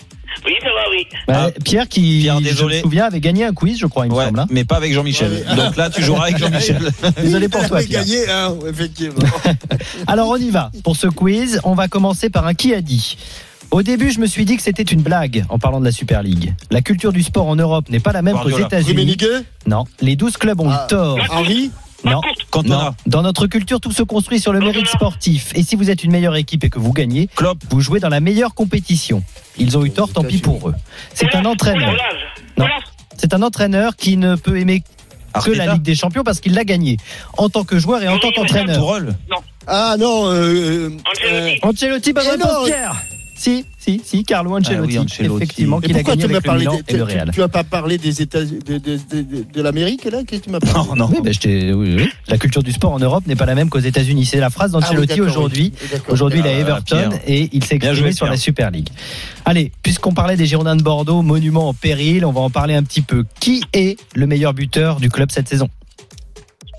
Oui, 0.45 0.53
ça 0.61 0.67
va, 0.67 0.89
oui. 0.89 1.07
Bah, 1.27 1.51
Pierre 1.65 1.87
qui, 1.89 2.21
Pierre, 2.21 2.37
je 2.39 2.43
désolé. 2.43 2.77
me 2.77 2.81
souviens, 2.83 3.05
avait 3.05 3.19
gagné 3.19 3.43
un 3.43 3.53
quiz, 3.53 3.77
je 3.77 3.85
crois, 3.87 4.05
il 4.05 4.11
me 4.11 4.15
Ouais, 4.15 4.25
semble. 4.25 4.39
hein. 4.39 4.47
mais 4.49 4.63
pas 4.63 4.77
avec 4.77 4.93
Jean-Michel. 4.93 5.45
Donc 5.55 5.75
là, 5.75 5.89
tu 5.89 6.01
joueras 6.01 6.25
avec 6.27 6.37
Jean-Michel. 6.39 6.79
Désolé 7.21 7.49
pour 7.49 7.61
Il 7.61 7.67
toi, 7.67 7.79
Pierre. 7.81 8.01
gagné, 8.05 8.29
hein, 8.29 8.53
effectivement. 8.69 9.19
Alors 10.07 10.29
on 10.29 10.37
y 10.37 10.49
va. 10.49 10.71
Pour 10.83 10.95
ce 10.95 11.07
quiz, 11.07 11.59
on 11.65 11.73
va 11.75 11.87
commencer 11.89 12.29
par 12.29 12.47
un 12.47 12.53
qui 12.53 12.73
a 12.73 12.81
dit. 12.81 13.17
Au 13.71 13.83
début, 13.83 14.09
je 14.11 14.19
me 14.19 14.25
suis 14.25 14.45
dit 14.45 14.55
que 14.57 14.63
c'était 14.63 14.83
une 14.83 15.01
blague 15.01 15.45
en 15.49 15.59
parlant 15.59 15.79
de 15.79 15.85
la 15.85 15.91
Super 15.91 16.23
League. 16.23 16.53
La 16.71 16.81
culture 16.81 17.13
du 17.13 17.21
sport 17.21 17.47
en 17.47 17.55
Europe 17.55 17.89
n'est 17.89 17.99
pas 17.99 18.11
la 18.11 18.21
même 18.23 18.35
qu'aux. 18.39 18.49
États-Unis. 18.57 19.15
Non, 19.67 19.85
les 20.01 20.15
12 20.15 20.37
clubs 20.37 20.59
ont 20.59 20.69
Ah. 20.71 20.85
eu 20.85 20.89
tort. 20.89 21.19
Henri 21.29 21.71
Non. 22.03 22.21
Non. 22.65 22.95
Dans 23.05 23.21
notre 23.21 23.45
culture, 23.45 23.79
tout 23.79 23.91
se 23.91 24.01
construit 24.03 24.39
sur 24.39 24.53
le 24.53 24.59
mérite 24.59 24.87
sportif. 24.87 25.51
Et 25.53 25.61
si 25.63 25.75
vous 25.75 25.89
êtes 25.91 26.03
une 26.03 26.11
meilleure 26.11 26.35
équipe 26.35 26.63
et 26.63 26.69
que 26.69 26.79
vous 26.79 26.93
gagnez, 26.93 27.27
Klopp, 27.35 27.59
vous 27.69 27.81
jouez 27.81 27.99
dans 27.99 28.09
la 28.09 28.21
meilleure 28.21 28.55
compétition. 28.55 29.21
Ils 29.57 29.77
ont 29.77 29.85
eu 29.85 29.91
tort, 29.91 30.11
tant 30.11 30.23
pis 30.23 30.37
pour 30.39 30.69
eux. 30.69 30.73
C'est 31.13 31.35
un 31.35 31.45
entraîneur. 31.45 31.93
Non. 32.57 32.65
C'est 33.17 33.33
un 33.33 33.41
entraîneur 33.43 33.95
qui 33.97 34.17
ne 34.17 34.35
peut 34.35 34.57
aimer 34.57 34.81
que 35.43 35.51
la 35.51 35.73
Ligue 35.73 35.83
des 35.83 35.93
Champions 35.93 36.23
parce 36.23 36.39
qu'il 36.39 36.53
l'a 36.55 36.63
gagné 36.63 36.97
en 37.37 37.49
tant 37.49 37.63
que 37.65 37.77
joueur 37.77 38.01
et 38.01 38.07
en 38.07 38.17
tant 38.17 38.31
qu'entraîneur. 38.31 38.81
Ah 39.67 39.95
non, 39.99 40.25
euh, 40.27 40.31
euh, 40.31 40.89
Ancelotti. 41.05 41.59
Ancelotti, 41.61 42.13
bonne 42.13 42.27
réponse, 42.27 42.47
non. 42.59 42.65
Pierre. 42.65 42.95
Si, 43.39 43.63
si, 43.77 44.01
si, 44.03 44.23
Carlo 44.25 44.57
Ancelotti, 44.57 44.97
Ah 44.97 44.99
oui, 45.01 45.05
Ancelotti. 45.05 45.35
effectivement, 45.43 45.79
Et 45.81 45.85
qu'il 45.87 45.97
a 45.97 46.03
gagné 46.03 46.23
tu 46.23 46.27
m'as 46.27 46.33
avec 46.33 46.43
le 46.43 46.47
parlé 46.47 46.59
Milan 46.65 46.79
des- 46.85 46.93
et 46.93 46.97
le 46.97 47.03
Real. 47.03 47.31
tu 47.33 47.41
as 47.41 47.47
pas 47.47 47.63
parlé 47.63 47.97
des 47.97 48.21
États 48.21 48.43
de, 48.43 48.59
de, 48.77 48.99
de, 49.53 49.61
l'Amérique 49.61 50.03
là? 50.05 50.19
Qu'est-ce 50.27 50.41
que 50.41 50.45
tu 50.45 50.51
m'as 50.51 50.59
parlé? 50.59 50.89
Non, 50.89 50.95
non. 50.95 51.09
Oui, 51.11 51.19
ben, 51.23 51.33
je 51.33 51.39
t'ai- 51.39 51.71
oui, 51.73 51.95
oui. 51.97 52.09
La 52.27 52.37
culture 52.37 52.61
du 52.63 52.71
sport 52.73 52.91
en 52.91 52.99
Europe 52.99 53.25
n'est 53.27 53.37
pas 53.37 53.45
la 53.45 53.55
même 53.55 53.69
qu'aux 53.69 53.79
États-Unis. 53.79 54.25
C'est 54.25 54.39
la 54.39 54.49
phrase 54.49 54.71
d'Ancelotti 54.71 55.13
Ah 55.13 55.15
d'accord, 55.15 55.31
aujourd'hui. 55.31 55.71
Aujourd'hui, 56.09 56.39
il 56.39 56.45
est 56.45 56.49
à 56.49 56.55
Ah, 56.57 56.59
Everton 56.59 56.95
Pierre. 57.09 57.11
et 57.27 57.49
il 57.53 57.63
s'est 57.63 57.75
exprimé 57.75 57.95
joué, 57.95 58.11
sur 58.11 58.25
la. 58.25 58.35
Super 58.35 58.71
League. 58.71 58.89
Allez, 59.45 59.71
puisqu'on 59.83 60.13
parlait 60.13 60.35
des 60.35 60.45
Girondins 60.45 60.75
de 60.75 60.83
Bordeaux, 60.83 61.21
monument 61.21 61.69
en 61.69 61.73
péril, 61.73 62.25
on 62.25 62.31
va 62.31 62.41
en 62.41 62.49
parler 62.49 62.73
un 62.75 62.83
petit 62.83 63.01
peu. 63.01 63.23
Qui 63.39 63.63
est 63.73 63.97
le 64.15 64.27
meilleur 64.27 64.53
buteur 64.53 64.99
du 64.99 65.09
club 65.09 65.31
cette 65.31 65.47
saison? 65.47 65.69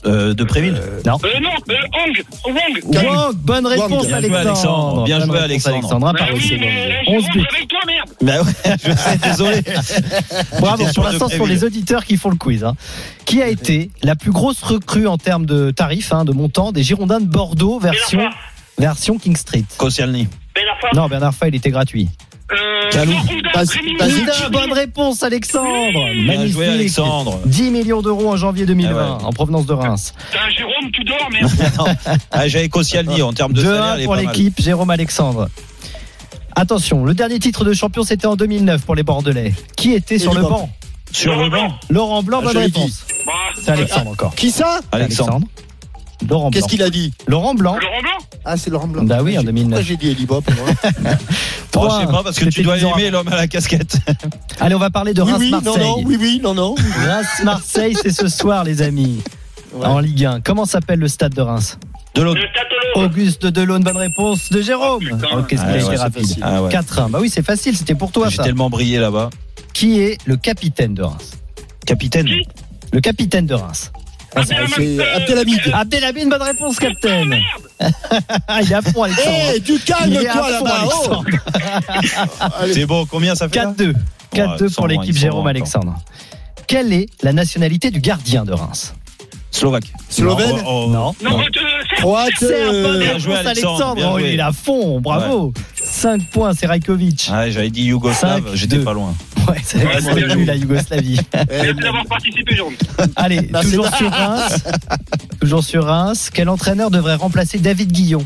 Euh, 0.07 0.33
de 0.33 0.45
Préville 0.45 0.81
Non. 1.05 1.19
Euh, 1.25 1.41
non, 1.41 1.51
euh, 1.69 1.75
Hong, 1.93 2.55
Wong. 2.55 3.05
Wong, 3.05 3.35
bonne 3.37 3.67
réponse, 3.67 4.07
Wang. 4.07 4.21
Bien 4.21 4.21
joué, 4.21 4.37
Alexandre. 4.37 4.39
Alexandre. 4.39 5.05
Bien 5.05 5.21
joué, 5.21 5.39
Alexandre. 5.39 5.95
Un 6.07 6.13
Bah 6.13 6.19
par 6.19 6.29
oui, 6.35 6.57
mais 6.59 7.01
11 7.07 7.25
je 7.27 7.33
buts. 7.33 7.47
avec 7.55 7.69
toi, 7.69 7.81
merde. 7.87 8.09
Bah 8.23 8.43
ouais, 8.43 8.77
je 8.85 8.93
sais, 8.93 9.19
désolé. 9.19 9.61
Bravo, 10.59 10.85
pour 10.95 11.05
l'instant, 11.05 11.29
ce 11.29 11.37
sont 11.37 11.45
les 11.47 11.65
auditeurs 11.65 12.05
qui 12.07 12.17
font 12.17 12.31
le 12.31 12.37
quiz. 12.37 12.65
hein. 12.65 12.75
Qui 13.27 13.43
a 13.43 13.49
été 13.49 13.91
la 14.03 14.17
plus 14.17 14.31
grosse 14.33 14.63
recrue 14.63 15.07
en 15.07 15.19
termes 15.19 15.45
de 15.47 15.71
tarifs, 15.71 16.13
hein, 16.13 16.25
de 16.25 16.33
montant, 16.33 16.73
des 16.73 16.83
Girondins 16.83 17.21
de 17.21 17.27
Bordeaux 17.27 17.79
version, 17.79 18.31
version 18.79 19.19
King 19.19 19.37
Street? 19.37 19.65
Koscielny. 19.77 20.29
Ben. 20.55 20.63
Non, 20.95 21.09
Bernard 21.09 21.35
Fay, 21.35 21.49
il 21.51 21.55
était 21.57 21.71
gratuit. 21.71 22.09
Euh, 22.53 22.80
Calou. 22.91 23.13
Ouda. 23.13 23.65
Putain, 23.65 24.51
bonne 24.51 24.73
réponse, 24.73 25.23
Alexandre. 25.23 25.67
Bien 25.93 26.25
Magnifique. 26.27 26.53
joué, 26.53 26.67
Alexandre. 26.69 27.41
10 27.47 27.71
millions 27.71 28.03
d'euros 28.03 28.31
en 28.31 28.37
janvier 28.37 28.67
2020 28.67 28.93
Ah 28.99 29.17
ouais. 29.19 29.25
en 29.25 29.33
provenance 29.33 29.67
de 29.67 29.73
Reims. 29.73 30.15
Putain, 30.31 30.51
Jérôme, 30.51 30.91
tu 30.93 31.05
dors, 31.05 31.29
merde. 31.31 31.97
Ah, 32.31 32.49
J'avais 32.49 32.69
Koscielny 32.69 33.23
en 33.23 33.33
termes 33.33 33.53
de 33.53 33.63
salaire. 33.63 33.83
2-1 33.83 33.97
il 33.99 34.01
est 34.01 34.05
pour 34.05 34.15
pas 34.15 34.23
mal. 34.23 34.27
l'équipe, 34.35 34.61
Jérôme 34.61 34.91
Alexandre. 34.91 35.49
Attention, 36.57 37.05
le 37.05 37.15
dernier 37.15 37.39
titre 37.39 37.65
de 37.65 37.73
champion, 37.73 38.03
c'était 38.03 38.27
en 38.27 38.37
2009 38.37 38.83
pour 38.83 38.95
les 38.95 39.03
Bordelais. 39.03 39.55
Qui 39.77 39.95
était 39.95 40.19
sur 40.19 40.35
le 40.35 40.43
banc? 40.43 40.69
Sur 41.13 41.37
le 41.37 41.49
banc. 41.49 41.75
Laurent 41.89 42.23
Blanc, 42.23 42.39
Ah, 42.43 42.47
bonne 42.47 42.59
réponse. 42.59 43.05
Bah, 43.27 43.33
C'est 43.61 43.71
Alexandre 43.71 44.11
encore. 44.11 44.35
Qui 44.35 44.51
ça? 44.51 44.81
Alexandre. 44.93 45.47
Laurent 46.29 46.51
Blanc. 46.51 46.51
Qu'est-ce 46.51 46.69
qu'il 46.69 46.83
a 46.83 46.91
dit 46.91 47.13
Laurent 47.27 47.55
Blanc. 47.55 47.77
Laurent 47.81 48.03
Blanc 48.03 48.27
Ah, 48.45 48.57
c'est 48.57 48.71
Laurent 48.71 48.89
Blanc. 48.89 49.03
Bah 49.05 49.19
oui, 49.23 49.37
en 49.39 49.41
J'ai- 49.41 49.47
2009. 49.47 49.79
Pourquoi 49.79 49.83
j'ai 49.83 49.97
dit 49.97 50.11
Elibop 50.11 50.45
moi 50.57 50.67
Oh, 51.77 51.89
je 51.91 52.01
sais 52.07 52.13
pas, 52.13 52.23
parce 52.23 52.39
que 52.39 52.47
tu 52.47 52.63
dois 52.63 52.79
aimer 52.79 53.11
l'homme 53.11 53.29
à 53.29 53.37
la 53.37 53.47
casquette. 53.47 53.97
Allez, 54.61 54.75
on 54.75 54.79
va 54.79 54.91
parler 54.91 55.15
de 55.15 55.23
Oui, 55.23 55.33
oui, 55.39 55.51
non, 55.51 55.57
Reims-Marseille. 55.59 55.83
non, 55.89 56.03
oui, 56.05 56.17
oui, 56.21 56.41
non, 56.43 56.55
non. 56.55 56.75
Reims-Marseille, 57.07 57.97
c'est 58.03 58.13
ce 58.13 58.29
soir, 58.29 58.65
les 58.65 58.83
amis, 58.83 59.23
Ouais. 59.73 59.87
en 59.87 60.01
Ligue 60.01 60.25
1. 60.25 60.41
Comment 60.41 60.65
s'appelle 60.67 60.99
le 60.99 61.07
stade 61.09 61.33
de 61.35 61.41
Reims 61.43 61.79
De 62.17 62.23
l'autre. 62.23 62.41
Le 62.41 62.47
Tatolo. 62.49 63.07
Auguste 63.07 63.47
Delaune, 63.47 63.85
bonne 63.85 63.97
réponse 63.97 64.51
de 64.51 64.61
Jérôme. 64.61 65.05
Oh. 65.13 65.27
Oh, 65.39 65.43
Qu'est-ce 65.49 65.63
qu'il 65.63 65.71
Ah 65.71 65.75
a 65.75 65.77
ouais, 65.77 65.85
été 65.87 65.97
rapide. 65.97 66.37
Ah 66.43 66.63
ouais. 66.63 66.71
4-1. 66.71 67.09
Bah 67.11 67.19
oui, 67.21 67.31
c'est 67.31 67.45
facile, 67.47 67.77
c'était 67.77 67.95
pour 67.95 68.11
toi 68.11 68.29
J'ai 68.29 68.39
tellement 68.39 68.69
brillé 68.69 68.99
là-bas. 68.99 69.31
Qui 69.73 70.01
est 70.01 70.19
le 70.27 70.37
capitaine 70.37 70.95
de 70.95 71.03
Reims 71.05 71.31
Capitaine. 71.87 72.29
Le 72.93 73.01
capitaine 73.01 73.47
de 73.47 73.55
Reims. 73.55 73.93
Ah, 74.35 74.43
c'est 74.45 74.55
Abdelhamid. 74.55 75.61
Abdelhamid, 75.73 76.29
bonne 76.29 76.43
réponse, 76.43 76.79
capitaine. 76.79 77.37
il 77.81 78.73
est 78.73 78.75
à 78.75 78.83
fond, 78.83 79.03
Alexandre. 79.03 79.37
Eh, 79.57 79.61
tu 79.61 79.79
calmes-toi 79.81 80.51
là-bas. 80.51 80.85
Oh. 81.11 81.25
C'est 82.73 82.87
bon, 82.87 83.07
combien 83.07 83.35
ça 83.35 83.49
fait 83.49 83.57
là 83.57 83.73
4-2. 83.77 83.95
4-2 84.35 84.57
ils 84.61 84.71
sont 84.71 84.83
pour 84.83 84.89
l'équipe 84.89 85.17
Jérôme 85.17 85.47
Alexandre. 85.47 85.97
Quelle 86.67 86.93
est 86.93 87.07
la 87.23 87.33
nationalité 87.33 87.91
du 87.91 88.01
gardien 88.01 88.45
de 88.45 88.53
Reims 88.53 88.95
Slovaque. 89.51 89.93
Slovène 90.09 90.51
Non, 90.51 90.63
oh, 90.65 90.85
oh. 90.87 90.91
Non. 90.91 91.15
Non, 91.23 91.41
euh, 91.41 91.45
c'est 91.91 91.97
Croate. 91.97 92.31
Serbe, 92.39 92.75
euh, 92.75 93.19
joué, 93.19 93.35
Alexandre. 93.35 93.85
Alexandre, 93.85 94.13
Oh, 94.15 94.19
il 94.21 94.39
est 94.39 94.41
à 94.41 94.53
fond, 94.53 95.01
bravo. 95.01 95.53
5 95.91 96.25
points, 96.27 96.55
c'est 96.55 96.67
Rajkovic. 96.67 97.29
Ah, 97.33 97.51
J'avais 97.51 97.71
dit 97.71 97.83
Yougoslave, 97.85 98.45
Cinq, 98.47 98.55
j'étais 98.55 98.79
pas 98.79 98.93
loin. 98.93 99.15
Ouais, 99.49 99.57
c'est 99.65 99.79
Ouais, 99.85 100.45
la 100.45 100.55
Yougoslavie. 100.55 101.19
Merci 101.51 101.75
d'avoir 101.75 102.07
participé, 102.07 102.55
Jérôme. 102.55 102.75
Allez, 103.17 103.49
toujours 103.63 103.89
sur 103.97 104.11
Reims. 104.11 104.63
toujours 105.41 105.65
sur 105.65 105.85
Reims. 105.85 106.31
Quel 106.33 106.49
entraîneur 106.49 106.91
devrait 106.91 107.17
remplacer 107.17 107.59
David 107.59 107.91
Guillon? 107.91 108.25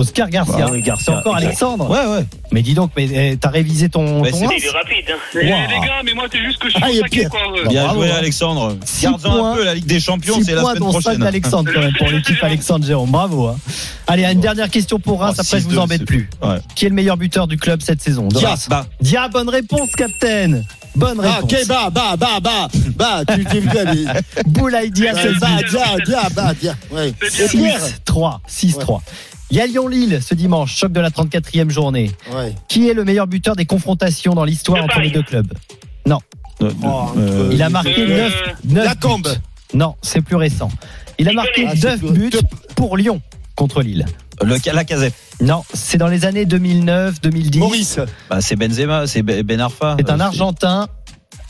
Oscar 0.00 0.28
Garcia. 0.30 0.64
Bah 0.66 0.68
oui, 0.72 0.82
Garcia. 0.82 1.12
C'est 1.12 1.18
encore 1.18 1.36
Alexandre 1.36 1.88
Ouais, 1.90 2.06
ouais. 2.18 2.24
Mais 2.52 2.62
dis 2.62 2.74
donc, 2.74 2.90
mais 2.96 3.08
eh, 3.12 3.36
t'as 3.36 3.50
révisé 3.50 3.88
ton, 3.88 4.22
Mais 4.22 4.30
ton 4.30 4.38
c'est- 4.38 4.56
Il 4.58 4.64
est 4.64 4.70
rapide. 4.70 5.04
Hein. 5.08 5.14
Wow. 5.34 5.40
Eh, 5.42 5.44
Les 5.44 5.86
gars, 5.86 5.92
mais 6.04 6.14
moi, 6.14 6.24
c'est 6.32 6.38
juste 6.42 6.58
que 6.58 6.68
je 6.68 6.74
suis 6.74 6.82
Ah, 6.82 7.08
pire. 7.10 7.28
quoi. 7.30 7.40
euh. 7.64 7.68
Bien 7.68 7.84
bravo, 7.84 8.00
joué, 8.00 8.10
hein. 8.10 8.14
Alexandre. 8.18 8.76
Points. 9.22 9.52
un 9.52 9.54
peu 9.54 9.64
la 9.64 9.74
Ligue 9.74 9.86
des 9.86 10.00
Champions, 10.00 10.34
6 10.36 10.44
c'est 10.44 10.54
la 10.54 10.62
semaine 10.62 10.76
dont 10.78 10.92
5 10.92 11.00
prochaine. 11.00 11.20
d'Alexandre 11.20 11.70
quand 11.72 11.80
même 11.80 11.92
pour 11.96 12.08
l'équipe 12.08 12.42
Alexandre 12.42 12.84
Jérôme. 12.86 13.10
Bravo. 13.10 13.48
hein. 13.48 13.56
Allez, 14.06 14.24
une 14.24 14.40
dernière 14.40 14.70
question 14.70 14.98
pour 14.98 15.20
Reims, 15.20 15.36
Oh, 15.38 15.42
après 15.42 15.58
je 15.60 15.64
vous 15.64 15.70
6-2, 15.70 15.78
embête 15.78 15.98
c'est- 16.00 16.04
plus. 16.06 16.28
Ouais. 16.42 16.56
Qui 16.74 16.86
est 16.86 16.88
le 16.88 16.94
meilleur 16.94 17.16
buteur 17.16 17.46
du 17.46 17.56
club 17.58 17.80
cette 17.82 18.00
saison? 18.02 18.28
Dia. 18.28 18.54
Bah, 18.68 18.86
Dia, 19.00 19.28
bonne 19.28 19.48
réponse, 19.48 19.90
capitaine. 19.96 20.64
Bonne 20.96 21.20
Ah, 21.22 21.36
réponse. 21.36 21.52
ok, 21.52 21.66
bah, 21.68 21.88
bah, 21.92 22.14
bah, 22.18 22.38
bah, 22.42 22.68
bah, 22.96 23.22
tu 23.34 23.44
t'es 23.44 23.60
vu 23.60 23.78
aller. 23.78 24.04
Boulaye 24.46 24.90
Dia, 24.90 25.14
Ouais, 25.14 25.22
16 25.22 25.36
Bah, 25.40 25.46
buts. 25.58 25.64
dia, 25.70 26.04
dia, 26.04 26.28
bah, 26.34 26.52
dia. 26.60 26.74
Ouais. 26.90 27.08
Et 27.10 27.12
Pierre 27.48 27.80
6-3. 27.80 28.40
6-3. 28.48 29.00
Il 29.50 29.56
y 29.56 29.60
a 29.60 29.66
Lyon-Lille 29.66 30.20
ce 30.22 30.34
dimanche, 30.34 30.76
choc 30.76 30.92
de 30.92 31.00
la 31.00 31.10
34e 31.10 31.70
journée. 31.70 32.10
Ouais. 32.32 32.54
Qui 32.68 32.88
est 32.88 32.94
le 32.94 33.04
meilleur 33.04 33.26
buteur 33.26 33.56
des 33.56 33.66
confrontations 33.66 34.34
dans 34.34 34.44
l'histoire 34.44 34.82
entre 34.84 35.00
les 35.00 35.10
deux 35.10 35.22
clubs? 35.22 35.52
Non. 36.06 36.18
euh, 36.62 36.70
Oh, 36.84 37.06
euh, 37.16 37.50
Il 37.52 37.62
a 37.62 37.68
marqué 37.68 37.94
Euh, 37.98 38.28
9, 38.28 38.42
9 38.64 38.84
Lacombe. 38.84 39.22
buts. 39.24 39.28
Non, 39.74 39.96
c'est 40.02 40.20
plus 40.20 40.36
récent. 40.36 40.70
Il 41.18 41.28
a 41.28 41.32
marqué 41.32 41.64
Ah, 41.68 41.72
c'est 41.76 41.88
9 41.90 41.98
plus- 42.00 42.12
buts 42.30 42.38
pour 42.76 42.96
Lyon 42.96 43.20
contre 43.56 43.82
Lille. 43.82 44.04
le, 44.42 44.56
la 44.72 44.84
casette. 44.84 45.14
Non, 45.40 45.62
c'est 45.74 45.98
dans 45.98 46.06
les 46.08 46.24
années 46.26 46.44
2009, 46.44 47.20
2010. 47.20 47.58
Maurice. 47.58 47.98
Bah, 48.28 48.40
c'est 48.40 48.56
Benzema, 48.56 49.06
c'est 49.06 49.22
Ben 49.22 49.42
Ben 49.42 49.60
Arfa. 49.60 49.96
C'est 49.98 50.10
un 50.10 50.20
Euh, 50.20 50.24
Argentin, 50.24 50.88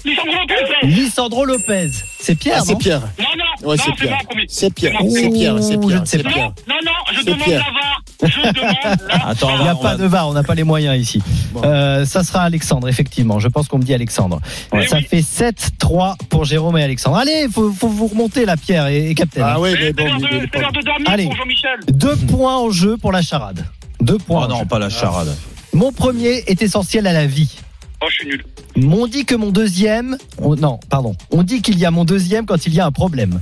Lisandro 0.05 0.34
Lopez. 0.48 0.86
Lisandro 0.86 1.44
Lopez. 1.44 1.90
C'est 2.20 2.34
Pierre, 2.34 2.59
Ah, 2.61 2.64
c'est 2.66 2.76
Pierre. 2.78 3.01
Non, 3.01 3.24
non, 3.36 3.68
Ouais, 3.68 3.76
non, 3.76 3.82
c'est 3.84 3.90
c'est 3.90 3.96
Pierre. 3.96 4.18
C'est 4.48 4.74
Pierre. 4.74 4.98
C'est 5.11 5.30
Pierre. 5.30 5.62
C'est 5.62 5.78
Pierre. 5.78 6.03
C'est 6.05 6.22
pas. 6.22 6.30
Pierre. 6.30 6.53
Non, 6.68 6.74
non, 6.84 6.92
je 7.18 7.24
demande 7.24 7.40
Pierre. 7.44 7.59
la 7.66 7.80
VAR. 7.80 8.03
Je 8.22 8.53
demande 8.53 8.98
la 9.09 9.28
Attends, 9.28 9.51
Il 9.59 9.62
n'y 9.62 9.68
a 9.68 9.74
pas 9.74 9.82
va- 9.92 9.96
de 9.96 10.05
VAR, 10.07 10.28
on 10.28 10.32
n'a 10.32 10.42
pas 10.42 10.55
les 10.55 10.64
moyens 10.64 10.98
ici. 10.98 11.22
Bon. 11.53 11.62
Euh, 11.64 12.05
ça 12.05 12.22
sera 12.24 12.42
Alexandre, 12.42 12.88
effectivement. 12.88 13.38
Je 13.38 13.48
pense 13.48 13.68
qu'on 13.68 13.78
me 13.78 13.82
dit 13.82 13.94
Alexandre. 13.94 14.40
Ouais. 14.72 14.86
ça 14.86 14.96
Oui. 14.96 15.05
fait 15.05 15.22
7-3 15.22 16.16
pour 16.28 16.44
Jérôme 16.44 16.76
et 16.78 16.82
Alexandre. 16.84 17.16
Allez, 17.18 17.46
faut, 17.53 17.72
faut 17.72 17.88
vous 17.88 18.07
remonter 18.09 18.44
là, 18.46 18.57
Pierre 18.57 18.86
et, 18.88 19.11
et 19.11 19.14
Captain. 19.14 19.42
Ah 19.44 19.61
ouais, 19.61 19.72
mais 19.72 19.86
C'est 19.86 19.92
bon, 19.92 20.05
c'est 20.53 20.59
l'heure 20.61 20.72
de 20.72 20.80
dormir 20.82 21.11
Allez. 21.11 21.24
pour 21.24 21.36
Jean-Michel. 21.36 21.80
Deux 21.88 22.16
points 22.16 22.57
en 22.57 22.70
jeu 22.70 22.96
pour 22.96 23.12
la 23.12 23.22
charade. 23.22 23.64
Deux 24.01 24.18
points. 24.18 24.44
En 24.44 24.48
non, 24.48 24.64
pas 24.66 24.78
la 24.78 24.88
charade. 24.90 25.34
Mon 25.72 25.92
premier 25.92 26.42
est 26.46 26.62
essentiel 26.62 27.07
à 27.07 27.12
la 27.12 27.26
vie. 27.26 27.55
Oh, 28.03 28.07
je 28.09 28.14
suis 28.14 28.26
nul. 28.26 28.44
On 28.76 29.07
dit 29.07 29.24
que 29.26 29.34
mon 29.34 29.51
deuxième. 29.51 30.16
on- 30.38 30.57
non, 30.57 30.78
pardon. 30.88 31.14
On 31.30 31.42
dit 31.42 31.61
qu'il 31.62 31.78
y 31.78 31.84
a 31.84 31.90
mon 31.90 32.05
deuxième 32.05 32.46
quand 32.46 32.66
il 32.66 32.74
y 32.74 32.80
a 32.80 32.86
un 32.86 32.92
problème. 32.92 33.40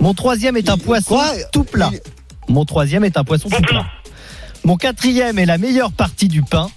Mon 0.00 0.14
troisième 0.14 0.56
est 0.56 0.68
un 0.68 0.76
Il- 0.76 0.82
poisson 0.82 1.14
quoi 1.16 1.32
tout 1.52 1.64
plat. 1.64 1.90
Il- 1.92 2.52
Mon 2.52 2.64
troisième 2.64 3.04
est 3.04 3.16
un 3.16 3.24
poisson 3.24 3.48
tout 3.48 3.60
plat. 3.62 3.86
Mon 4.64 4.76
quatrième 4.76 5.38
est 5.38 5.46
la 5.46 5.58
meilleure 5.58 5.92
partie 5.92 6.28
du 6.28 6.42
pain. 6.42 6.70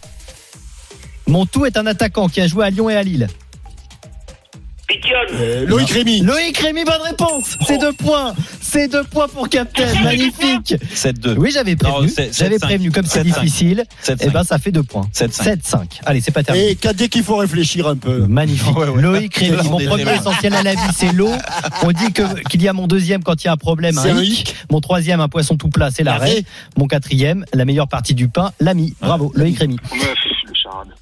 Mon 1.27 1.45
tout 1.45 1.65
est 1.65 1.77
un 1.77 1.85
attaquant 1.87 2.27
qui 2.29 2.41
a 2.41 2.47
joué 2.47 2.65
à 2.65 2.69
Lyon 2.69 2.89
et 2.89 2.95
à 2.95 3.03
Lille. 3.03 3.27
Euh, 5.33 5.65
Loïc 5.65 5.89
Rémy. 5.89 6.19
Loïc 6.21 6.57
Rémy, 6.57 6.83
bonne 6.83 7.01
réponse. 7.01 7.57
C'est 7.65 7.77
deux 7.77 7.93
points. 7.93 8.33
C'est 8.71 8.87
deux 8.87 9.03
points 9.03 9.27
pour 9.27 9.49
Captain. 9.49 9.85
Magnifique. 10.01 10.75
7-2. 10.95 11.35
Oui, 11.37 11.51
j'avais 11.53 11.75
prévenu. 11.75 12.09
J'avais 12.31 12.55
7-5. 12.55 12.59
prévenu. 12.59 12.91
Comme 12.91 13.05
c'est 13.05 13.19
7-5. 13.19 13.23
difficile, 13.23 13.83
7-5. 14.01 14.17
eh 14.21 14.29
ben, 14.29 14.43
ça 14.45 14.57
fait 14.59 14.71
deux 14.71 14.83
points. 14.83 15.07
7-5. 15.13 15.57
7-5. 15.59 15.99
Allez, 16.05 16.21
c'est 16.21 16.31
pas 16.31 16.41
terminé. 16.43 16.69
Et 16.71 16.75
qu'à- 16.75 16.93
dès 16.93 17.09
qu'il 17.09 17.23
faut 17.23 17.35
réfléchir 17.35 17.87
un 17.87 17.97
peu. 17.97 18.25
Magnifique. 18.27 18.75
Ouais, 18.77 18.87
ouais. 18.87 19.01
Loïc 19.01 19.35
Rémy, 19.35 19.57
On 19.67 19.71
mon 19.71 19.79
premier 19.85 20.13
essentiel 20.15 20.53
à 20.55 20.63
la 20.63 20.73
vie, 20.73 20.79
c'est 20.95 21.11
l'eau. 21.11 21.31
On 21.83 21.91
dit 21.91 22.13
que 22.13 22.21
qu'il 22.47 22.61
y 22.61 22.67
a 22.69 22.73
mon 22.73 22.87
deuxième 22.87 23.21
quand 23.23 23.43
il 23.43 23.47
y 23.47 23.49
a 23.49 23.51
un 23.53 23.57
problème, 23.57 23.97
un 23.97 24.21
hic. 24.21 24.55
Mon 24.71 24.79
troisième, 24.79 25.19
un 25.19 25.27
poisson 25.27 25.57
tout 25.57 25.67
plat, 25.69 25.89
c'est 25.91 26.03
l'arrêt. 26.03 26.27
L'arrêt. 26.29 26.43
Mon 26.77 26.87
quatrième, 26.87 27.45
la 27.53 27.65
meilleure 27.65 27.89
partie 27.89 28.13
du 28.15 28.29
pain, 28.29 28.51
l'ami. 28.61 28.93
Bravo, 29.01 29.31
Loïc 29.35 29.59
Rémy. 29.59 29.75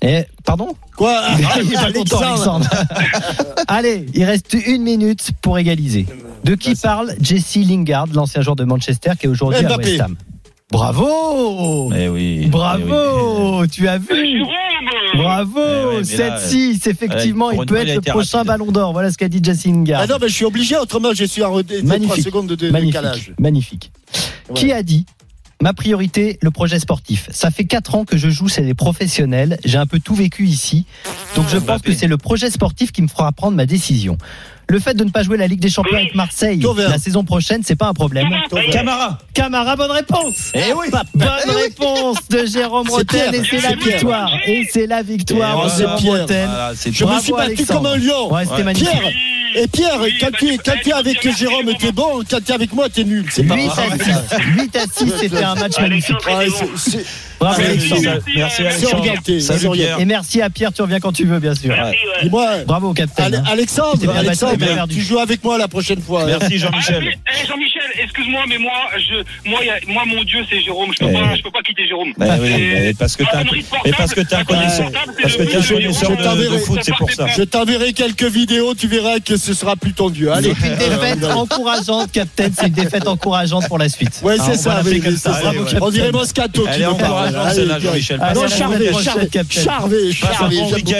Et, 0.02 0.24
pardon 0.46 0.76
Quoi 0.98 1.22
Il 1.62 1.72
est 1.72 1.76
pas 1.76 1.92
content, 1.92 2.20
Alexandre. 2.20 2.68
Allez, 3.68 4.06
il 4.14 4.24
reste 4.24 4.54
une 4.66 4.84
minute 4.84 5.32
pour 5.42 5.58
égaliser. 5.58 6.06
De 6.44 6.56
qui 6.56 6.76
parle 6.76 7.14
Jesse 7.22 7.56
Lingard, 7.58 8.08
l'ancien 8.14 8.42
joueur 8.42 8.56
de 8.56 8.64
Manchester 8.64 9.12
qui 9.20 9.26
est 9.26 9.30
aujourd'hui 9.30 9.66
à. 9.66 9.76
West 9.78 10.00
Ham 10.02 10.16
Bravo 10.72 11.92
Eh 11.96 12.08
oui. 12.10 12.46
Bravo 12.48 13.66
Tu 13.68 13.88
as 13.88 13.98
vu. 13.98 14.44
Bravo 15.16 15.60
Eh 15.60 15.86
ouais, 15.98 16.02
mais 16.10 16.18
là, 16.18 16.38
7-6, 16.40 16.88
effectivement, 16.90 17.52
il 17.52 17.66
peut 17.66 17.76
être 17.78 17.96
le 17.96 18.02
prochain 18.02 18.40
rapide. 18.40 18.48
ballon 18.52 18.72
d'or. 18.72 18.94
Voilà 18.94 19.12
ce 19.12 19.18
qu'a 19.18 19.28
dit 19.28 19.40
Jesse 19.44 19.66
Lingard. 19.66 20.02
Ah 20.04 20.08
non, 20.08 20.18
mais 20.22 20.30
je 20.30 20.34
suis 20.36 20.46
obligé, 20.46 20.78
autrement 20.78 21.10
je 21.14 21.26
suis 21.26 21.42
à 21.44 21.48
3 21.48 21.64
Magnifique. 21.84 22.24
secondes 22.24 22.48
de, 22.48 22.56
de 22.56 22.70
magnifique, 22.70 22.94
décalage. 22.94 23.34
magnifique. 23.40 23.92
Ouais. 24.50 24.56
Qui 24.56 24.72
a 24.72 24.84
dit 24.84 25.06
Ma 25.62 25.74
priorité, 25.74 26.40
le 26.42 26.52
projet 26.52 26.80
sportif. 26.80 27.28
Ça 27.32 27.52
fait 27.52 27.66
4 27.66 27.96
ans 27.96 28.06
que 28.06 28.16
je 28.16 28.30
joue 28.30 28.48
chez 28.48 28.62
les 28.62 28.74
professionnels. 28.74 29.60
J'ai 29.66 29.78
un 29.78 29.86
peu 29.86 30.00
tout 30.00 30.16
vécu 30.16 30.46
ici. 30.46 30.86
Donc 31.36 31.50
je 31.50 31.58
pense 31.58 31.82
que 31.82 31.94
c'est 31.94 32.08
le 32.08 32.18
projet 32.18 32.50
sportif 32.50 32.94
qui 32.94 33.02
me 33.02 33.10
fera 33.10 33.30
prendre 33.34 33.58
ma 33.58 33.66
décision. 33.66 34.18
Le 34.70 34.80
fait 34.80 34.94
de 34.94 35.04
ne 35.04 35.10
pas 35.10 35.24
jouer 35.24 35.38
la 35.38 35.48
Ligue 35.48 35.60
des 35.60 35.70
Champions 35.70 35.98
avec 35.98 36.14
Marseille 36.16 36.62
la 36.78 36.98
saison 37.00 37.24
prochaine, 37.24 37.62
c'est 37.66 37.76
pas 37.76 37.88
un 37.88 37.94
problème. 37.94 38.28
Camara. 38.72 39.18
Camara, 39.34 39.76
bonne 39.76 39.92
réponse. 39.92 40.52
Eh 40.54 40.74
oui. 40.74 40.88
Bonne 41.16 41.28
réponse 41.64 42.18
de 42.30 42.46
Jérôme 42.46 42.86
C'est 42.88 42.94
Roten 42.94 43.34
et 43.36 43.42
c'est 43.50 43.62
la 43.62 43.76
victoire. 43.76 44.32
Et 44.46 44.68
c'est 44.72 44.86
la 44.88 45.02
victoire 45.02 45.64
Eh, 45.64 45.66
de 45.66 45.70
c'est 45.70 45.88
Jérôme. 45.88 46.38
Voilà, 46.48 46.74
Je 46.74 47.04
me 47.04 47.20
suis 47.20 47.32
battu 47.32 47.42
Alexandre. 47.54 47.82
comme 47.82 47.86
un 47.94 47.98
lion. 47.98 48.34
Ouais, 48.34 48.46
c'était 48.46 48.64
magnifique. 48.64 48.90
Pierre, 48.90 49.12
et 49.56 49.68
Pierre, 49.68 50.00
quand 50.20 50.32
tu, 50.38 50.48
es, 50.54 50.58
quand 50.60 50.74
tu 50.84 50.90
es 50.90 50.94
avec 50.94 51.36
Jérôme, 51.38 51.74
t'es 51.80 51.92
bon. 51.92 52.22
Quand 52.30 52.38
tu 52.44 52.52
es 52.52 52.56
avec 52.56 52.72
moi, 52.72 52.88
t'es 52.90 53.04
nul. 53.04 53.26
C'est 53.32 53.44
pas 53.44 53.56
8 53.56 53.66
vrai. 53.68 53.84
à 53.84 53.98
6. 53.98 54.52
8 54.62 54.76
à 54.76 54.80
6, 54.82 55.14
c'était 55.20 55.44
un 55.44 55.56
match 55.56 55.80
magnifique. 55.80 56.16
Bravo, 57.40 57.62
Alexandre. 57.62 58.20
Merci 58.36 58.62
Alexandre. 58.64 59.76
Et 60.00 60.06
merci 60.06 60.42
à 60.42 60.50
Pierre, 60.50 60.74
tu 60.74 60.82
reviens 60.82 61.00
quand 61.00 61.12
tu 61.14 61.26
veux, 61.26 61.40
bien 61.40 61.56
sûr. 61.56 61.74
Dis-moi, 62.22 62.64
Bravo, 62.68 62.94
capitaine. 62.94 63.36
Hein. 63.36 63.44
Alexandre, 63.52 64.14
Alexandre, 64.16 64.58
tu 64.90 65.02
joues 65.02 65.20
avec 65.20 65.44
moi 65.44 65.58
la 65.58 65.68
prochaine 65.68 66.02
fois. 66.02 66.24
hein. 66.24 66.38
Merci 66.40 66.58
Jean-Michel. 66.58 67.04
Eh, 67.08 67.48
Jean-Michel, 67.48 67.82
excuse-moi, 68.04 68.42
mais 68.48 68.58
moi, 68.58 68.72
je, 68.98 69.50
moi, 69.50 69.60
moi, 69.88 70.04
mon 70.06 70.24
Dieu, 70.24 70.40
c'est 70.50 70.62
Jérôme. 70.62 70.92
Je 70.94 71.00
peux 71.06 71.10
Eh. 71.10 71.14
pas, 71.14 71.36
je 71.36 71.42
peux 71.42 71.52
pas 71.52 71.62
quitter 71.62 71.88
Jérôme. 71.88 72.14
Bah 72.18 72.26
parce 73.00 73.16
que 73.16 73.24
t'es 73.24 73.36
un, 73.38 73.92
parce 73.98 74.14
que 74.14 74.22
t'es 74.22 74.36
un 74.36 74.44
connaisseur, 74.44 74.92
parce 75.22 75.36
que 75.36 75.42
un 75.42 75.46
de 75.46 75.50
connaisseur 75.50 76.10
Jérôme. 76.20 76.38
de, 76.38 76.54
de 76.54 76.58
foot, 76.58 76.80
c'est 76.84 76.96
pour 76.96 77.12
ça. 77.12 77.26
Je 77.36 77.44
t'enverrai 77.44 77.94
quelques 77.94 78.24
vidéos, 78.24 78.74
tu 78.76 78.88
verras 78.88 79.20
que 79.20 79.38
ce 79.38 79.54
sera 79.54 79.76
plus 79.76 79.94
tendu. 79.94 80.30
Allez. 80.30 80.54
C'est 80.60 80.68
une 80.68 80.76
défaite 80.78 81.24
encourageante, 81.26 82.12
Captain. 82.12 82.50
C'est 82.58 82.68
une 82.68 82.74
défaite 82.74 83.08
encourageante 83.08 83.68
pour 83.68 83.78
la 83.78 83.88
suite. 83.90 84.20
Ouais, 84.24 84.36
Hein, 84.40 84.44
c'est 84.46 84.58
ça. 84.58 84.82
On 85.82 85.90
dirait 85.90 86.12
Moscato 86.12 86.66
qui 86.74 86.82
est 86.82 86.88
me 86.88 86.94
parle. 86.94 87.29
Encourageante, 87.30 87.46
Allez, 87.48 87.56
celle-là, 87.56 87.80
direct. 87.80 88.02
Jean-Michel. 88.04 88.20
Non, 88.36 88.48
Charvet, 88.48 88.92
Charvet. 89.50 90.12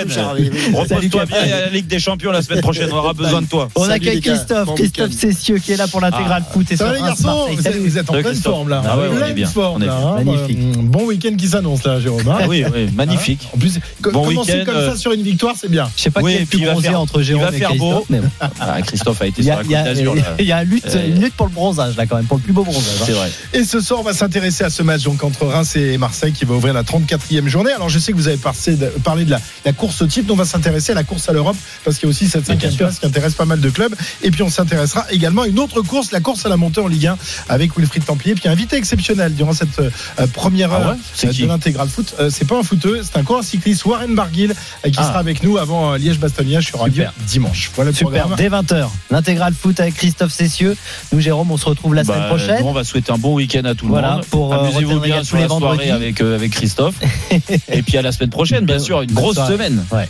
Charvet. 0.10 0.52
Repose-toi 0.74 1.26
bien 1.26 1.38
à 1.42 1.60
la 1.62 1.70
Ligue 1.70 1.88
des 1.88 2.00
Champions 2.00 2.32
la 2.32 2.42
semaine 2.42 2.62
prochaine. 2.62 2.90
On 2.92 2.98
aura 2.98 3.14
besoin 3.14 3.42
de 3.42 3.48
toi. 3.48 3.70
On 3.76 3.90
accueille. 3.90 4.22
Christophe, 4.22 4.76
Christophe. 4.76 5.12
Cessieux 5.12 5.58
qui 5.58 5.72
est 5.74 5.78
là 5.78 5.88
pour 5.88 6.02
l'intégral 6.02 6.44
foot 6.52 6.72
et 6.72 6.78
Ça 6.78 6.94
les 6.94 7.00
garçons 7.00 7.48
vous 7.80 7.98
êtes, 7.98 8.10
en 8.10 8.14
pleine 8.14 8.36
forme 8.36 8.70
là. 8.70 8.82
Ah 8.86 8.96
hein. 8.96 10.16
Magnifique. 10.24 10.58
Euh, 10.60 10.74
Bon 10.90 11.06
week-end 11.06 11.36
qui 11.38 11.48
s'annonce 11.48 11.84
là, 11.84 12.00
Jérôme. 12.00 12.28
hein. 12.28 12.38
Ah 12.42 12.46
oui, 12.48 12.64
oui, 12.74 12.90
magnifique. 12.94 13.48
En 13.54 13.58
plus, 13.58 13.80
commencer 14.02 14.64
comme 14.66 14.76
euh, 14.76 14.92
ça 14.92 14.98
sur 14.98 15.12
une 15.12 15.22
victoire, 15.22 15.56
c'est 15.60 15.70
bien. 15.70 15.90
Je 15.96 16.04
sais 16.04 16.10
pas 16.12 16.22
qui 16.22 16.34
est 16.34 16.46
plus 16.46 16.60
bronzé 16.66 16.90
faire- 16.90 17.00
entre 17.00 17.20
il 17.20 17.24
Jérôme 17.26 17.46
va 17.50 17.56
et 17.56 17.60
faire 17.60 17.76
beau. 17.76 18.06
Christophe. 18.10 18.32
Ah, 18.60 18.82
Christophe 18.82 19.22
a 19.22 19.28
été 19.28 19.44
sur 19.44 19.54
a, 19.54 19.56
la 19.58 19.62
il 19.64 19.66
y 19.66 19.70
Côte 19.70 19.78
a- 19.78 19.84
d'Azur. 19.84 20.16
il 20.40 20.46
y 20.46 20.52
a 20.52 20.64
une 20.64 20.70
lutte, 20.70 20.86
Euh, 20.96 21.08
lutte 21.20 21.34
pour 21.36 21.48
le 21.48 21.52
bronzage 21.54 21.96
là 21.98 22.06
quand 22.06 22.16
même, 22.18 22.26
pour 22.26 22.38
le 22.38 22.44
plus 22.44 22.54
beau 22.54 22.64
bronzage. 22.64 22.84
hein. 23.02 23.04
C'est 23.06 23.12
vrai. 23.14 23.30
Et 23.54 23.64
ce 23.64 23.80
soir, 23.80 24.00
on 24.00 24.04
va 24.04 24.14
s'intéresser 24.14 24.64
à 24.64 24.70
ce 24.70 24.84
match 24.84 25.04
donc 25.04 25.24
entre 25.24 25.46
Reims 25.46 25.76
et 25.76 25.98
Marseille 25.98 26.19
qui 26.34 26.46
va 26.46 26.54
ouvrir 26.56 26.74
la 26.74 26.84
34e 26.84 27.48
journée. 27.48 27.72
Alors, 27.72 27.90
je 27.90 28.00
sais 28.00 28.12
que 28.12 28.18
vous 28.18 28.28
avez 28.28 28.38
parlé 28.38 28.76
de, 28.76 28.86
parlé 29.04 29.26
de 29.26 29.32
la, 29.32 29.40
la 29.66 29.74
course 29.74 30.02
au 30.02 30.08
titre, 30.08 30.26
mais 30.28 30.34
on 30.34 30.38
va 30.38 30.46
s'intéresser 30.46 30.92
à 30.92 30.96
la 30.96 31.04
course 31.04 31.28
à 31.30 31.34
l'Europe 31.34 31.56
parce 31.84 31.98
qu'il 31.98 32.08
y 32.08 32.10
a 32.10 32.12
aussi 32.12 32.28
cette 32.28 32.46
cinquième 32.46 32.74
place 32.76 33.00
qui 33.00 33.06
intéresse 33.06 33.34
pas 33.34 33.46
mal 33.46 33.60
de 33.60 33.70
clubs. 33.70 33.96
Et 34.22 34.32
puis, 34.32 34.44
on 34.44 34.50
s'intéressera 34.50 35.06
également 35.12 35.42
à 35.44 35.48
une 35.48 35.60
autre 35.60 35.82
course, 35.82 36.12
la 36.12 36.20
course 36.20 36.46
à 36.46 36.50
la 36.50 36.58
montée 36.58 36.82
en 36.82 36.88
Ligue 36.88 37.08
1 37.08 37.18
avec 37.50 37.76
Wilfried 37.78 38.06
Templier, 38.06 38.36
puis 38.36 38.48
un 38.48 38.52
invité 38.52 38.76
exceptionnel 38.76 39.34
durant 39.36 39.54
cette 39.54 39.80
euh, 39.80 39.90
première 40.34 40.72
Ah 40.74 40.80
heure 40.82 40.90
ouais 40.92 40.98
C'est 41.14 41.28
euh, 41.28 41.32
qui 41.32 41.44
de 41.44 41.48
l'intégral 41.48 41.88
foot. 41.88 42.14
Euh, 42.20 42.30
c'est 42.30 42.46
pas 42.48 42.58
un 42.60 42.64
footeux, 42.64 43.02
c'est 43.04 43.18
un 43.18 43.24
coureur 43.24 43.44
cycliste, 43.44 43.86
Warren 43.86 44.14
Barguil, 44.16 44.52
euh, 44.86 44.90
qui 44.90 44.96
Ah. 44.98 45.04
sera 45.08 45.20
avec 45.20 45.44
nous 45.44 45.58
avant 45.58 45.94
euh, 45.94 45.98
Liège-Bastogne 45.98 46.60
sur 46.62 46.80
Radio 46.80 46.94
Super. 47.06 47.14
dimanche. 47.26 47.72
Voilà 47.76 47.92
le 47.92 47.96
Super, 47.96 48.24
programme. 48.26 48.38
dès 48.38 48.50
20h. 48.50 48.90
L'intégral 49.12 49.54
foot 49.54 49.80
avec 49.80 49.96
Christophe 49.96 50.34
Cessieux. 50.34 50.76
Nous, 51.14 51.22
Jérôme, 51.22 51.52
on 51.52 51.58
se 51.58 51.66
retrouve 51.66 51.94
la 51.96 52.04
semaine 52.04 52.20
Bah, 52.20 52.28
prochaine. 52.28 52.60
nous, 52.62 52.68
on 52.68 52.74
va 52.74 52.84
souhaiter 52.84 53.12
un 53.12 53.18
bon 53.18 53.34
week-end 53.36 53.64
à 53.66 53.76
tout 53.76 53.86
le 53.86 53.92
Voilà, 53.92 54.16
monde. 54.16 54.26
pour, 54.26 54.54
euh, 54.54 54.60
Amusez-vous 54.66 55.00
bien 55.00 55.24
sur 55.24 55.38
les 55.38 55.48
soirée 55.48 55.48
vendredis. 55.48 55.90
avec, 55.92 56.09
euh, 56.22 56.36
avec 56.36 56.52
Christophe. 56.52 56.96
Et 57.72 57.82
puis 57.82 57.98
à 57.98 58.02
la 58.02 58.12
semaine 58.12 58.30
prochaine, 58.30 58.66
bien 58.66 58.80
sûr. 58.80 59.02
Une 59.02 59.12
grosse 59.12 59.38
semaine. 59.38 59.86
Ouais. 59.92 60.08